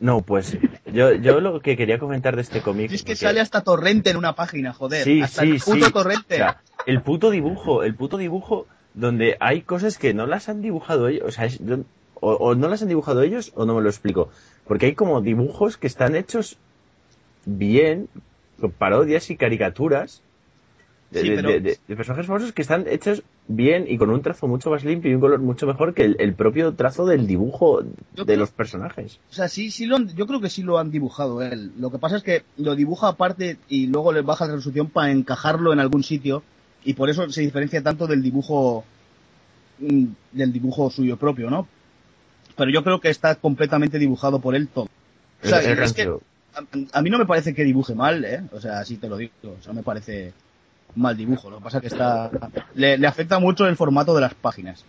No, 0.00 0.22
pues 0.22 0.56
yo, 0.86 1.12
yo 1.14 1.40
lo 1.40 1.60
que 1.60 1.76
quería 1.76 1.98
comentar 1.98 2.36
de 2.36 2.42
este 2.42 2.62
cómic. 2.62 2.92
Es 2.92 3.02
que 3.02 3.12
porque- 3.14 3.16
sale 3.16 3.40
hasta 3.40 3.62
Torrente 3.62 4.10
en 4.10 4.16
una 4.16 4.34
página, 4.36 4.72
joder. 4.72 5.02
Sí, 5.02 5.20
hasta 5.22 5.42
sí, 5.42 5.50
el 5.50 5.60
puto 5.60 5.86
sí. 5.86 5.92
Torrente. 5.92 6.34
O 6.34 6.38
sea, 6.38 6.60
el 6.86 7.02
puto 7.02 7.30
dibujo, 7.30 7.82
el 7.82 7.94
puto 7.96 8.16
dibujo 8.16 8.68
donde 8.94 9.36
hay 9.40 9.62
cosas 9.62 9.98
que 9.98 10.14
no 10.14 10.26
las 10.26 10.48
han 10.48 10.62
dibujado 10.62 11.08
ellos, 11.08 11.24
o 11.26 11.30
sea, 11.32 11.46
es- 11.46 11.58
o, 12.20 12.32
o 12.32 12.54
no 12.54 12.68
las 12.68 12.82
han 12.82 12.88
dibujado 12.88 13.22
ellos 13.22 13.52
o 13.54 13.64
no 13.66 13.74
me 13.74 13.82
lo 13.82 13.88
explico. 13.88 14.28
Porque 14.66 14.86
hay 14.86 14.94
como 14.94 15.20
dibujos 15.20 15.76
que 15.76 15.86
están 15.86 16.14
hechos 16.16 16.56
bien, 17.44 18.08
con 18.60 18.70
parodias 18.72 19.30
y 19.30 19.36
caricaturas 19.36 20.20
de, 21.10 21.20
Sí, 21.22 21.28
de- 21.30 21.36
pero- 21.36 21.48
de- 21.48 21.60
de- 21.60 21.78
de 21.88 21.96
personajes 21.96 22.26
famosos 22.26 22.52
que 22.52 22.60
están 22.62 22.84
hechos 22.86 23.22
bien 23.46 23.86
y 23.88 23.96
con 23.96 24.10
un 24.10 24.20
trazo 24.20 24.46
mucho 24.46 24.68
más 24.68 24.84
limpio 24.84 25.10
y 25.10 25.14
un 25.14 25.22
color 25.22 25.40
mucho 25.40 25.66
mejor 25.66 25.94
que 25.94 26.02
el, 26.04 26.16
el 26.18 26.34
propio 26.34 26.74
trazo 26.74 27.06
del 27.06 27.26
dibujo 27.26 27.80
Yo 27.82 27.86
de 28.16 28.24
creo- 28.24 28.36
los 28.40 28.50
personajes. 28.50 29.18
O 29.30 29.32
sea, 29.34 29.48
sí, 29.48 29.70
sí 29.70 29.86
lo 29.86 29.96
han- 29.96 30.14
yo 30.14 30.26
creo 30.26 30.40
que 30.40 30.50
sí 30.50 30.62
lo 30.62 30.76
han 30.78 30.90
dibujado 30.90 31.40
él. 31.40 31.72
Lo 31.78 31.90
que 31.90 31.98
pasa 31.98 32.18
es 32.18 32.22
que 32.22 32.42
lo 32.58 32.74
dibuja 32.76 33.08
aparte 33.08 33.56
y 33.70 33.86
luego 33.86 34.12
le 34.12 34.20
baja 34.20 34.46
la 34.46 34.56
resolución 34.56 34.90
para 34.90 35.10
encajarlo 35.10 35.72
en 35.72 35.80
algún 35.80 36.02
sitio 36.02 36.42
y 36.84 36.92
por 36.92 37.08
eso 37.08 37.26
se 37.30 37.40
diferencia 37.40 37.82
tanto 37.82 38.06
del 38.06 38.22
dibujo 38.22 38.84
mm, 39.78 40.04
del 40.32 40.52
dibujo 40.52 40.90
suyo 40.90 41.16
propio, 41.16 41.48
¿no? 41.48 41.66
Pero 42.58 42.70
yo 42.70 42.84
creo 42.84 43.00
que 43.00 43.08
está 43.08 43.36
completamente 43.36 43.98
dibujado 43.98 44.40
por 44.40 44.54
él 44.54 44.68
todo. 44.68 44.88
O 45.42 45.46
sea, 45.46 45.60
Es- 45.62 45.92
que 45.94 46.02
a, 46.02 46.98
a 46.98 47.02
mí 47.02 47.08
no 47.08 47.18
me 47.18 47.24
parece 47.26 47.54
que 47.54 47.64
dibuje 47.64 47.94
mal, 47.94 48.24
¿eh? 48.24 48.42
O 48.52 48.60
sea, 48.60 48.80
así 48.80 48.96
te 48.98 49.08
lo 49.08 49.16
digo. 49.16 49.32
O 49.44 49.62
sea, 49.62 49.72
no 49.72 49.78
me 49.78 49.82
parece 49.82 50.32
mal 50.96 51.16
dibujo. 51.16 51.48
Lo 51.48 51.58
que 51.58 51.64
pasa 51.64 51.78
es 51.78 51.82
que 51.82 51.86
está 51.88 52.30
le, 52.74 52.98
le 52.98 53.06
afecta 53.06 53.38
mucho 53.38 53.66
el 53.66 53.76
formato 53.76 54.14
de 54.14 54.20
las 54.22 54.34
páginas. 54.34 54.84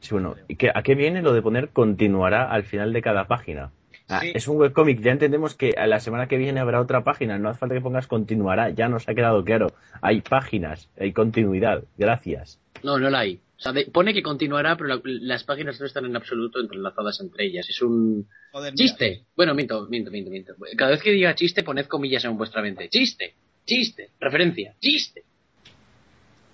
Sí, 0.00 0.10
bueno, 0.12 0.34
¿y 0.48 0.56
qué- 0.56 0.70
¿a 0.74 0.82
qué 0.82 0.94
viene 0.94 1.22
lo 1.22 1.32
de 1.32 1.42
poner 1.42 1.68
continuará 1.70 2.50
al 2.50 2.62
final 2.64 2.92
de 2.92 3.02
cada 3.02 3.26
página? 3.26 3.70
Ah, 4.08 4.20
Sí. 4.20 4.30
Es 4.34 4.46
un 4.46 4.56
webcómic, 4.58 5.00
ya 5.00 5.10
entendemos 5.10 5.54
que 5.56 5.74
a 5.76 5.86
la 5.88 5.98
semana 5.98 6.28
que 6.28 6.36
viene 6.36 6.60
habrá 6.60 6.80
otra 6.80 7.02
página, 7.02 7.38
no 7.38 7.48
hace 7.48 7.58
falta 7.58 7.74
que 7.74 7.80
pongas 7.80 8.06
continuará, 8.06 8.70
ya 8.70 8.88
nos 8.88 9.08
ha 9.08 9.14
quedado 9.14 9.42
claro. 9.44 9.72
Hay 10.00 10.20
páginas, 10.20 10.88
hay 10.98 11.12
continuidad, 11.12 11.82
gracias. 11.98 12.60
No, 12.84 12.98
no 13.00 13.10
la 13.10 13.18
hay. 13.20 13.40
O 13.58 13.60
sea, 13.60 13.72
de- 13.72 13.86
pone 13.86 14.12
que 14.12 14.22
continuará, 14.22 14.76
pero 14.76 14.88
la- 14.88 15.00
las 15.04 15.44
páginas 15.44 15.80
no 15.80 15.86
están 15.86 16.04
en 16.04 16.14
absoluto 16.16 16.60
entrelazadas 16.60 17.20
entre 17.20 17.46
ellas. 17.46 17.68
Es 17.68 17.80
un 17.82 18.28
Joder, 18.52 18.74
chiste. 18.74 19.24
Bueno, 19.34 19.54
miento, 19.54 19.86
miento, 19.88 20.10
miento, 20.10 20.30
miento. 20.30 20.54
Cada 20.76 20.90
vez 20.90 21.02
que 21.02 21.10
diga 21.12 21.34
chiste, 21.34 21.62
poned 21.62 21.86
comillas 21.86 22.24
en 22.26 22.36
vuestra 22.36 22.60
mente. 22.62 22.88
Chiste, 22.88 23.34
chiste, 23.64 24.10
referencia, 24.20 24.74
chiste. 24.80 25.24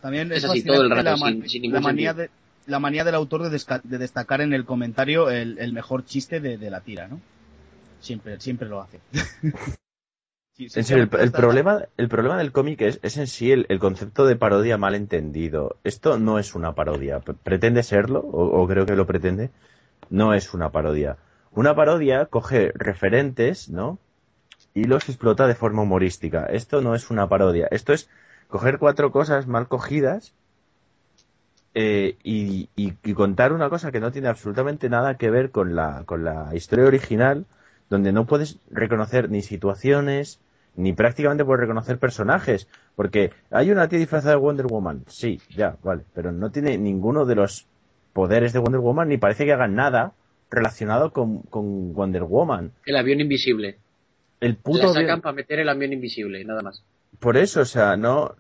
También 0.01 0.31
Es 0.33 0.45
es, 0.45 0.51
así, 0.51 0.65
todo 0.65 0.83
el 0.83 0.91
rato, 0.91 1.03
la, 1.03 1.17
sin- 1.17 1.39
man- 1.41 1.49
sin 1.49 1.63
ningún 1.63 1.75
la 1.75 1.81
manía 1.81 2.15
de 2.15 2.31
la 2.67 2.79
manía 2.79 3.03
del 3.03 3.17
autor 3.17 3.43
de, 3.43 3.99
destacar 3.99 4.41
en 4.41 4.53
el 4.53 4.65
comentario 4.65 5.31
el, 5.31 5.59
el 5.59 5.73
mejor 5.73 6.05
chiste 6.05 6.39
de, 6.39 6.59
de 6.59 6.71
la 6.71 6.81
tira, 6.81 7.09
¿no? 7.09 7.21
Siempre, 8.01 8.39
siempre 8.41 8.69
lo 8.69 8.81
hace. 8.81 9.01
Sí, 10.55 10.69
sí, 10.69 10.81
En 10.81 10.85
serio, 10.85 11.09
el, 11.19 11.33
problema, 11.33 11.87
el 11.97 12.09
problema 12.09 12.37
del 12.39 12.53
cómic 12.53 12.81
es, 12.83 13.01
es 13.03 13.17
en 13.17 13.27
sí 13.27 13.53
el, 13.53 13.67
el 13.71 13.79
concepto 13.79 14.27
de 14.27 14.37
parodia 14.37 14.77
mal 14.79 14.95
entendido. 14.95 15.77
Esto 15.85 16.19
no 16.19 16.39
es 16.39 16.55
una 16.55 16.75
parodia. 16.75 17.21
¿Pretende 17.21 17.83
serlo? 17.83 18.21
O, 18.21 18.45
o 18.63 18.69
creo 18.69 18.85
que 18.87 18.95
lo 18.97 19.07
pretende. 19.07 19.51
No 20.11 20.35
es 20.35 20.55
una 20.55 20.71
parodia. 20.73 21.19
Una 21.53 21.75
parodia 21.77 22.27
coge 22.27 22.73
referentes, 22.75 23.69
¿no? 23.71 23.99
Y 24.75 24.85
los 24.85 25.09
explota 25.09 25.47
de 25.49 25.55
forma 25.57 25.83
humorística. 25.83 26.47
Esto 26.47 26.83
no 26.83 26.95
es 26.97 27.11
una 27.11 27.29
parodia. 27.29 27.69
Esto 27.71 27.93
es 27.95 28.11
coger 28.49 28.79
cuatro 28.79 29.13
cosas 29.13 29.47
mal 29.49 29.69
cogidas 29.69 30.35
eh, 31.75 32.17
y, 32.23 32.69
y- 32.77 32.95
y 33.03 33.15
contar 33.15 33.53
una 33.53 33.71
cosa 33.71 33.91
que 33.93 34.01
no 34.01 34.13
tiene 34.13 34.29
absolutamente 34.29 34.89
nada 34.89 35.17
que 35.17 35.31
ver 35.31 35.51
con 35.51 35.75
la, 35.75 36.05
con 36.05 36.25
la 36.25 36.51
historia 36.55 36.87
original, 36.87 37.47
donde 37.93 38.11
no 38.11 38.25
puedes 38.25 38.59
reconocer 38.71 39.29
ni 39.29 39.43
situaciones, 39.43 40.41
ni 40.77 40.95
prácticamente 40.95 41.45
puedes 41.45 41.61
reconocer 41.61 41.99
personajes, 41.99 42.67
porque 42.97 43.33
hay 43.51 43.71
una 43.71 43.87
tía 43.89 43.99
disfrazada 43.99 44.33
de 44.37 44.41
Wonder 44.41 44.67
Woman, 44.67 45.05
sí, 45.07 45.41
ya, 45.55 45.77
vale, 45.83 46.05
pero 46.15 46.33
no 46.33 46.51
tiene 46.51 46.79
ninguno 46.79 47.27
de 47.27 47.35
los 47.35 47.67
poderes 48.15 48.55
de 48.55 48.61
Wonder 48.61 48.81
Woman, 48.81 49.09
ni 49.11 49.19
parece 49.19 49.45
que 49.45 49.53
hagan 49.53 49.75
nada 49.75 50.13
relacionado 50.51 51.13
con, 51.13 51.43
con 51.43 51.93
Wonder 51.93 52.23
Woman. 52.25 52.73
El 52.87 52.97
avión 52.97 53.21
invisible. 53.21 53.77
El 54.41 54.53
La 54.53 54.59
puto... 54.63 54.89
sacan 54.89 55.05
avión- 55.05 55.21
para 55.21 55.35
meter 55.35 55.59
el 55.61 55.69
avión 55.69 55.93
invisible, 55.93 56.43
nada 56.47 56.63
más. 56.63 56.83
Por 57.21 57.37
eso, 57.37 57.61
o 57.61 57.65
sea, 57.67 57.97
no. 57.99 58.35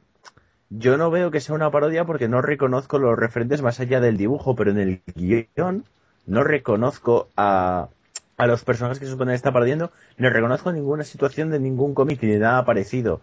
Yo 0.70 0.96
no 0.96 1.10
veo 1.10 1.30
que 1.30 1.40
sea 1.40 1.54
una 1.54 1.70
parodia 1.70 2.06
porque 2.06 2.28
no 2.28 2.40
reconozco 2.40 2.98
los 2.98 3.18
referentes 3.18 3.60
más 3.60 3.78
allá 3.80 4.00
del 4.00 4.16
dibujo, 4.16 4.56
pero 4.56 4.70
en 4.70 4.78
el 4.78 5.02
guion 5.14 5.84
no 6.26 6.42
reconozco 6.44 7.28
a, 7.36 7.88
a 8.36 8.46
los 8.46 8.64
personajes 8.64 8.98
que 8.98 9.04
se 9.06 9.12
supone 9.12 9.32
que 9.32 9.36
está 9.36 9.52
parodiando, 9.52 9.90
no 10.16 10.30
reconozco 10.30 10.72
ninguna 10.72 11.04
situación 11.04 11.50
de 11.50 11.60
ningún 11.60 11.94
cómic 11.94 12.22
ni 12.22 12.36
nada 12.36 12.64
parecido. 12.64 13.20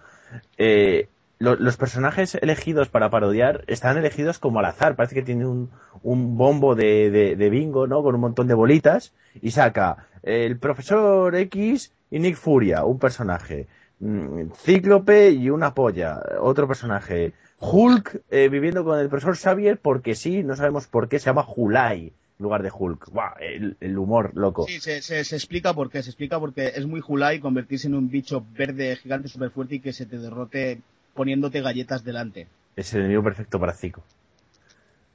Eh, 0.57 1.07
lo- 1.39 1.55
los 1.55 1.77
personajes 1.77 2.35
elegidos 2.35 2.89
para 2.89 3.09
parodiar 3.09 3.63
están 3.67 3.97
elegidos 3.97 4.39
como 4.39 4.59
al 4.59 4.65
azar. 4.65 4.95
Parece 4.95 5.15
que 5.15 5.21
tiene 5.23 5.45
un, 5.45 5.71
un 6.03 6.37
bombo 6.37 6.75
de, 6.75 7.09
de- 7.11 7.35
de 7.35 7.49
bingo, 7.49 7.87
¿no? 7.87 8.03
Con 8.03 8.15
un 8.15 8.21
montón 8.21 8.47
de 8.47 8.53
bolitas 8.53 9.13
y 9.41 9.51
saca 9.51 10.07
el 10.23 10.57
profesor 10.59 11.35
X 11.35 11.91
y 12.11 12.19
Nick 12.19 12.35
Furia, 12.35 12.83
un 12.85 12.99
personaje. 12.99 13.67
Mm, 13.99 14.51
Cíclope 14.55 15.31
y 15.31 15.49
una 15.49 15.73
polla, 15.73 16.21
otro 16.41 16.67
personaje. 16.67 17.33
Hulk 17.59 18.21
eh, 18.29 18.47
viviendo 18.49 18.83
con 18.85 18.99
el 18.99 19.09
profesor 19.09 19.35
Xavier 19.37 19.79
porque 19.79 20.15
sí, 20.15 20.43
no 20.43 20.55
sabemos 20.55 20.87
por 20.87 21.09
qué, 21.09 21.19
se 21.19 21.25
llama 21.27 21.45
Hulai 21.47 22.13
en 22.39 22.43
lugar 22.43 22.63
de 22.63 22.71
Hulk. 22.73 23.11
Buah, 23.11 23.33
el, 23.41 23.75
el 23.81 23.97
humor 23.97 24.31
loco. 24.33 24.65
Sí, 24.67 24.79
se, 24.79 25.01
se, 25.01 25.23
se 25.23 25.35
explica 25.35 25.73
por 25.73 25.89
qué. 25.89 26.01
Se 26.01 26.09
explica 26.09 26.39
porque 26.39 26.71
es 26.75 26.85
muy 26.85 27.01
Julai 27.01 27.39
convertirse 27.39 27.87
en 27.87 27.95
un 27.95 28.09
bicho 28.09 28.45
verde 28.57 28.95
gigante 28.95 29.27
súper 29.27 29.51
fuerte 29.51 29.75
y 29.75 29.79
que 29.81 29.93
se 29.93 30.05
te 30.05 30.17
derrote 30.17 30.81
poniéndote 31.13 31.61
galletas 31.61 32.03
delante. 32.03 32.47
Es 32.75 32.93
el 32.93 33.01
enemigo 33.01 33.23
perfecto 33.23 33.59
para 33.59 33.73
Zico. 33.73 34.03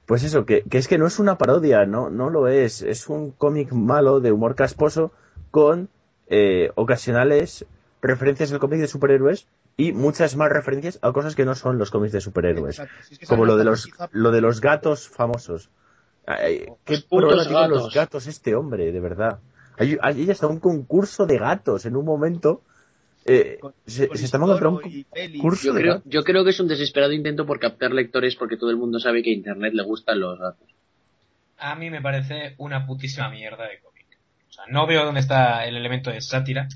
Pues 0.04 0.22
eso, 0.22 0.44
que, 0.44 0.62
que 0.64 0.76
es 0.76 0.86
que 0.86 0.98
no 0.98 1.06
es 1.06 1.18
una 1.18 1.38
parodia, 1.38 1.86
no, 1.86 2.10
no 2.10 2.28
lo 2.28 2.46
es. 2.46 2.82
Es 2.82 3.08
un 3.08 3.30
cómic 3.30 3.72
malo 3.72 4.20
de 4.20 4.32
humor 4.32 4.54
casposo 4.54 5.12
con 5.50 5.88
eh, 6.28 6.70
ocasionales 6.74 7.64
referencias 8.02 8.52
al 8.52 8.58
cómic 8.58 8.80
de 8.80 8.86
superhéroes 8.86 9.46
y 9.78 9.92
muchas 9.92 10.36
más 10.36 10.50
referencias 10.50 10.98
a 11.00 11.12
cosas 11.12 11.34
que 11.34 11.46
no 11.46 11.54
son 11.54 11.78
los 11.78 11.90
cómics 11.90 12.12
de 12.12 12.20
superhéroes. 12.20 12.78
Exacto. 12.80 13.02
Si 13.08 13.14
es 13.14 13.20
que 13.20 13.26
Como 13.26 13.46
lo 13.46 13.56
de 13.56 13.64
los, 13.64 13.88
lo 14.12 14.30
de 14.30 14.42
los 14.42 14.60
gatos 14.60 15.08
famosos. 15.08 15.70
Ay, 16.26 16.66
¿Qué 16.84 16.98
problema 17.08 17.44
tienen 17.46 17.70
los 17.70 17.92
gatos 17.94 18.26
este 18.26 18.54
hombre, 18.54 18.92
de 18.92 19.00
verdad? 19.00 19.40
Hay, 19.78 19.96
hay 20.00 20.30
hasta 20.30 20.46
un 20.46 20.60
concurso 20.60 21.26
de 21.26 21.38
gatos 21.38 21.84
en 21.86 21.96
un 21.96 22.04
momento. 22.04 22.62
eh, 23.26 23.58
con- 23.60 23.74
se, 23.86 24.08
con 24.08 24.16
se 24.18 24.24
está 24.26 24.38
un 24.38 24.56
concurso 24.58 25.66
Yo 25.68 25.72
de 25.74 25.80
creo, 25.80 25.94
gatos. 25.94 26.12
yo 26.12 26.24
creo 26.24 26.44
que 26.44 26.50
es 26.50 26.60
un 26.60 26.68
desesperado 26.68 27.12
intento 27.12 27.46
por 27.46 27.58
captar 27.58 27.92
lectores 27.92 28.36
porque 28.36 28.56
todo 28.56 28.70
el 28.70 28.76
mundo 28.76 28.98
sabe 29.00 29.22
que 29.22 29.30
a 29.30 29.34
Internet 29.34 29.72
le 29.74 29.82
gustan 29.82 30.20
los 30.20 30.38
gatos. 30.38 30.68
A 31.58 31.74
mí 31.74 31.90
me 31.90 32.00
parece 32.02 32.54
una 32.58 32.86
putísima 32.86 33.30
mierda 33.30 33.66
de 33.66 33.80
cómic. 33.80 34.06
O 34.48 34.52
sea, 34.52 34.64
no 34.68 34.86
veo 34.86 35.04
dónde 35.04 35.20
está 35.20 35.66
el 35.66 35.76
elemento 35.76 36.10
de 36.10 36.20
sátira. 36.20 36.68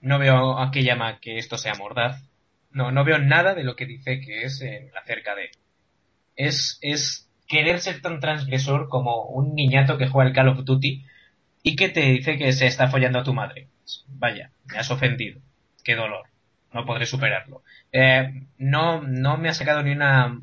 No 0.00 0.18
veo 0.18 0.58
a 0.58 0.70
qué 0.70 0.82
llama 0.82 1.18
que 1.20 1.38
esto 1.38 1.56
sea 1.58 1.74
mordaz. 1.74 2.22
No, 2.70 2.90
no 2.90 3.04
veo 3.04 3.18
nada 3.18 3.54
de 3.54 3.64
lo 3.64 3.76
que 3.76 3.86
dice 3.86 4.20
que 4.20 4.44
es 4.44 4.60
eh, 4.62 4.90
acerca 5.00 5.34
de. 5.34 5.50
Es, 6.36 6.78
es 6.80 7.28
querer 7.52 7.80
ser 7.80 8.00
tan 8.00 8.18
transgresor 8.18 8.88
como 8.88 9.26
un 9.26 9.54
niñato 9.54 9.98
que 9.98 10.08
juega 10.08 10.30
el 10.30 10.34
Call 10.34 10.48
of 10.48 10.64
Duty 10.64 11.04
y 11.62 11.76
que 11.76 11.90
te 11.90 12.00
dice 12.00 12.38
que 12.38 12.50
se 12.54 12.66
está 12.66 12.88
follando 12.88 13.18
a 13.18 13.24
tu 13.24 13.34
madre. 13.34 13.68
Vaya, 14.08 14.52
me 14.64 14.78
has 14.78 14.90
ofendido. 14.90 15.38
Qué 15.84 15.94
dolor. 15.94 16.28
No 16.72 16.86
podré 16.86 17.04
superarlo. 17.04 17.62
Eh, 17.92 18.46
no, 18.56 19.02
no 19.02 19.36
me 19.36 19.50
ha 19.50 19.52
sacado 19.52 19.82
ni 19.82 19.92
una, 19.92 20.40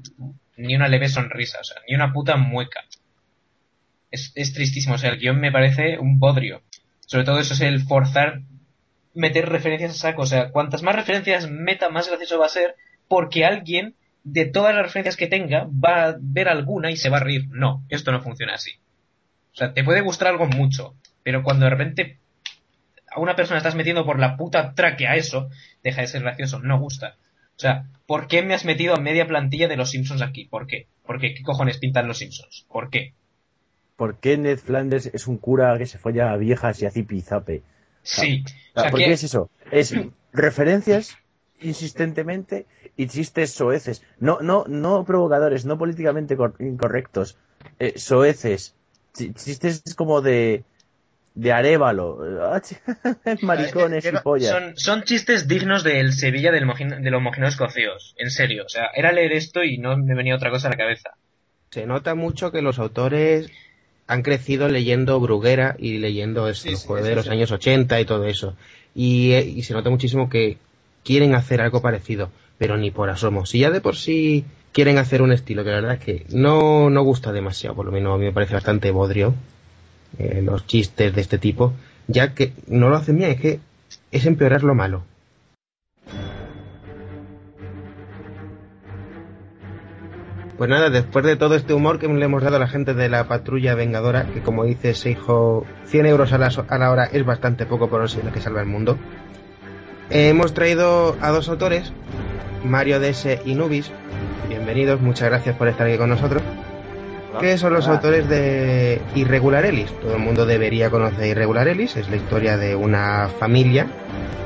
ni 0.55 0.76
una 0.76 0.88
leve 0.88 1.10
sonrisa, 1.10 1.57
o 1.62 1.64
sea, 1.64 1.78
ni 1.88 1.95
una 1.95 2.14
puta 2.14 2.38
mueca. 2.38 2.82
Es, 4.12 4.32
es 4.36 4.53
tristísimo, 4.53 4.93
o 4.93 4.97
sea, 4.99 5.10
el 5.10 5.18
guion 5.18 5.39
me 5.39 5.51
parece 5.51 5.97
un 5.97 6.20
bodrio. 6.20 6.62
Sobre 6.99 7.24
todo 7.24 7.39
eso 7.39 7.55
es 7.55 7.62
el 7.62 7.82
forzar 7.82 8.43
meter 9.16 9.49
referencias 9.49 9.95
a 9.95 9.97
saco. 9.97 10.22
O 10.22 10.28
sea, 10.28 10.51
cuantas 10.51 10.84
más 10.84 10.95
referencias 10.95 11.49
meta, 11.49 11.89
más 11.89 12.07
gracioso 12.07 12.38
va 12.38 12.45
a 12.45 12.49
ser, 12.49 12.76
porque 13.07 13.45
alguien, 13.45 13.95
de 14.24 14.45
todas 14.45 14.74
las 14.76 14.84
referencias 14.84 15.15
que 15.17 15.28
tenga, 15.28 15.67
va 15.67 16.05
a 16.05 16.15
ver 16.20 16.49
alguna 16.49 16.91
y 16.91 16.97
se 16.97 17.09
va 17.09 17.17
a 17.17 17.22
reír. 17.24 17.47
No, 17.49 17.84
esto 17.89 18.11
no 18.11 18.22
funciona 18.22 18.53
así. 18.55 18.72
O 19.53 19.55
sea, 19.55 19.74
te 19.74 19.84
puede 19.84 20.01
gustar 20.01 20.28
algo 20.30 20.45
mucho, 20.47 20.95
pero 21.24 21.43
cuando 21.43 21.65
de 21.65 21.72
repente 21.72 22.20
a 23.11 23.20
una 23.20 23.36
persona 23.36 23.57
estás 23.57 23.76
metiendo 23.76 24.05
por 24.05 24.20
la 24.20 24.38
puta 24.38 24.74
tráquea 24.76 25.15
eso, 25.15 25.49
deja 25.84 26.01
de 26.01 26.07
ser 26.07 26.22
gracioso, 26.22 26.59
no 26.59 26.80
gusta. 26.80 27.15
O 27.57 27.59
sea, 27.61 27.86
¿por 28.05 28.28
qué 28.28 28.43
me 28.43 28.53
has 28.53 28.65
metido 28.65 28.93
a 28.95 28.99
media 29.01 29.28
plantilla 29.28 29.67
de 29.67 29.76
los 29.78 29.89
Simpsons 29.89 30.22
aquí? 30.22 30.45
¿Por 30.45 30.67
qué? 30.67 30.88
¿Por 31.05 31.20
qué? 31.20 31.34
¿Qué 31.34 31.41
cojones 31.43 31.78
pintan 31.80 32.07
los 32.07 32.20
Simpsons? 32.20 32.65
¿Por 32.70 32.89
qué? 32.89 33.13
¿Por 33.97 34.20
qué 34.20 34.38
Ned 34.38 34.59
Flanders 34.59 35.07
es 35.07 35.28
un 35.28 35.38
cura 35.38 35.78
que 35.78 35.86
se 35.86 35.97
folla 35.97 36.32
a 36.32 36.38
viejas 36.38 36.82
y 36.82 36.86
a 36.86 36.91
zipizape? 36.91 37.63
Sí. 38.03 38.45
O 38.76 38.82
sea, 38.82 38.91
¿Por 38.91 38.99
que- 38.99 39.07
qué 39.07 39.11
es 39.13 39.24
eso? 39.24 39.49
Es 39.72 39.93
referencias 40.34 41.17
insistentemente 41.62 42.66
y 42.97 43.07
chistes 43.07 43.51
soeces. 43.51 44.03
No, 44.20 44.39
no, 44.41 44.66
no 44.68 45.03
provocadores, 45.05 45.66
no 45.66 45.78
políticamente 45.78 46.36
cor- 46.38 46.55
incorrectos. 46.60 47.38
Eh, 47.80 47.93
soeces. 47.97 48.76
Ch- 49.16 49.34
Chistes 49.36 49.84
como 49.95 50.22
de, 50.22 50.64
de 51.36 51.51
arévalo. 51.51 52.20
Ch- 52.62 53.41
Maricones 53.41 54.05
y 54.05 54.12
pollas. 54.24 54.51
Son, 54.51 54.78
son 54.78 55.03
chistes 55.03 55.47
dignos 55.47 55.84
del 55.84 56.14
Sevilla 56.14 56.51
del, 56.51 56.68
del 57.01 57.14
homogéneo 57.14 57.49
escocíos. 57.49 58.16
En 58.18 58.30
serio. 58.32 58.64
O 58.66 58.70
sea, 58.70 58.88
era 58.95 59.12
leer 59.12 59.34
esto 59.34 59.64
y 59.64 59.78
no 59.78 59.97
me 59.97 60.16
venía 60.16 60.36
otra 60.36 60.51
cosa 60.51 60.68
a 60.68 60.72
la 60.72 60.78
cabeza. 60.78 61.12
Se 61.72 61.86
nota 61.86 62.16
mucho 62.16 62.51
que 62.51 62.62
los 62.62 62.80
autores 62.80 63.51
han 64.07 64.24
crecido 64.24 64.68
leyendo 64.70 65.20
Bruguera 65.20 65.76
y 65.78 65.99
leyendo 65.99 66.51
Sí, 66.55 66.76
sí, 66.76 66.76
sí, 66.78 66.93
de 66.93 67.16
los 67.16 67.26
sí. 67.26 67.32
años 67.32 67.51
80 67.51 68.01
y 68.01 68.05
todo 68.05 68.26
eso. 68.26 68.55
Y, 68.95 69.34
eh, 69.34 69.43
y 69.45 69.62
se 69.62 69.74
nota 69.74 69.91
muchísimo 69.91 70.30
que 70.30 70.57
quieren 71.04 71.36
hacer 71.36 71.62
algo 71.62 71.82
parecido, 71.82 72.30
pero 72.58 72.78
ni 72.78 72.91
por 72.91 73.10
asomo. 73.10 73.45
Si 73.45 73.60
ya 73.60 73.72
de 73.72 73.82
por 73.82 73.95
sí 73.95 74.45
quieren 74.72 74.97
hacer 74.97 75.22
un 75.22 75.32
estilo 75.32 75.64
que 75.64 75.70
la 75.70 75.76
verdad 75.78 75.93
es 75.93 76.00
que 76.00 76.26
no, 76.30 76.89
no 76.89 77.04
gusta 77.04 77.32
demasiado, 77.32 77.76
por 77.76 77.86
lo 77.86 77.91
menos 77.91 78.16
a 78.16 78.18
mí 78.18 78.26
me 78.26 78.34
parece 78.34 78.54
bastante 78.54 78.91
bodrio, 78.91 79.34
eh, 80.18 80.41
los 80.43 80.66
chistes 80.66 81.14
de 81.14 81.22
este 81.22 81.38
tipo, 81.38 81.74
ya 82.08 82.34
que 82.34 82.54
no 82.68 82.89
lo 82.89 82.97
hacen 82.97 83.18
bien, 83.18 83.32
es 83.32 83.39
que 83.39 83.60
es 84.12 84.26
empeorar 84.26 84.64
lo 84.64 84.76
malo. 84.76 85.04
Pues 90.58 90.70
nada, 90.70 90.89
después 90.89 91.24
de 91.24 91.38
todo 91.38 91.56
este 91.56 91.74
humor 91.74 92.00
que 92.00 92.08
le 92.10 92.26
hemos 92.26 92.43
dado 92.43 92.58
a 92.58 92.60
la 92.60 92.68
gente 92.68 92.93
de 92.93 93.08
la 93.08 93.30
patrulla 93.30 93.76
vengadora, 93.76 94.26
que 94.26 94.41
como 94.41 94.66
dice 94.66 94.93
Seijo, 94.93 95.66
100 95.86 96.06
euros 96.06 96.34
a 96.34 96.38
la, 96.38 96.47
a 96.68 96.78
la 96.78 96.91
hora 96.91 97.06
es 97.06 97.26
bastante 97.26 97.66
poco 97.66 97.89
por 97.89 98.02
lo 98.02 98.32
que 98.34 98.41
salva 98.41 98.60
el 98.60 98.68
mundo, 98.68 98.97
hemos 100.10 100.53
traído 100.53 101.16
a 101.22 101.30
dos 101.30 101.49
autores, 101.49 101.91
Mario 102.64 102.99
DS 102.99 103.39
y 103.45 103.55
Nubis. 103.55 103.91
Bienvenidos, 104.47 105.01
muchas 105.01 105.30
gracias 105.30 105.55
por 105.55 105.68
estar 105.68 105.88
aquí 105.88 105.97
con 105.97 106.10
nosotros. 106.10 106.41
Que 107.39 107.57
son 107.57 107.74
los 107.74 107.86
Hola. 107.86 107.95
autores 107.95 108.28
de 108.28 108.99
Irregular 109.16 109.66
Ellis. 109.66 109.91
Todo 110.01 110.16
el 110.16 110.20
mundo 110.20 110.45
debería 110.45 110.89
conocer 110.89 111.28
Irregular 111.28 111.68
Ellis. 111.68 111.95
Es 111.95 112.10
la 112.10 112.16
historia 112.16 112.57
de 112.57 112.76
una 112.76 113.30
familia 113.39 113.88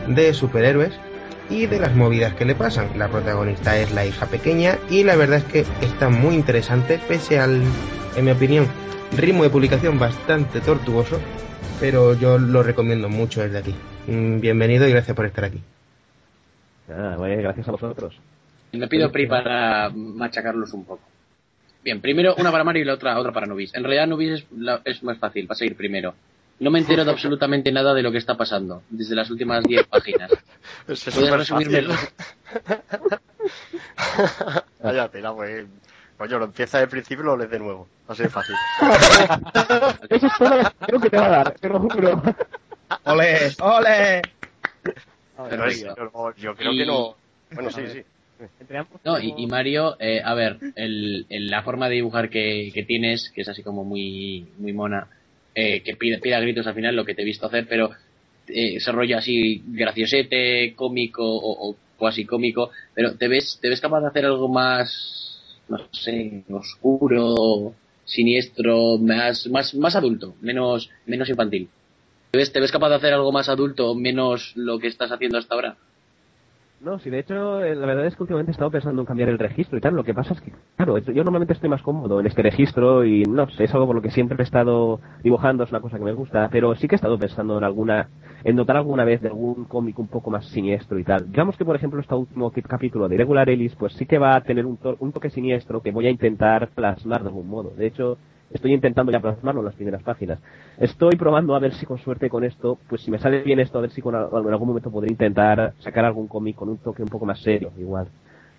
de 0.08 0.34
superhéroes 0.34 0.92
y 1.50 1.66
de 1.66 1.80
las 1.80 1.96
movidas 1.96 2.34
que 2.34 2.46
le 2.46 2.56
pasan. 2.56 2.90
La 2.98 3.08
protagonista 3.08 3.78
es 3.78 3.92
la 3.94 4.06
hija 4.06 4.26
pequeña 4.26 4.78
y 4.90 5.04
la 5.04 5.16
verdad 5.16 5.38
es 5.38 5.46
que 5.46 5.66
está 5.86 6.10
muy 6.10 6.36
interesante, 6.36 7.00
pese 7.08 7.40
al, 7.40 7.62
en 8.16 8.26
mi 8.26 8.32
opinión, 8.32 8.68
ritmo 9.18 9.44
de 9.44 9.50
publicación 9.50 10.00
bastante 10.00 10.62
tortuoso, 10.62 11.20
pero 11.80 12.14
yo 12.16 12.38
lo 12.38 12.64
recomiendo 12.64 13.10
mucho 13.10 13.42
desde 13.42 13.60
aquí. 13.60 13.76
Mm, 14.08 14.40
Bienvenido 14.40 14.88
y 14.88 14.92
gracias 14.92 15.16
por 15.16 15.26
estar 15.26 15.46
aquí. 15.46 15.62
Ah, 16.90 17.16
bueno, 17.18 17.42
gracias 17.42 17.68
a 17.68 17.72
vosotros. 17.72 18.16
Me 18.74 18.88
pido 18.88 19.12
PRI 19.12 19.28
para 19.28 19.90
machacarlos 19.94 20.74
un 20.74 20.86
poco. 20.86 21.02
Bien, 21.84 22.02
primero 22.02 22.36
una 22.38 22.52
para 22.52 22.64
Mario 22.64 22.82
y 22.82 22.86
la 22.86 22.94
otra, 22.94 23.20
otra 23.20 23.32
para 23.32 23.46
Nubis. 23.46 23.74
En 23.76 23.84
realidad 23.84 24.08
Nubis 24.08 24.32
es, 24.42 24.46
la- 24.58 24.82
es 24.86 25.04
más 25.04 25.18
fácil, 25.18 25.50
va 25.50 25.54
a 25.54 25.56
seguir 25.56 25.76
primero. 25.76 26.16
No 26.60 26.72
me 26.72 26.80
entero 26.80 27.04
de 27.06 27.12
absolutamente 27.12 27.72
nada 27.72 27.94
de 27.94 28.02
lo 28.02 28.12
que 28.12 28.18
está 28.18 28.36
pasando, 28.38 28.84
desde 28.90 29.16
las 29.16 29.30
últimas 29.30 29.64
10 29.64 29.86
páginas. 29.88 30.32
Pues 30.86 31.06
es 31.08 31.14
¿Puedes 31.14 31.32
resumirme? 31.32 31.84
Vaya 34.82 35.08
tela, 35.10 35.34
pues. 35.34 35.66
Coño, 36.18 36.40
lo 36.40 36.46
empieza 36.46 36.80
del 36.80 36.90
principio 36.90 37.24
y 37.24 37.26
lo 37.28 37.38
lees 37.38 37.52
de 37.52 37.60
nuevo. 37.60 37.88
Así 38.08 38.24
de 38.24 38.30
fácil. 38.30 38.58
Eso 40.10 40.28
es 40.28 40.38
todo 40.38 40.50
lo 40.50 40.64
que 40.70 40.86
creo 40.86 41.00
que 41.02 41.10
te 41.10 41.18
va 41.18 41.26
a 41.26 41.30
dar, 41.30 41.52
te 41.56 41.70
lo 41.70 41.80
juro. 41.80 42.22
¡Ole! 43.06 43.38
¡Ole! 43.60 44.22
Pero 45.50 45.66
es- 45.66 45.82
yo, 45.82 46.34
yo 46.38 46.56
creo 46.56 46.72
que 46.72 46.86
no. 46.86 47.16
Bueno, 47.52 47.70
sí, 47.72 47.82
sí. 47.92 48.04
No, 49.04 49.20
y, 49.20 49.34
y 49.38 49.48
Mario, 49.48 49.96
eh, 50.00 50.22
a 50.24 50.34
ver, 50.34 50.58
el, 50.76 51.26
el- 51.30 51.48
la 51.48 51.64
forma 51.64 51.88
de 51.90 51.96
dibujar 51.96 52.30
que, 52.30 52.72
que 52.74 52.84
tienes, 52.84 53.32
que 53.34 53.42
es 53.42 53.50
así 53.50 53.64
como 53.64 53.84
muy, 53.84 54.48
muy 54.58 54.74
mona, 54.74 55.08
eh, 55.56 55.82
que 55.82 55.96
pide, 55.96 56.20
pide 56.20 56.36
a 56.36 56.40
gritos 56.40 56.68
al 56.68 56.76
final 56.76 56.96
lo 56.96 57.06
que 57.06 57.16
te 57.16 57.22
he 57.22 57.26
visto 57.26 57.48
hacer, 57.48 57.68
pero 57.68 57.92
eh, 58.48 58.76
ese 58.76 58.92
rollo 58.92 59.18
así 59.18 59.64
graciosete, 59.68 60.74
cómico 60.76 61.24
o, 61.24 61.70
o 61.72 61.76
cuasi 61.98 62.26
cómico, 62.26 62.72
pero 62.94 63.16
¿te 63.16 63.28
ves, 63.28 63.60
¿te 63.62 63.70
ves 63.70 63.80
capaz 63.82 64.02
de 64.02 64.08
hacer 64.08 64.26
algo 64.26 64.50
más, 64.50 65.33
no 65.78 65.90
sé, 65.92 66.44
oscuro, 66.50 67.74
siniestro, 68.06 68.98
más, 68.98 69.48
más, 69.48 69.74
más 69.76 69.96
adulto, 69.96 70.36
menos, 70.42 70.90
menos 71.06 71.30
infantil? 71.30 71.70
¿Te 72.32 72.38
ves, 72.38 72.52
¿Te 72.52 72.60
ves 72.60 72.72
capaz 72.72 72.90
de 72.90 72.96
hacer 72.96 73.14
algo 73.14 73.32
más 73.32 73.50
adulto, 73.50 73.96
menos 73.96 74.54
lo 74.56 74.80
que 74.80 74.88
estás 74.88 75.12
haciendo 75.12 75.38
hasta 75.38 75.56
ahora? 75.56 75.78
No, 76.84 77.00
sí, 77.00 77.10
de 77.10 77.20
hecho, 77.20 77.64
eh, 77.64 77.76
la 77.76 77.86
verdad 77.86 78.06
es 78.08 78.16
que 78.18 78.24
últimamente 78.24 78.52
he 78.52 78.54
estado 78.56 78.70
pensando 78.70 79.02
en 79.02 79.06
cambiar 79.06 79.30
el 79.30 79.40
registro 79.40 79.78
y 79.78 79.82
tal. 79.82 79.96
Lo 79.96 80.04
que 80.04 80.14
pasa 80.14 80.34
es 80.34 80.42
que, 80.42 80.52
claro, 80.76 80.98
yo 80.98 81.24
normalmente 81.24 81.54
estoy 81.54 81.70
más 81.70 81.82
cómodo 81.82 82.20
en 82.20 82.26
este 82.26 82.42
registro 82.42 83.06
y 83.06 83.24
no 83.24 83.50
sé, 83.50 83.64
es 83.64 83.74
algo 83.74 83.86
por 83.88 83.96
lo 83.96 84.02
que 84.02 84.12
siempre 84.12 84.36
he 84.38 84.44
estado 84.44 85.00
dibujando, 85.24 85.64
es 85.64 85.70
una 85.72 85.80
cosa 85.80 85.98
que 85.98 86.04
me 86.04 86.12
gusta, 86.12 86.50
pero 86.52 86.76
sí 86.76 86.90
que 86.90 86.96
he 86.96 86.98
estado 86.98 87.18
pensando 87.18 87.58
en 87.58 87.64
alguna, 87.64 88.10
en 88.44 88.58
notar 88.58 88.76
alguna 88.76 89.06
vez 89.06 89.22
de 89.22 89.30
algún 89.30 89.64
cómic 89.64 89.98
un 89.98 90.10
poco 90.10 90.30
más 90.30 90.46
siniestro 90.48 91.00
y 91.00 91.06
tal. 91.06 91.32
Digamos 91.32 91.56
que, 91.56 91.64
por 91.64 91.78
ejemplo, 91.78 92.02
este 92.02 92.16
último 92.16 92.52
capítulo 92.68 93.08
de 93.08 93.16
Irregular 93.16 93.50
Ellis, 93.50 93.74
pues 93.76 93.94
sí 93.94 94.06
que 94.06 94.18
va 94.18 94.36
a 94.36 94.42
tener 94.42 94.66
un, 94.66 94.78
un 95.00 95.12
toque 95.14 95.30
siniestro 95.30 95.82
que 95.82 95.92
voy 95.92 96.08
a 96.08 96.12
intentar 96.12 96.68
plasmar 96.76 97.22
de 97.22 97.30
algún 97.30 97.48
modo. 97.48 97.70
De 97.78 97.88
hecho, 97.88 98.18
estoy 98.54 98.74
intentando 98.74 99.12
ya 99.12 99.20
plasmarlo 99.20 99.62
en 99.62 99.66
las 99.66 99.76
primeras 99.76 100.04
páginas. 100.04 100.40
Estoy 100.78 101.16
probando 101.16 101.56
a 101.56 101.60
ver 101.60 101.74
si 101.74 101.86
con 101.86 101.98
suerte 101.98 102.30
con 102.30 102.44
esto, 102.44 102.78
pues 102.88 103.02
si 103.02 103.12
me 103.12 103.20
sale 103.20 103.42
bien 103.42 103.60
esto, 103.60 103.78
a 103.78 103.82
ver 103.82 103.92
si 103.92 104.02
con, 104.02 104.16
en 104.16 104.22
algún 104.22 104.68
momento 104.68 104.92
podré 104.92 105.10
intentar 105.12 105.74
sacar 105.80 106.06
algún 106.06 106.28
cómic 106.28 106.56
con 106.56 106.70
un 106.70 106.78
toque 106.78 107.04
un 107.04 107.10
poco 107.10 107.26
más 107.26 107.40
serio, 107.42 107.72
igual. 107.78 108.08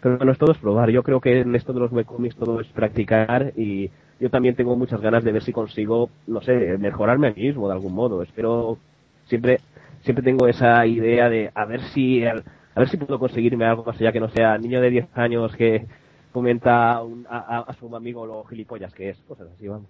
Pero 0.01 0.19
bueno, 0.19 0.33
es 0.33 0.39
todo 0.39 0.53
es 0.53 0.59
probar. 0.59 0.91
Yo 0.91 1.03
creo 1.03 1.21
que 1.21 1.41
en 1.41 1.55
esto 1.55 1.73
de 1.73 1.81
los 1.81 1.93
webcomics 1.93 2.37
todo 2.37 2.61
es 2.61 2.67
practicar 2.69 3.53
y 3.57 3.91
yo 4.21 4.31
también 4.31 4.55
tengo 4.55 4.77
muchas 4.77 5.01
ganas 5.01 5.25
de 5.25 5.33
ver 5.33 5.43
si 5.43 5.53
consigo, 5.53 6.11
no 6.27 6.43
sé, 6.43 6.77
mejorarme 6.79 7.29
a 7.29 7.33
mí 7.33 7.43
mismo 7.43 7.69
de 7.69 7.75
algún 7.75 7.95
modo. 7.95 8.23
Espero, 8.23 8.79
siempre, 9.27 9.61
siempre 10.03 10.23
tengo 10.23 10.47
esa 10.47 10.85
idea 10.87 11.31
de 11.31 11.51
a 11.55 11.65
ver 11.65 11.81
si, 11.95 12.25
a 12.27 12.35
ver 12.77 12.89
si 12.89 12.97
puedo 12.97 13.19
conseguirme 13.19 13.65
algo 13.65 13.85
más 13.85 13.99
allá 14.01 14.13
que 14.13 14.21
no 14.21 14.29
sea 14.29 14.59
niño 14.59 14.81
de 14.81 14.91
10 14.91 15.09
años 15.17 15.57
que 15.57 15.87
comenta 16.35 16.95
a, 16.95 17.03
un- 17.05 17.27
a- 17.31 17.61
a- 17.61 17.73
su 17.75 17.95
amigo 17.95 18.27
lo 18.27 18.43
gilipollas 18.45 18.93
que 18.93 19.11
es, 19.11 19.19
cosas 19.23 19.49
así, 19.55 19.69
vamos. 19.69 19.89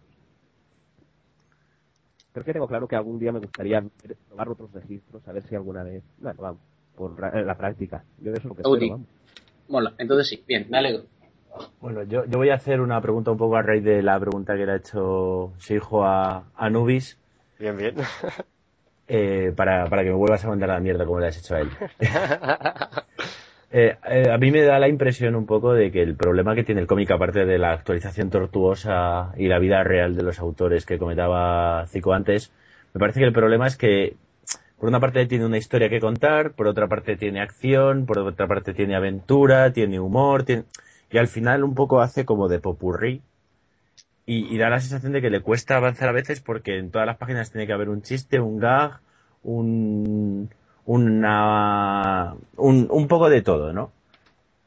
Creo 2.32 2.45
que 2.45 2.53
tengo 2.53 2.68
claro 2.68 2.86
que 2.86 2.97
algún 2.97 3.18
día 3.18 3.32
me 3.32 3.38
gustaría 3.38 3.82
probar 4.28 4.49
otros 4.51 4.70
registros, 4.72 5.26
a 5.26 5.32
ver 5.32 5.42
si 5.45 5.55
alguna 5.55 5.82
vez, 5.84 6.03
bueno, 6.18 6.42
vamos, 6.42 6.61
por 6.95 7.18
la 7.18 7.57
práctica. 7.57 8.05
Yo 8.18 8.30
eso 8.30 8.36
es 8.38 8.45
lo 8.45 8.55
que 8.57 8.62
espero, 8.62 8.90
vamos. 8.90 9.09
Mola, 9.68 9.95
entonces 9.97 10.28
sí, 10.28 10.45
bien, 10.47 10.66
me 10.68 10.76
alegro. 10.76 11.05
Bueno, 11.80 12.03
yo, 12.03 12.26
yo 12.26 12.36
voy 12.36 12.51
a 12.51 12.57
hacer 12.57 12.82
una 12.82 13.01
pregunta 13.01 13.30
un 13.30 13.38
poco 13.38 13.57
a 13.57 13.62
raíz 13.62 13.82
de 13.82 14.03
la 14.03 14.20
pregunta 14.20 14.55
que 14.55 14.66
le 14.66 14.72
ha 14.72 14.76
hecho 14.76 15.53
su 15.57 15.74
hijo 15.74 16.05
a, 16.05 16.45
a 16.55 16.68
Nubis. 16.68 17.16
Bien, 17.59 17.74
bien. 17.76 17.95
eh, 19.09 19.53
para, 19.57 19.88
para 19.88 20.03
que 20.03 20.11
me 20.11 20.16
vuelvas 20.16 20.45
a 20.45 20.49
mandar 20.49 20.70
a 20.70 20.74
la 20.74 20.80
mierda 20.80 21.07
como 21.07 21.20
le 21.20 21.28
has 21.28 21.38
hecho 21.38 21.55
a 21.55 21.61
él. 21.61 21.70
Eh, 23.71 23.97
eh, 24.09 24.31
a 24.31 24.39
mí 24.39 24.51
me 24.51 24.62
da 24.62 24.79
la 24.79 24.89
impresión 24.89 25.35
un 25.35 25.47
poco 25.47 25.73
de 25.73 25.91
que 25.91 26.03
el 26.03 26.17
problema 26.17 26.55
que 26.55 26.65
tiene 26.65 26.81
el 26.81 26.87
cómic, 26.87 27.11
aparte 27.11 27.45
de 27.45 27.59
la 27.59 27.73
actualización 27.73 28.31
tortuosa 28.31 29.33
y 29.37 29.49
la 29.49 29.59
vida 29.59 29.83
real 29.83 30.15
de 30.15 30.23
los 30.23 30.39
autores 30.39 30.87
que 30.87 30.99
comentaba 30.99 31.87
Zico 31.89 32.12
antes, 32.12 32.53
me 32.93 33.01
parece 33.01 33.21
que 33.21 33.27
el 33.27 33.33
problema 33.33 33.67
es 33.67 33.77
que, 33.77 34.17
por 34.79 34.89
una 34.89 35.01
parte 35.01 35.27
tiene 35.27 35.47
una 35.47 35.59
historia 35.59 35.89
que 35.89 36.01
contar, 36.01 36.53
por 36.53 36.69
otra 36.69 36.89
parte 36.89 37.17
tiene 37.17 37.41
acción, 37.41 38.07
por 38.07 38.19
otra 38.19 38.47
parte 38.47 38.75
tiene 38.75 38.97
aventura, 38.97 39.73
tiene 39.73 39.99
humor, 40.01 40.45
tiene... 40.45 40.65
y 41.11 41.19
al 41.19 41.29
final 41.29 41.65
un 41.65 41.75
poco 41.75 42.01
hace 42.01 42.25
como 42.25 42.49
de 42.49 42.61
popurrí. 42.61 43.23
Y, 44.27 44.55
y 44.55 44.59
da 44.59 44.71
la 44.71 44.81
sensación 44.81 45.12
de 45.12 45.21
que 45.21 45.31
le 45.31 45.41
cuesta 45.41 45.77
avanzar 45.77 46.09
a 46.09 46.12
veces 46.12 46.41
porque 46.41 46.79
en 46.79 46.91
todas 46.91 47.07
las 47.07 47.19
páginas 47.19 47.51
tiene 47.51 47.67
que 47.67 47.75
haber 47.75 47.91
un 47.91 48.03
chiste, 48.03 48.41
un 48.41 48.59
gag, 48.59 49.01
un, 49.43 50.51
una, 50.87 52.35
un, 52.57 52.89
un 52.91 53.09
poco 53.09 53.28
de 53.30 53.43
todo, 53.43 53.72
¿no? 53.72 53.93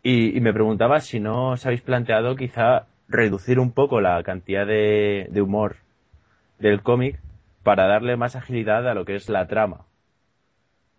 Y, 0.03 0.38
y 0.38 0.41
me 0.41 0.53
preguntaba 0.53 1.01
si 1.01 1.20
no 1.20 1.51
os 1.51 1.65
habéis 1.65 1.82
planteado 1.82 2.36
quizá 2.36 2.86
reducir 3.09 3.59
un 3.59 3.72
poco 3.72 4.01
la 4.01 4.24
cantidad 4.24 4.65
de, 4.68 5.28
de 5.32 5.41
humor 5.41 5.78
del 6.59 6.84
cómic 6.84 7.20
para 7.63 7.88
darle 7.88 8.18
más 8.18 8.36
agilidad 8.36 8.88
a 8.88 8.93
lo 8.95 9.05
que 9.05 9.15
es 9.15 9.30
la 9.30 9.47
trama. 9.47 9.86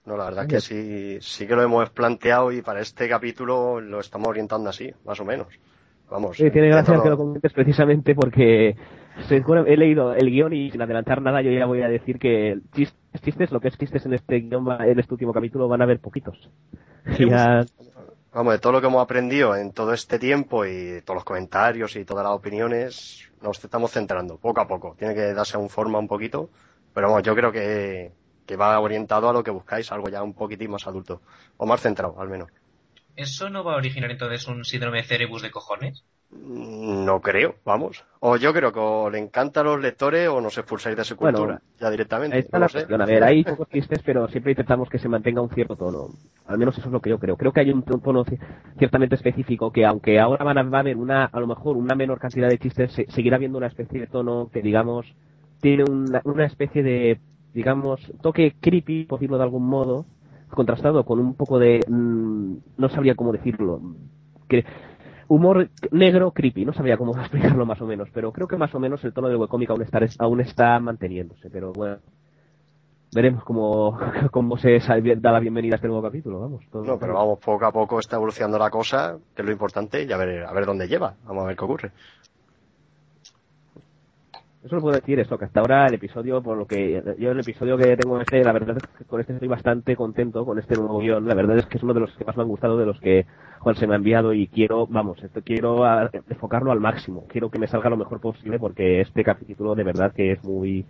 No, 0.07 0.17
la 0.17 0.25
verdad 0.25 0.47
que 0.47 0.61
sí, 0.61 1.19
sí 1.21 1.47
que 1.47 1.55
lo 1.55 1.63
hemos 1.63 1.91
planteado 1.91 2.51
y 2.51 2.63
para 2.63 2.81
este 2.81 3.09
capítulo 3.09 3.81
lo 3.81 4.01
estamos 4.01 4.29
orientando 4.29 4.71
así, 4.71 4.91
más 5.05 5.21
o 5.21 5.25
menos. 5.25 5.49
Vamos. 6.11 6.39
Sí, 6.39 6.51
tiene 6.51 6.69
gracia 6.69 6.95
dentro- 6.95 7.03
que 7.05 7.11
lo 7.11 7.17
comentes 7.19 7.53
precisamente 7.53 8.15
porque 8.15 8.77
seguro- 9.27 9.67
he 9.67 9.77
leído 9.77 10.15
el 10.15 10.31
guion 10.31 10.53
y 10.53 10.71
sin 10.71 10.83
adelantar 10.83 11.23
nada 11.23 11.43
yo 11.43 11.51
ya 11.51 11.67
voy 11.67 11.83
a 11.83 11.89
decir 11.89 12.19
que 12.19 12.59
chistes, 12.75 13.21
chistes 13.23 13.51
lo 13.51 13.61
que 13.61 13.69
es 13.69 13.79
chistes 13.79 14.07
en 14.07 14.15
este 14.15 14.41
guion, 14.41 14.67
en 14.83 14.99
este 14.99 15.15
último 15.15 15.33
capítulo 15.33 15.69
van 15.69 15.81
a 15.81 15.85
haber 15.85 16.01
poquitos. 16.01 16.49
Ya- 17.19 17.65
Vamos, 18.33 18.53
de 18.53 18.59
todo 18.59 18.73
lo 18.73 18.81
que 18.81 18.87
hemos 18.87 19.03
aprendido 19.03 19.57
en 19.57 19.73
todo 19.73 19.93
este 19.95 20.19
tiempo 20.19 20.65
y 20.67 21.01
todos 21.03 21.17
los 21.17 21.25
comentarios 21.25 21.97
y 21.97 22.05
todas 22.05 22.23
las 22.25 22.35
opiniones, 22.35 23.33
nos 23.43 23.63
estamos 23.65 23.91
centrando 23.91 24.37
poco 24.37 24.61
a 24.61 24.69
poco. 24.69 24.95
Tiene 24.99 25.15
que 25.15 25.33
darse 25.33 25.57
un 25.57 25.71
forma 25.71 25.99
un 25.99 26.07
poquito, 26.07 26.51
pero 26.93 27.09
vamos, 27.09 27.23
yo 27.23 27.35
creo 27.35 27.51
que, 27.51 28.13
que 28.47 28.57
va 28.57 28.79
orientado 28.79 29.29
a 29.31 29.33
lo 29.33 29.43
que 29.43 29.51
buscáis, 29.51 29.91
algo 29.93 30.09
ya 30.11 30.23
un 30.23 30.35
poquitín 30.35 30.71
más 30.71 30.87
adulto, 30.87 31.23
o 31.57 31.67
más 31.67 31.81
centrado, 31.81 32.21
al 32.21 32.29
menos. 32.29 32.51
¿Eso 33.17 33.49
no 33.49 33.65
va 33.65 33.73
a 33.75 33.77
originar 33.77 34.11
entonces 34.11 34.47
un 34.47 34.65
síndrome 34.65 34.99
de 34.99 35.05
cerebus 35.05 35.43
de 35.43 35.51
cojones? 35.51 36.05
No 36.31 37.21
creo, 37.23 37.55
vamos. 37.65 38.05
O 38.21 38.37
yo 38.37 38.53
creo 38.53 38.71
que 38.73 38.79
o 38.81 39.09
le 39.09 39.19
encanta 39.19 39.61
a 39.61 39.65
los 39.65 39.81
lectores 39.81 40.29
o 40.29 40.41
nos 40.43 40.59
expulsáis 40.59 40.95
de 40.97 41.05
su 41.05 41.17
Bueno, 41.17 41.39
cultura, 41.39 41.63
ya 41.81 41.91
directamente. 41.91 42.47
No 42.53 42.59
la 42.59 42.69
sé. 42.69 42.87
A 42.95 43.07
ver, 43.07 43.25
hay 43.25 43.45
pocos 43.45 43.69
chistes, 43.71 44.01
pero 44.05 44.29
siempre 44.29 44.53
intentamos 44.53 44.91
que 44.91 44.99
se 44.99 45.09
mantenga 45.09 45.41
un 45.41 45.49
cierto 45.51 45.77
tono. 45.77 46.11
Al 46.47 46.59
menos 46.59 46.77
eso 46.77 46.89
es 46.89 46.93
lo 46.93 47.01
que 47.01 47.11
yo 47.11 47.19
creo. 47.19 47.37
Creo 47.39 47.53
que 47.53 47.61
hay 47.61 47.71
un 47.71 47.83
tono 47.83 48.25
ci- 48.27 48.39
ciertamente 48.79 49.15
específico 49.15 49.73
que, 49.73 49.87
aunque 49.87 50.21
ahora 50.21 50.45
van 50.45 50.59
a, 50.59 50.63
va 50.65 50.79
a 50.79 50.81
haber 50.81 50.99
una, 50.99 51.25
a 51.25 51.41
lo 51.41 51.47
mejor 51.47 51.77
una 51.79 51.95
menor 51.95 52.19
cantidad 52.19 52.49
de 52.49 52.59
chistes, 52.59 52.93
se- 52.93 53.07
seguirá 53.11 53.37
habiendo 53.37 53.57
una 53.57 53.69
especie 53.69 53.99
de 54.01 54.07
tono 54.07 54.51
que, 54.53 54.61
digamos, 54.61 55.07
tiene 55.61 55.85
una, 55.91 56.21
una 56.25 56.45
especie 56.45 56.83
de, 56.83 57.21
digamos, 57.55 58.01
toque 58.21 58.55
creepy, 58.61 59.05
por 59.05 59.19
decirlo 59.19 59.39
de 59.39 59.45
algún 59.45 59.67
modo, 59.67 60.05
contrastado 60.51 61.05
con 61.05 61.21
un 61.21 61.35
poco 61.35 61.59
de, 61.59 61.81
mm, 61.89 62.53
no 62.77 62.89
sabría 62.91 63.15
cómo 63.15 63.33
decirlo, 63.33 63.81
que 64.49 64.65
humor 65.29 65.69
negro 65.91 66.33
creepy, 66.33 66.65
no 66.65 66.73
sabría 66.73 66.97
cómo 66.97 67.13
explicarlo 67.21 67.65
más 67.67 67.81
o 67.81 67.87
menos, 67.87 68.09
pero 68.13 68.33
creo 68.33 68.49
que 68.49 68.57
más 68.57 68.75
o 68.75 68.81
menos 68.81 69.03
el 69.05 69.13
tono 69.13 69.29
del 69.29 69.37
webcomic 69.37 69.71
aún 69.71 69.83
está, 69.83 70.01
aún 70.19 70.41
está 70.41 70.79
manteniéndose, 70.81 71.51
pero 71.51 71.73
bueno, 71.73 71.99
veremos 73.15 73.45
cómo, 73.45 73.99
cómo 74.31 74.59
se 74.59 74.79
da 74.79 75.33
la 75.33 75.41
bienvenida 75.41 75.75
a 75.75 75.77
este 75.77 75.89
nuevo 75.89 76.03
capítulo, 76.03 76.41
vamos. 76.41 76.65
todo- 76.71 76.85
No, 76.85 76.99
pero 76.99 77.15
vamos, 77.15 77.39
poco 77.39 77.65
a 77.67 77.73
poco 77.73 77.99
está 78.01 78.17
evolucionando 78.17 78.59
la 78.59 78.71
cosa, 78.71 79.17
que 79.35 79.43
es 79.43 79.47
lo 79.47 79.53
importante, 79.53 80.03
y 80.05 80.13
a 80.13 80.17
ver, 80.17 80.45
a 80.45 80.53
ver 80.53 80.67
dónde 80.67 80.89
lleva. 80.89 81.15
Vamos 81.25 81.45
a 81.45 81.47
ver 81.49 81.57
qué 81.57 81.65
ocurre. 81.65 81.93
Eso 84.65 84.75
lo 84.75 84.83
puedo 84.83 84.97
decir, 84.97 85.21
eso, 85.21 85.39
que 85.39 85.45
hasta 85.45 85.61
ahora 85.61 85.87
el 85.87 85.95
episodio, 85.95 86.43
por 86.43 86.57
lo 86.57 86.67
que 86.67 87.01
yo 87.19 87.31
el 87.31 87.39
episodio 87.39 87.77
que 87.77 87.97
tengo 87.97 88.21
este, 88.21 88.43
la 88.43 88.53
verdad 88.53 88.77
es 88.77 88.83
que 88.99 89.05
con 89.05 89.21
este 89.21 89.33
estoy 89.33 89.47
bastante 89.47 89.95
contento 89.95 90.45
con 90.45 90.59
este 90.59 90.75
nuevo 90.75 90.99
guion. 90.99 91.29
La 91.29 91.35
verdad 91.35 91.59
es 91.59 91.67
que 91.67 91.79
es 91.79 91.85
uno 91.85 91.95
de 91.95 92.01
los 92.01 92.13
que 92.17 92.25
más 92.25 92.37
me 92.37 92.43
han 92.43 92.49
gustado 92.49 92.77
de 92.77 92.85
los 92.85 92.99
que 92.99 93.25
Juan 93.61 93.77
se 93.77 93.87
me 93.87 93.95
ha 93.95 93.97
enviado 93.97 94.35
y 94.35 94.49
quiero, 94.49 94.89
vamos, 94.89 95.23
esto, 95.23 95.43
quiero 95.45 95.85
enfocarlo 96.29 96.73
al 96.73 96.81
máximo. 96.81 97.25
Quiero 97.29 97.51
que 97.51 97.61
me 97.61 97.69
salga 97.69 97.89
lo 97.89 97.97
mejor 97.97 98.21
posible 98.21 98.59
porque 98.59 99.01
este 99.01 99.23
capítulo 99.23 99.77
de 99.77 99.85
verdad 99.85 100.13
que 100.13 100.33
es 100.33 100.43
muy 100.43 100.85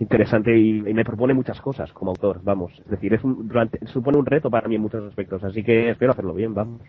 interesante 0.00 0.58
y, 0.58 0.78
y 0.78 0.94
me 0.94 1.04
propone 1.04 1.32
muchas 1.32 1.60
cosas 1.60 1.92
como 1.92 2.10
autor, 2.10 2.40
vamos. 2.42 2.72
Es 2.80 2.90
decir, 2.90 3.14
es 3.14 3.22
un, 3.22 3.46
durante, 3.46 3.86
supone 3.86 4.18
un 4.18 4.26
reto 4.26 4.50
para 4.50 4.66
mí 4.66 4.74
en 4.74 4.82
muchos 4.82 5.04
aspectos, 5.04 5.44
así 5.44 5.62
que 5.62 5.90
espero 5.90 6.10
hacerlo 6.10 6.34
bien, 6.34 6.54
vamos. 6.54 6.80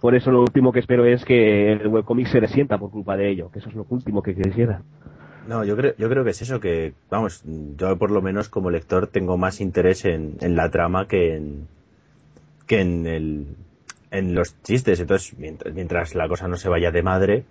Por 0.00 0.14
eso 0.14 0.30
lo 0.30 0.42
último 0.42 0.70
que 0.70 0.78
espero 0.78 1.04
es 1.04 1.24
que 1.24 1.72
el 1.72 1.88
webcomic 1.88 2.28
se 2.28 2.38
resienta 2.38 2.78
por 2.78 2.92
culpa 2.92 3.16
de 3.16 3.30
ello, 3.30 3.50
que 3.50 3.58
eso 3.58 3.68
es 3.68 3.74
lo 3.74 3.84
último 3.90 4.22
que 4.22 4.36
quisiera. 4.36 4.82
No, 5.48 5.64
yo 5.64 5.76
creo, 5.76 5.94
yo 5.96 6.08
creo 6.10 6.24
que 6.24 6.30
es 6.30 6.42
eso, 6.42 6.60
que, 6.60 6.92
vamos, 7.10 7.42
yo 7.78 7.96
por 7.96 8.10
lo 8.10 8.20
menos 8.20 8.50
como 8.50 8.70
lector 8.70 9.06
tengo 9.06 9.38
más 9.38 9.60
interés 9.62 10.04
en, 10.04 10.36
en 10.42 10.56
la 10.56 10.70
trama 10.70 11.08
que 11.08 11.36
en, 11.36 11.66
que 12.66 12.80
en, 12.80 13.06
el, 13.06 13.46
en 14.10 14.34
los 14.34 14.60
chistes. 14.62 15.00
Entonces, 15.00 15.38
mientras, 15.38 15.74
mientras 15.74 16.14
la 16.14 16.28
cosa 16.28 16.48
no 16.48 16.56
se 16.56 16.68
vaya 16.68 16.90
de 16.90 17.02
madre, 17.02 17.44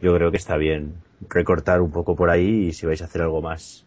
yo 0.00 0.14
creo 0.14 0.30
que 0.30 0.36
está 0.36 0.56
bien 0.56 0.94
recortar 1.28 1.80
un 1.80 1.90
poco 1.90 2.14
por 2.16 2.30
ahí 2.30 2.68
y 2.68 2.72
si 2.72 2.86
vais 2.86 3.02
a 3.02 3.06
hacer 3.06 3.22
algo 3.22 3.42
más, 3.42 3.84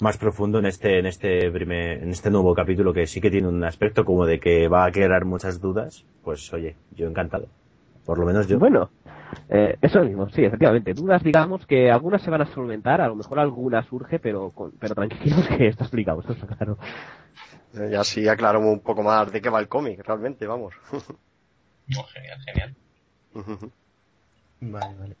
más 0.00 0.18
profundo 0.18 0.58
en 0.58 0.66
este, 0.66 0.98
en 0.98 1.06
este 1.06 1.50
primer, 1.50 2.02
en 2.02 2.10
este 2.10 2.30
nuevo 2.30 2.54
capítulo 2.54 2.92
que 2.92 3.06
sí 3.06 3.20
que 3.20 3.30
tiene 3.30 3.48
un 3.48 3.64
aspecto 3.64 4.04
como 4.04 4.26
de 4.26 4.38
que 4.38 4.68
va 4.68 4.84
a 4.84 4.92
crear 4.92 5.24
muchas 5.24 5.60
dudas, 5.60 6.04
pues 6.24 6.52
oye, 6.52 6.76
yo 6.96 7.06
encantado. 7.08 7.48
Por 8.04 8.18
lo 8.18 8.26
menos 8.26 8.46
yo. 8.48 8.58
Bueno, 8.58 8.90
eh, 9.48 9.76
eso 9.80 10.02
mismo, 10.04 10.28
sí, 10.30 10.44
efectivamente. 10.44 10.94
Dudas, 10.94 11.22
digamos, 11.22 11.66
que 11.66 11.90
algunas 11.90 12.22
se 12.22 12.30
van 12.30 12.42
a 12.42 12.46
solventar, 12.46 13.00
a 13.00 13.08
lo 13.08 13.14
mejor 13.16 13.38
alguna 13.38 13.82
surge, 13.84 14.18
pero 14.18 14.50
con- 14.50 14.72
pero 14.72 14.94
tranquilos 14.94 15.46
que 15.56 15.68
está 15.68 15.84
explicado, 15.84 16.20
esto 16.20 16.32
está 16.32 16.46
claro. 16.46 16.78
Eh, 17.74 17.90
Y 17.92 17.94
así 17.94 18.26
aclaramos 18.28 18.72
un 18.72 18.80
poco 18.80 19.02
más 19.02 19.30
de 19.32 19.40
qué 19.40 19.48
va 19.50 19.60
el 19.60 19.68
cómic, 19.68 20.02
realmente, 20.06 20.46
vamos. 20.46 20.74
Oh, 21.98 22.04
genial, 22.14 22.38
genial. 22.46 22.76
Vale, 24.60 24.94
vale. 25.00 25.16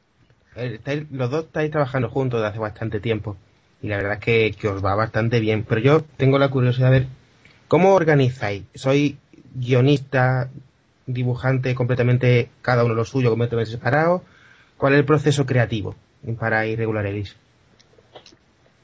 Estáis- 0.54 1.06
los 1.10 1.30
dos 1.30 1.46
estáis 1.46 1.70
trabajando 1.70 2.08
juntos 2.10 2.38
desde 2.40 2.50
hace 2.50 2.58
bastante 2.60 3.00
tiempo. 3.00 3.36
Y 3.82 3.88
la 3.88 3.96
verdad 3.96 4.14
es 4.14 4.18
que, 4.20 4.54
que 4.56 4.68
os 4.68 4.84
va 4.84 4.94
bastante 4.94 5.40
bien. 5.40 5.64
Pero 5.68 5.80
yo 5.80 6.02
tengo 6.16 6.38
la 6.38 6.48
curiosidad 6.50 6.90
de 6.92 7.00
ver 7.00 7.08
cómo 7.66 7.94
organizáis. 7.94 8.64
¿Soy 8.74 9.18
guionista, 9.54 10.48
dibujante 11.12 11.74
completamente, 11.74 12.50
cada 12.62 12.84
uno 12.84 12.94
lo 12.94 13.04
suyo, 13.04 13.30
completamente 13.30 13.70
separado? 13.70 14.22
¿Cuál 14.76 14.94
es 14.94 15.00
el 15.00 15.04
proceso 15.04 15.44
creativo 15.46 15.94
para 16.38 16.66
Irregular 16.66 17.06
Ellis? 17.06 17.36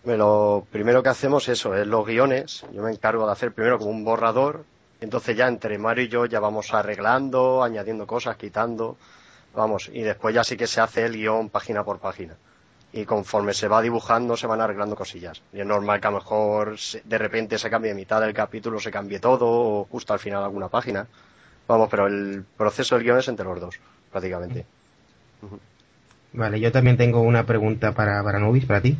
Lo 0.04 0.64
primero 0.70 1.02
que 1.02 1.08
hacemos 1.08 1.48
eso 1.48 1.74
es 1.74 1.86
los 1.86 2.06
guiones. 2.06 2.64
Yo 2.72 2.82
me 2.82 2.92
encargo 2.92 3.26
de 3.26 3.32
hacer 3.32 3.52
primero 3.52 3.78
como 3.78 3.90
un 3.90 4.04
borrador. 4.04 4.64
Entonces 5.00 5.36
ya 5.36 5.48
entre 5.48 5.78
Mario 5.78 6.04
y 6.04 6.08
yo 6.08 6.26
ya 6.26 6.38
vamos 6.38 6.72
arreglando, 6.72 7.64
añadiendo 7.64 8.06
cosas, 8.06 8.36
quitando. 8.36 8.96
Vamos, 9.54 9.90
y 9.92 10.02
después 10.02 10.34
ya 10.34 10.44
sí 10.44 10.56
que 10.56 10.66
se 10.66 10.80
hace 10.80 11.04
el 11.04 11.14
guion 11.14 11.48
página 11.48 11.82
por 11.82 11.98
página. 11.98 12.36
Y 12.92 13.04
conforme 13.04 13.52
se 13.52 13.66
va 13.66 13.82
dibujando 13.82 14.36
se 14.36 14.46
van 14.46 14.60
arreglando 14.60 14.94
cosillas. 14.94 15.42
Y 15.52 15.60
es 15.60 15.66
normal 15.66 16.00
que 16.00 16.06
a 16.06 16.10
lo 16.10 16.18
mejor 16.18 16.76
de 17.04 17.18
repente 17.18 17.58
se 17.58 17.68
cambie 17.68 17.92
mitad 17.92 18.20
del 18.20 18.32
capítulo, 18.32 18.78
se 18.78 18.90
cambie 18.92 19.18
todo, 19.18 19.46
o 19.48 19.84
justo 19.90 20.12
al 20.12 20.20
final 20.20 20.44
alguna 20.44 20.68
página. 20.68 21.08
Vamos, 21.68 21.88
pero 21.90 22.06
el 22.06 22.44
proceso 22.56 22.94
del 22.94 23.04
guion 23.04 23.18
es 23.18 23.28
entre 23.28 23.44
los 23.44 23.60
dos, 23.60 23.74
prácticamente. 24.10 24.64
Vale, 26.32 26.60
yo 26.60 26.70
también 26.70 26.96
tengo 26.96 27.20
una 27.20 27.46
pregunta 27.46 27.92
para, 27.92 28.22
para 28.22 28.38
Nubis, 28.38 28.64
para 28.64 28.80
ti. 28.80 28.96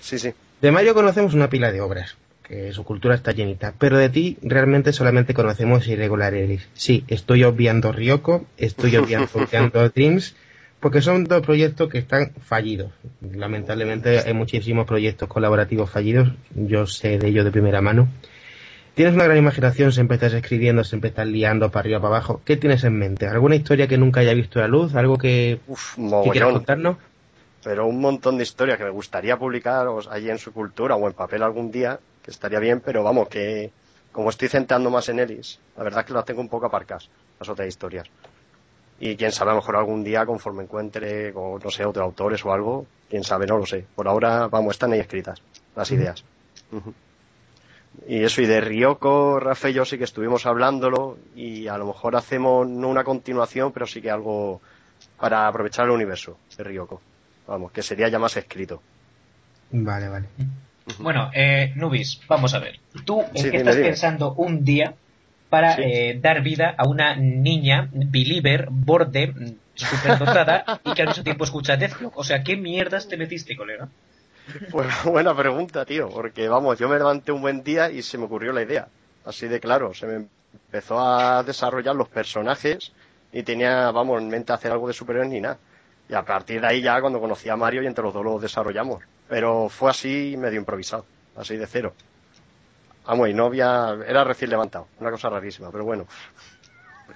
Sí, 0.00 0.18
sí. 0.18 0.32
De 0.60 0.72
Mario 0.72 0.94
conocemos 0.94 1.34
una 1.34 1.50
pila 1.50 1.72
de 1.72 1.80
obras, 1.80 2.16
que 2.42 2.72
su 2.72 2.84
cultura 2.84 3.14
está 3.14 3.32
llenita, 3.32 3.74
pero 3.78 3.98
de 3.98 4.08
ti 4.08 4.38
realmente 4.42 4.92
solamente 4.92 5.34
conocemos 5.34 5.86
Irregular 5.88 6.32
Ellis. 6.34 6.68
Sí, 6.74 7.04
estoy 7.08 7.44
obviando 7.44 7.92
Ryoko, 7.92 8.46
estoy 8.56 8.96
obviando 8.96 9.88
Dreams, 9.90 10.34
porque 10.80 11.02
son 11.02 11.24
dos 11.24 11.42
proyectos 11.42 11.90
que 11.90 11.98
están 11.98 12.32
fallidos. 12.40 12.92
Lamentablemente 13.20 14.20
hay 14.20 14.34
muchísimos 14.34 14.86
proyectos 14.86 15.28
colaborativos 15.28 15.90
fallidos, 15.90 16.30
yo 16.54 16.86
sé 16.86 17.18
de 17.18 17.28
ello 17.28 17.44
de 17.44 17.50
primera 17.50 17.80
mano. 17.80 18.08
Tienes 18.96 19.14
una 19.14 19.24
gran 19.24 19.36
imaginación, 19.36 19.92
siempre 19.92 20.14
estás 20.14 20.32
escribiendo, 20.32 20.82
siempre 20.82 21.10
estás 21.10 21.26
liando 21.26 21.70
para 21.70 21.80
arriba, 21.80 22.00
para 22.00 22.16
abajo. 22.16 22.40
¿Qué 22.44 22.56
tienes 22.56 22.82
en 22.82 22.98
mente? 22.98 23.28
¿Alguna 23.28 23.54
historia 23.54 23.86
que 23.86 23.98
nunca 23.98 24.20
haya 24.20 24.34
visto 24.34 24.58
la 24.58 24.68
luz? 24.68 24.94
¿Algo 24.94 25.18
que, 25.18 25.60
que 26.24 26.30
quieras 26.30 26.52
contarnos? 26.52 26.96
pero 27.66 27.84
un 27.88 28.00
montón 28.00 28.36
de 28.36 28.44
historias 28.44 28.78
que 28.78 28.84
me 28.84 28.90
gustaría 28.90 29.36
publicar 29.36 29.88
allí 30.10 30.30
en 30.30 30.38
su 30.38 30.52
cultura 30.52 30.94
o 30.94 31.04
en 31.08 31.14
papel 31.14 31.42
algún 31.42 31.72
día, 31.72 31.98
que 32.22 32.30
estaría 32.30 32.60
bien, 32.60 32.80
pero 32.80 33.02
vamos, 33.02 33.28
que 33.28 33.72
como 34.12 34.30
estoy 34.30 34.46
centrando 34.46 34.88
más 34.88 35.08
en 35.08 35.18
Ellis, 35.18 35.58
la 35.76 35.82
verdad 35.82 36.00
es 36.02 36.06
que 36.06 36.12
las 36.12 36.24
tengo 36.24 36.40
un 36.40 36.48
poco 36.48 36.66
aparcadas, 36.66 37.10
las 37.40 37.48
otras 37.48 37.66
historias. 37.66 38.06
Y 39.00 39.16
quién 39.16 39.32
sabe, 39.32 39.50
a 39.50 39.54
lo 39.54 39.60
mejor 39.62 39.78
algún 39.78 40.04
día, 40.04 40.24
conforme 40.24 40.62
encuentre, 40.62 41.32
con, 41.32 41.60
no 41.60 41.70
sé, 41.72 41.84
otros 41.84 42.04
autores 42.04 42.44
o 42.44 42.52
algo, 42.52 42.86
quién 43.10 43.24
sabe, 43.24 43.46
no 43.46 43.58
lo 43.58 43.66
sé. 43.66 43.84
Por 43.96 44.06
ahora, 44.06 44.46
vamos, 44.46 44.76
están 44.76 44.92
ahí 44.92 45.00
escritas 45.00 45.42
las 45.74 45.90
ideas. 45.90 46.24
Y 48.08 48.22
eso, 48.22 48.42
y 48.42 48.46
de 48.46 48.60
Ryoko, 48.60 49.40
Rafa 49.40 49.70
y 49.70 49.72
yo 49.74 49.84
sí 49.84 49.98
que 49.98 50.04
estuvimos 50.04 50.46
hablándolo, 50.46 51.18
y 51.34 51.66
a 51.68 51.76
lo 51.78 51.86
mejor 51.86 52.14
hacemos 52.16 52.68
no 52.68 52.88
una 52.88 53.04
continuación, 53.04 53.72
pero 53.72 53.86
sí 53.86 54.00
que 54.02 54.10
algo 54.10 54.60
para 55.18 55.46
aprovechar 55.48 55.86
el 55.86 55.92
universo 55.92 56.36
de 56.56 56.64
Ryoko. 56.64 57.00
Vamos, 57.46 57.72
que 57.72 57.82
sería 57.82 58.08
ya 58.08 58.18
más 58.18 58.36
escrito. 58.36 58.82
Vale, 59.70 60.08
vale. 60.08 60.26
Bueno, 60.98 61.30
eh, 61.34 61.72
Nubis, 61.74 62.20
vamos 62.28 62.54
a 62.54 62.58
ver. 62.60 62.78
¿Tú 63.04 63.20
en 63.20 63.36
Sí, 63.36 63.42
qué 63.44 63.50
dime, 63.50 63.58
estás 63.58 63.76
dime. 63.76 63.88
pensando 63.88 64.32
un 64.34 64.64
día 64.64 64.94
para 65.48 65.74
Sí. 65.74 65.82
eh, 65.84 66.18
dar 66.20 66.42
vida 66.42 66.74
a 66.76 66.86
una 66.88 67.16
niña 67.16 67.88
believer, 67.92 68.68
borde, 68.70 69.28
mm, 69.28 69.54
superdotada 69.74 70.80
y 70.84 70.92
que 70.92 71.02
al 71.02 71.08
mismo 71.08 71.24
tiempo 71.24 71.44
escucha 71.44 71.76
Deathlock? 71.76 72.16
O 72.16 72.24
sea, 72.24 72.42
¿qué 72.44 72.56
mierdas 72.56 73.08
te 73.08 73.16
metiste, 73.16 73.56
colega? 73.56 73.88
Pues 74.70 74.88
buena 75.04 75.34
pregunta, 75.34 75.84
tío, 75.84 76.08
porque 76.08 76.48
vamos, 76.48 76.78
yo 76.78 76.88
me 76.88 76.96
levanté 76.96 77.32
un 77.32 77.40
buen 77.40 77.62
día 77.62 77.90
y 77.90 78.02
se 78.02 78.18
me 78.18 78.24
ocurrió 78.24 78.52
la 78.52 78.62
idea. 78.62 78.88
Así 79.24 79.48
de 79.48 79.60
claro, 79.60 79.92
se 79.92 80.06
me 80.06 80.26
empezó 80.52 81.00
a 81.00 81.42
desarrollar 81.42 81.96
los 81.96 82.08
personajes 82.08 82.92
y 83.32 83.42
tenía, 83.42 83.90
vamos, 83.90 84.22
en 84.22 84.28
mente 84.28 84.52
hacer 84.52 84.72
algo 84.72 84.86
de 84.88 84.94
superhéroes 84.94 85.30
ni 85.30 85.40
nada. 85.40 85.58
Y 86.08 86.14
a 86.14 86.22
partir 86.22 86.60
de 86.60 86.68
ahí 86.68 86.80
ya 86.80 87.00
cuando 87.00 87.20
conocí 87.20 87.48
a 87.48 87.56
Mario 87.56 87.82
y 87.82 87.86
entre 87.86 88.04
los 88.04 88.14
dos 88.14 88.24
lo 88.24 88.38
desarrollamos. 88.38 89.02
Pero 89.28 89.68
fue 89.68 89.90
así 89.90 90.36
medio 90.38 90.60
improvisado, 90.60 91.04
así 91.36 91.56
de 91.56 91.66
cero. 91.66 91.92
Vamos, 93.04 93.28
y 93.28 93.34
no 93.34 93.46
había, 93.46 93.96
era 94.06 94.24
recién 94.24 94.50
levantado, 94.50 94.88
una 95.00 95.10
cosa 95.10 95.28
rarísima, 95.28 95.70
pero 95.70 95.84
bueno. 95.84 96.06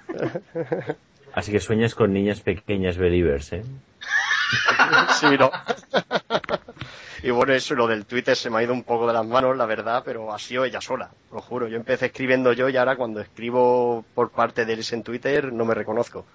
Así 1.33 1.51
que 1.51 1.59
sueñas 1.61 1.95
con 1.95 2.11
niñas 2.11 2.41
pequeñas 2.41 2.97
believers, 2.97 3.53
¿eh? 3.53 3.63
Sí, 5.19 5.27
no. 5.39 5.49
Y 7.23 7.29
bueno, 7.29 7.53
eso, 7.53 7.75
lo 7.75 7.87
del 7.87 8.05
Twitter 8.05 8.35
se 8.35 8.49
me 8.49 8.59
ha 8.59 8.63
ido 8.63 8.73
un 8.73 8.83
poco 8.83 9.05
de 9.07 9.13
las 9.13 9.25
manos, 9.25 9.55
la 9.55 9.65
verdad, 9.65 10.01
pero 10.05 10.33
ha 10.33 10.39
sido 10.39 10.65
ella 10.65 10.81
sola, 10.81 11.09
lo 11.31 11.39
juro. 11.41 11.67
Yo 11.67 11.77
empecé 11.77 12.07
escribiendo 12.07 12.51
yo 12.53 12.67
y 12.69 12.77
ahora 12.77 12.95
cuando 12.95 13.19
escribo 13.21 14.03
por 14.15 14.31
parte 14.31 14.65
de 14.65 14.73
Elis 14.73 14.91
en 14.93 15.03
Twitter 15.03 15.51
no 15.53 15.65
me 15.65 15.73
reconozco. 15.75 16.25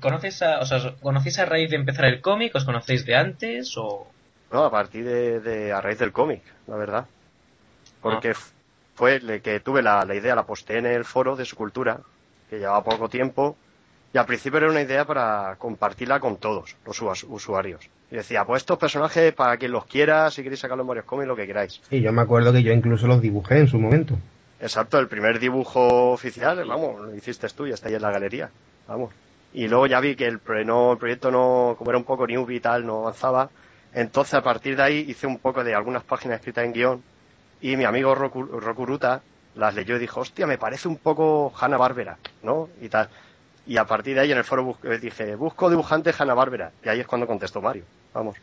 ¿Conoces 0.00 0.42
a, 0.42 0.60
o 0.60 0.66
sea, 0.66 0.94
¿Conocéis 1.02 1.38
a 1.38 1.44
raíz 1.44 1.70
de 1.70 1.76
empezar 1.76 2.06
el 2.06 2.20
cómic? 2.20 2.54
¿Os 2.54 2.64
conocéis 2.64 3.04
de 3.04 3.14
antes? 3.16 3.74
o 3.76 4.06
No, 4.50 4.64
a 4.64 4.70
partir 4.70 5.04
de, 5.04 5.40
de- 5.40 5.72
a 5.72 5.80
raíz 5.80 5.98
del 5.98 6.12
cómic, 6.12 6.42
la 6.66 6.76
verdad. 6.76 7.06
Porque 8.00 8.30
f- 8.30 8.52
fue 8.94 9.20
le- 9.20 9.40
que 9.42 9.60
tuve 9.60 9.82
la, 9.82 10.04
la 10.04 10.14
idea, 10.14 10.34
la 10.34 10.44
posté 10.46 10.78
en 10.78 10.86
el 10.86 11.04
foro 11.04 11.36
de 11.36 11.44
su 11.44 11.56
cultura, 11.56 12.00
que 12.48 12.58
llevaba 12.58 12.84
poco 12.84 13.08
tiempo, 13.08 13.56
Y 14.16 14.18
al 14.18 14.24
principio 14.24 14.56
era 14.56 14.70
una 14.70 14.80
idea 14.80 15.04
para 15.04 15.56
compartirla 15.58 16.20
con 16.20 16.38
todos 16.38 16.74
los 16.86 17.02
us- 17.02 17.26
usuarios. 17.28 17.86
Y 18.10 18.14
decía, 18.16 18.46
pues 18.46 18.62
estos 18.62 18.78
personajes 18.78 19.34
para 19.34 19.58
quien 19.58 19.72
los 19.72 19.84
quiera, 19.84 20.30
si 20.30 20.42
queréis 20.42 20.60
sacarlos 20.60 20.84
en 20.84 20.88
varios 20.88 21.04
cómics, 21.04 21.28
lo 21.28 21.36
que 21.36 21.46
queráis. 21.46 21.82
Y 21.90 22.00
yo 22.00 22.14
me 22.14 22.22
acuerdo 22.22 22.50
que 22.50 22.62
yo 22.62 22.72
incluso 22.72 23.06
los 23.06 23.20
dibujé 23.20 23.58
en 23.58 23.68
su 23.68 23.78
momento. 23.78 24.16
Exacto, 24.58 24.98
el 24.98 25.06
primer 25.08 25.38
dibujo 25.38 26.12
oficial, 26.12 26.64
vamos, 26.66 26.98
lo 26.98 27.14
hiciste 27.14 27.46
tú 27.50 27.66
y 27.66 27.72
está 27.72 27.88
ahí 27.90 27.94
en 27.96 28.00
la 28.00 28.10
galería. 28.10 28.48
Vamos. 28.88 29.12
Y 29.52 29.68
luego 29.68 29.86
ya 29.86 30.00
vi 30.00 30.16
que 30.16 30.24
el, 30.24 30.40
no, 30.64 30.92
el 30.92 30.98
proyecto 30.98 31.30
no, 31.30 31.74
como 31.76 31.90
era 31.90 31.98
un 31.98 32.04
poco 32.04 32.26
newbie 32.26 32.56
y 32.56 32.60
tal, 32.60 32.86
no 32.86 33.00
avanzaba. 33.00 33.50
Entonces 33.92 34.32
a 34.32 34.42
partir 34.42 34.76
de 34.78 34.82
ahí 34.82 35.04
hice 35.06 35.26
un 35.26 35.36
poco 35.36 35.62
de 35.62 35.74
algunas 35.74 36.04
páginas 36.04 36.36
escritas 36.38 36.64
en 36.64 36.72
guion 36.72 37.02
y 37.60 37.76
mi 37.76 37.84
amigo 37.84 38.14
Roku, 38.14 38.44
Rokuruta 38.44 39.20
las 39.56 39.74
leyó 39.74 39.96
y 39.96 39.98
dijo, 39.98 40.20
hostia, 40.20 40.46
me 40.46 40.56
parece 40.56 40.88
un 40.88 40.96
poco 40.96 41.52
Hanna 41.60 41.76
Barbera, 41.76 42.16
¿no? 42.42 42.70
Y 42.80 42.88
tal. 42.88 43.10
Y 43.66 43.76
a 43.78 43.84
partir 43.84 44.14
de 44.14 44.20
ahí 44.20 44.32
en 44.32 44.38
el 44.38 44.44
foro 44.44 44.78
eh, 44.84 44.98
dije, 45.00 45.34
busco 45.34 45.68
dibujante 45.68 46.14
Hanna 46.16 46.34
Barbera. 46.34 46.70
Y 46.84 46.88
ahí 46.88 47.00
es 47.00 47.06
cuando 47.06 47.26
contestó 47.26 47.60
Mario. 47.60 47.84
Vamos. 48.14 48.36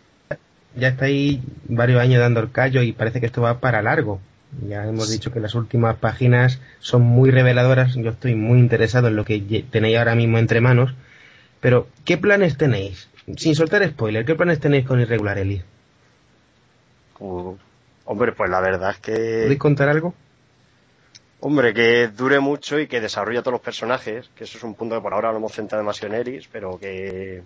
Ya 0.76 0.90
estáis 0.90 1.40
varios 1.68 2.02
años 2.02 2.20
dando 2.20 2.40
el 2.40 2.52
callo 2.52 2.82
y 2.82 2.94
parece 2.94 3.20
que 3.20 3.28
esto 3.28 3.42
va 3.42 3.60
para 3.60 3.82
largo. 3.82 4.20
Ya 4.68 4.86
hemos 4.86 5.10
dicho 5.10 5.32
que 5.32 5.40
las 5.40 5.56
últimas 5.56 5.96
páginas 5.98 6.60
son 6.80 7.04
muy 7.04 7.32
reveladoras. 7.32 7.96
Yo 7.96 8.12
estoy 8.12 8.36
muy 8.36 8.60
interesado 8.60 9.08
en 9.08 9.16
lo 9.16 9.26
que 9.26 9.66
tenéis 9.70 9.98
ahora 9.98 10.16
mismo 10.16 10.38
entre 10.38 10.62
manos. 10.62 10.94
Pero, 11.60 11.88
¿qué 12.06 12.18
planes 12.18 12.58
tenéis? 12.58 13.08
Sin 13.38 13.56
soltar 13.56 13.88
spoiler, 13.88 14.26
¿qué 14.26 14.36
planes 14.36 14.60
tenéis 14.60 14.86
con 14.86 15.00
Irregular 15.00 15.38
Elite? 15.38 15.64
Uh, 17.20 17.56
hombre, 18.06 18.34
pues 18.34 18.50
la 18.50 18.60
verdad 18.60 18.92
es 18.92 18.98
que... 18.98 19.14
¿Podéis 19.44 19.60
contar 19.60 19.90
algo? 19.90 20.14
Hombre, 21.46 21.74
que 21.74 22.08
dure 22.08 22.40
mucho 22.40 22.80
y 22.80 22.88
que 22.88 23.02
desarrolle 23.02 23.40
a 23.40 23.42
todos 23.42 23.56
los 23.56 23.62
personajes, 23.62 24.30
que 24.34 24.46
eso 24.46 24.58
es 24.58 24.64
un 24.64 24.76
punto 24.76 24.96
que 24.96 25.02
por 25.02 25.14
ahora 25.14 25.30
no 25.32 25.40
hemos 25.40 25.52
centrado 25.52 25.84
demasiado 25.84 26.16
en 26.16 26.22
Eris, 26.22 26.48
pero 26.50 26.80
que... 26.80 27.44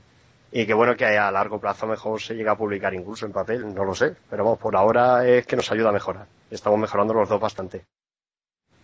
Y 0.52 0.68
que 0.68 0.74
bueno, 0.76 0.96
que 0.96 1.06
a 1.06 1.32
largo 1.32 1.60
plazo 1.60 1.88
mejor 1.88 2.22
se 2.22 2.36
llega 2.36 2.52
a 2.52 2.58
publicar 2.58 2.94
incluso 2.94 3.26
en 3.26 3.32
papel, 3.32 3.74
no 3.74 3.84
lo 3.84 3.96
sé. 3.96 4.14
Pero 4.30 4.44
vamos, 4.44 4.60
por 4.60 4.76
ahora 4.76 5.28
es 5.28 5.48
que 5.48 5.56
nos 5.56 5.72
ayuda 5.72 5.90
a 5.90 5.94
mejorar. 5.94 6.28
Estamos 6.52 6.78
mejorando 6.78 7.16
los 7.16 7.28
dos 7.28 7.42
bastante. 7.42 7.86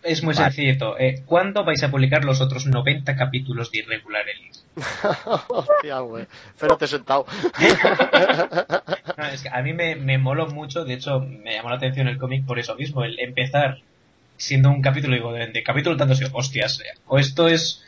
Es 0.02 0.24
muy 0.24 0.34
Vale. 0.34 0.46
sencillito. 0.46 0.98
Eh, 0.98 1.22
¿Cuándo 1.24 1.64
vais 1.64 1.84
a 1.84 1.92
publicar 1.92 2.24
los 2.24 2.40
otros 2.40 2.66
90 2.66 3.14
capítulos 3.14 3.70
de 3.70 3.78
Irregular 3.78 4.24
Elite? 4.28 4.58
Hostia, 5.48 6.00
güey. 6.00 6.26
Espérate 6.48 6.88
sentado. 6.88 7.24
No, 9.16 9.26
es 9.26 9.44
que 9.44 9.48
a 9.48 9.62
mí 9.62 9.72
me, 9.72 9.94
me 9.94 10.18
moló 10.18 10.48
mucho, 10.48 10.84
de 10.84 10.94
hecho 10.94 11.20
me 11.20 11.54
llamó 11.54 11.70
la 11.70 11.76
atención 11.76 12.08
el 12.08 12.18
cómic 12.18 12.44
por 12.44 12.58
eso 12.58 12.74
mismo, 12.74 13.04
el 13.04 13.16
empezar 13.20 13.78
siendo 14.36 14.70
un 14.70 14.82
capítulo, 14.82 15.14
digo, 15.14 15.32
de, 15.32 15.48
de 15.48 15.62
capítulo 15.62 15.96
tanto, 15.96 16.14
hostias, 16.32 16.82
o 17.06 17.18
esto 17.18 17.48
es 17.48 17.84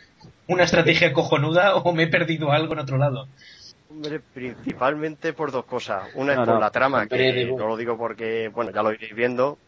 una 0.46 0.64
estrategia 0.64 1.12
cojonuda 1.12 1.76
o 1.76 1.92
me 1.92 2.04
he 2.04 2.08
perdido 2.08 2.52
algo 2.52 2.72
en 2.74 2.80
otro 2.80 2.98
lado. 2.98 3.28
Hombre, 3.88 4.20
principalmente 4.20 5.32
por 5.32 5.52
dos 5.52 5.64
cosas. 5.64 6.08
Una 6.14 6.32
es 6.32 6.38
por 6.38 6.48
no. 6.48 6.60
la 6.60 6.70
trama, 6.70 7.06
que 7.06 7.46
no 7.56 7.68
lo 7.68 7.76
digo 7.76 7.96
porque, 7.96 8.48
bueno, 8.48 8.72
ya 8.72 8.82
lo 8.82 8.92
iréis 8.92 9.14
viendo. 9.14 9.58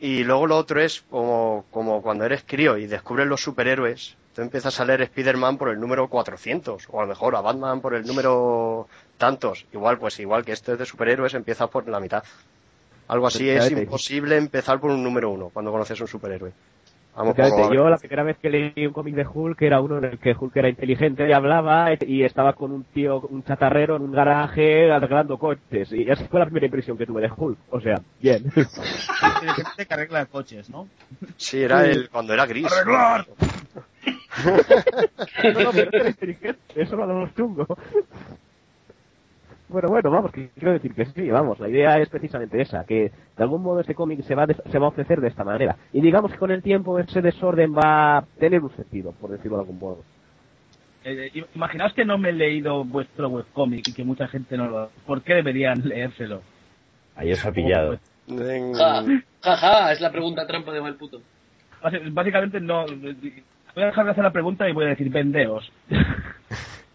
Y 0.00 0.22
luego 0.22 0.46
lo 0.46 0.56
otro 0.56 0.80
es 0.80 1.02
como, 1.08 1.64
como 1.70 2.02
cuando 2.02 2.24
eres 2.24 2.44
crío 2.46 2.76
y 2.76 2.86
descubres 2.86 3.26
los 3.26 3.40
superhéroes, 3.40 4.16
tú 4.34 4.42
empiezas 4.42 4.78
a 4.78 4.84
leer 4.84 5.02
Spider-Man 5.02 5.58
por 5.58 5.70
el 5.70 5.80
número 5.80 6.08
400, 6.08 6.86
o 6.90 7.00
a 7.00 7.02
lo 7.02 7.08
mejor 7.08 7.34
a 7.34 7.40
Batman 7.40 7.80
por 7.80 7.94
el 7.94 8.06
número 8.06 8.86
tantos. 9.16 9.66
Igual, 9.72 9.98
pues 9.98 10.20
igual 10.20 10.44
que 10.44 10.52
esto 10.52 10.72
es 10.72 10.78
de 10.78 10.86
superhéroes, 10.86 11.34
empiezas 11.34 11.68
por 11.68 11.88
la 11.88 12.00
mitad. 12.00 12.22
Algo 13.08 13.26
así 13.26 13.48
es 13.48 13.70
imposible 13.70 14.36
empezar 14.36 14.78
por 14.80 14.90
un 14.90 15.02
número 15.02 15.30
uno 15.30 15.48
cuando 15.52 15.72
conoces 15.72 16.00
un 16.00 16.06
superhéroe. 16.08 16.52
Vamos, 17.16 17.34
como- 17.34 17.72
yo 17.74 17.88
la 17.88 17.96
primera 17.98 18.22
vez 18.22 18.36
que 18.38 18.48
leí 18.48 18.86
un 18.86 18.92
cómic 18.92 19.16
de 19.16 19.26
Hulk 19.26 19.60
era 19.62 19.80
uno 19.80 19.98
en 19.98 20.04
el 20.04 20.18
que 20.18 20.36
Hulk 20.38 20.54
era 20.56 20.68
inteligente 20.68 21.28
y 21.28 21.32
hablaba 21.32 21.88
y 22.06 22.22
estaba 22.22 22.52
con 22.52 22.70
un 22.70 22.84
tío, 22.84 23.18
un 23.20 23.42
chatarrero 23.42 23.96
en 23.96 24.02
un 24.02 24.12
garaje 24.12 24.92
arreglando 24.92 25.36
coches 25.36 25.90
y 25.90 26.08
esa 26.08 26.26
fue 26.26 26.38
la 26.38 26.46
primera 26.46 26.66
impresión 26.66 26.96
que 26.96 27.06
tuve 27.06 27.22
de 27.22 27.30
Hulk. 27.36 27.58
O 27.70 27.80
sea, 27.80 28.00
bien. 28.20 28.44
Inteligente 28.54 29.86
que 29.86 29.94
arregla 29.94 30.26
coches, 30.26 30.70
¿no? 30.70 30.86
Sí, 31.36 31.60
era 31.62 31.84
el, 31.86 32.08
cuando 32.08 32.34
era 32.34 32.46
gris. 32.46 32.70
¡Arreglar! 32.70 33.26
No, 35.54 35.60
no, 35.64 35.70
pero 35.72 35.90
era 35.92 36.08
inteligente, 36.08 36.58
eso 36.76 36.96
no 36.96 37.06
lo 37.06 37.28
chungo. 37.30 37.66
Bueno, 39.68 39.88
bueno, 39.88 40.10
vamos, 40.10 40.32
que 40.32 40.48
quiero 40.50 40.72
decir 40.72 40.94
que 40.94 41.04
sí, 41.06 41.30
vamos, 41.30 41.60
la 41.60 41.68
idea 41.68 41.98
es 41.98 42.08
precisamente 42.08 42.60
esa, 42.60 42.84
que 42.84 43.10
de 43.36 43.42
algún 43.42 43.62
modo 43.62 43.80
este 43.80 43.94
cómic 43.94 44.22
se 44.22 44.34
va, 44.34 44.44
a 44.44 44.46
des- 44.46 44.62
se 44.70 44.78
va 44.78 44.86
a 44.86 44.88
ofrecer 44.88 45.20
de 45.20 45.28
esta 45.28 45.44
manera. 45.44 45.76
Y 45.92 46.00
digamos 46.00 46.32
que 46.32 46.38
con 46.38 46.50
el 46.50 46.62
tiempo 46.62 46.98
ese 46.98 47.20
desorden 47.20 47.74
va 47.76 48.18
a 48.18 48.24
tener 48.38 48.62
un 48.62 48.74
sentido, 48.74 49.12
por 49.12 49.30
decirlo 49.30 49.58
de 49.58 49.62
algún 49.62 49.78
modo. 49.78 49.98
Eh, 51.04 51.30
eh, 51.34 51.44
imaginaos 51.54 51.92
que 51.92 52.04
no 52.06 52.16
me 52.16 52.30
he 52.30 52.32
leído 52.32 52.82
vuestro 52.84 53.28
webcómic 53.28 53.86
y 53.88 53.92
que 53.92 54.04
mucha 54.04 54.26
gente 54.28 54.56
no 54.56 54.68
lo... 54.68 54.90
¿Por 55.06 55.20
qué 55.22 55.34
deberían 55.34 55.86
leérselo? 55.86 56.40
Ahí 57.14 57.32
os 57.32 57.44
ha 57.44 57.52
pillado. 57.52 57.98
Ja, 58.74 59.04
ja, 59.42 59.56
ja, 59.56 59.92
es 59.92 60.00
la 60.00 60.10
pregunta 60.10 60.46
trampa 60.46 60.72
de 60.72 60.80
mal 60.80 60.94
puto. 60.94 61.20
Básicamente 62.12 62.58
no... 62.60 62.86
Voy 62.86 63.82
a 63.84 63.86
dejar 63.86 64.06
de 64.06 64.10
hacer 64.12 64.24
la 64.24 64.32
pregunta 64.32 64.68
y 64.68 64.72
voy 64.72 64.86
a 64.86 64.88
decir 64.88 65.10
vendeos. 65.10 65.70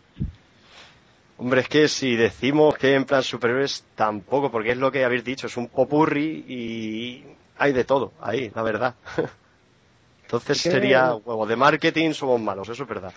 Hombre, 1.43 1.59
es 1.59 1.67
que 1.67 1.89
si 1.89 2.15
decimos 2.15 2.77
que 2.77 2.95
en 2.95 3.03
plan 3.03 3.21
superhéroes, 3.21 3.83
tampoco, 3.95 4.49
porque 4.49 4.71
es 4.71 4.77
lo 4.77 4.93
que 4.93 5.03
habéis 5.03 5.25
dicho, 5.25 5.47
es 5.47 5.57
un 5.57 5.67
popurri 5.67 6.45
y 6.47 7.25
hay 7.57 7.73
de 7.73 7.83
todo 7.83 8.13
ahí, 8.21 8.49
la 8.55 8.63
verdad. 8.63 8.95
Entonces 10.23 10.65
Es 10.65 10.71
sería, 10.71 11.13
huevo, 11.15 11.45
de 11.45 11.57
marketing 11.57 12.13
somos 12.13 12.39
malos, 12.39 12.69
eso 12.69 12.83
es 12.83 12.89
verdad. 12.89 13.11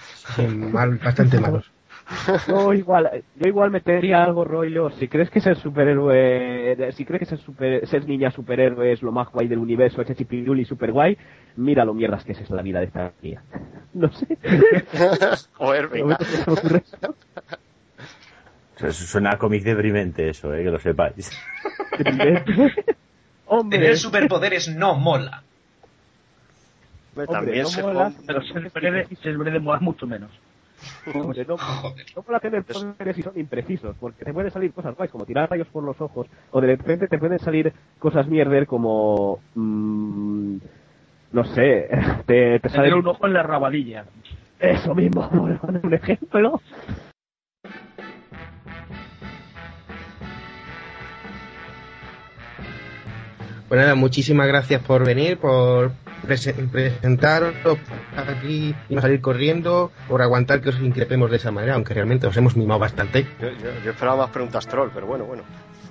Mal, 0.49 0.97
bastante 0.97 1.39
malos. 1.39 1.71
Yo 2.49 2.73
igual, 2.73 3.25
yo 3.37 3.49
igual 3.49 3.71
metería 3.71 4.25
algo 4.25 4.45
rollo, 4.45 4.91
si 4.91 5.07
crees 5.07 5.31
que 5.31 5.41
ser 5.41 5.57
superhéroe, 5.57 6.93
si 6.93 7.05
crees 7.05 7.21
que 7.21 7.27
ser, 7.27 7.39
super, 7.39 7.87
ser 7.87 8.09
niña 8.09 8.33
superhéroe 8.33 8.93
es 8.93 9.03
lo 9.03 9.13
más 9.13 9.29
guay 9.29 9.47
del 9.47 9.59
universo, 9.59 10.03
es 10.03 10.17
chipiruli 10.17 10.65
super 10.65 10.91
guay, 10.91 11.17
mira 11.57 11.85
lo 11.85 11.95
mierdas 11.95 12.25
que 12.25 12.33
es 12.33 12.51
la 12.51 12.63
vida 12.63 12.81
de 12.81 12.87
esta 12.87 13.11
tía. 13.21 13.43
No 13.95 14.13
sé. 14.13 14.37
Joder, 15.55 15.89
venga. 15.89 16.19
Su- 18.77 18.93
Suena 18.93 19.33
a 19.33 19.39
cómic 19.39 19.63
deprimente 19.63 20.29
eso, 20.29 20.55
eh, 20.55 20.63
que 20.65 20.71
lo 20.71 20.79
sepáis. 20.79 21.31
Hombre. 23.47 23.79
Tener 23.79 23.97
superpoderes 23.97 24.69
no 24.69 24.99
mola. 24.99 25.43
también 27.31 27.63
no 27.63 27.69
se 27.69 27.83
mola, 27.83 28.13
pero 28.27 28.43
ser 28.43 28.71
breve 28.71 29.07
y 29.11 29.17
ser 29.17 29.39
breve 29.39 29.61
mola 29.61 29.81
mucho 29.81 30.07
menos. 30.07 30.31
Hombre, 31.15 31.45
no, 31.47 31.57
no 32.17 32.23
para 32.23 32.41
tener 32.41 32.65
poderes 32.65 33.17
y 33.19 33.23
son 33.23 33.39
imprecisos, 33.39 33.97
porque 33.99 34.25
te 34.25 34.33
pueden 34.33 34.51
salir 34.51 34.73
cosas 34.73 34.95
guays 34.97 35.11
como 35.11 35.25
tirar 35.25 35.49
rayos 35.49 35.69
por 35.69 35.85
los 35.85 36.01
ojos, 36.01 36.27
o 36.51 36.61
de 36.61 36.67
repente 36.67 37.07
te 37.09 37.19
pueden 37.19 37.39
salir 37.39 37.73
cosas 37.99 38.27
mierder 38.27 38.67
como... 38.67 39.41
mm, 39.55 40.57
no 41.33 41.45
sé, 41.45 41.89
te, 42.27 42.61
te 42.61 42.69
sale 42.69 42.89
Tener 42.89 42.95
un 42.95 43.07
ojo 43.07 43.27
en 43.27 43.33
la 43.33 43.43
rabadilla. 43.43 44.05
Eso 44.59 44.95
mismo, 44.95 45.29
por 45.31 45.59
poner 45.59 45.87
un 45.87 45.95
ejemplo. 45.95 46.61
Pues 53.69 53.81
nada, 53.81 53.95
muchísimas 53.97 54.47
gracias 54.47 54.81
por 54.83 55.05
venir, 55.05 55.39
por 55.39 55.91
prese- 56.27 56.55
presentaros 56.71 57.53
aquí 58.17 58.75
y 58.89 58.95
no 58.95 59.01
salir 59.01 59.21
corriendo, 59.21 59.91
por 60.09 60.23
aguantar 60.23 60.61
que 60.61 60.69
os 60.69 60.81
increpemos 60.81 61.31
de 61.31 61.39
esa 61.39 61.51
manera, 61.51 61.75
aunque 61.75 61.93
realmente 61.95 62.27
os 62.29 62.37
hemos 62.37 62.57
mimado 62.57 62.79
bastante. 62.81 63.27
Yo, 63.41 63.49
yo- 63.51 63.81
yo 63.85 63.91
esperaba 63.91 64.19
más 64.19 64.31
preguntas 64.31 64.67
troll, 64.69 64.91
pero 64.95 65.07
bueno, 65.07 65.25
bueno. 65.25 65.43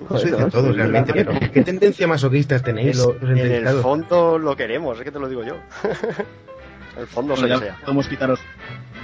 Eso 0.10 0.26
dicen 0.26 0.50
todos 0.50 0.76
realmente, 0.76 1.14
pero 1.14 1.32
¿qué 1.54 1.64
tendencia 1.64 2.08
masoquistas 2.08 2.62
tenéis 2.64 2.90
Es- 2.92 2.98
los, 2.98 3.22
los 3.22 3.40
en 3.40 3.68
el 3.68 3.68
fondo 3.82 4.38
lo 4.40 4.56
queremos, 4.56 4.98
es 4.98 5.04
que 5.04 5.12
te 5.12 5.20
lo 5.20 5.28
digo 5.28 5.44
yo. 5.44 5.56
en 5.56 7.00
el 7.02 7.08
fondo 7.08 7.36
se 7.36 7.42
Bueno, 7.42 7.56
ya 7.56 7.62
desea. 7.62 7.78
podemos 7.82 8.08
quitaros, 8.08 8.40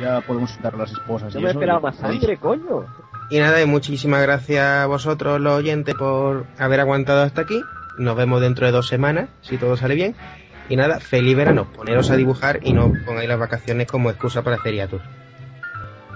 ya 0.01 0.21
podemos 0.21 0.51
quitar 0.51 0.77
las 0.77 0.91
esposas. 0.93 1.33
Yo 1.33 1.39
y 1.39 1.43
me 1.43 1.49
eso, 1.49 1.59
esperaba 1.59 1.79
más 1.81 1.95
sangre, 1.97 2.37
coño. 2.37 2.85
Y 3.29 3.39
nada, 3.39 3.61
y 3.61 3.65
muchísimas 3.65 4.21
gracias 4.21 4.65
a 4.65 4.85
vosotros, 4.87 5.39
los 5.41 5.53
oyentes, 5.59 5.95
por 5.95 6.45
haber 6.57 6.79
aguantado 6.81 7.21
hasta 7.23 7.41
aquí. 7.41 7.61
Nos 7.97 8.15
vemos 8.15 8.41
dentro 8.41 8.65
de 8.65 8.71
dos 8.71 8.87
semanas, 8.87 9.29
si 9.41 9.57
todo 9.57 9.77
sale 9.77 9.95
bien. 9.95 10.15
Y 10.69 10.75
nada, 10.75 10.99
feliz 10.99 11.35
verano. 11.35 11.71
Poneros 11.73 12.09
a 12.11 12.15
dibujar 12.15 12.59
y 12.63 12.73
no 12.73 12.93
pongáis 13.05 13.27
las 13.27 13.39
vacaciones 13.39 13.87
como 13.87 14.09
excusa 14.09 14.41
para 14.41 14.55
hacer 14.55 14.73
hiatus. 14.73 15.01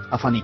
A 0.10 0.18
Fanny. 0.18 0.44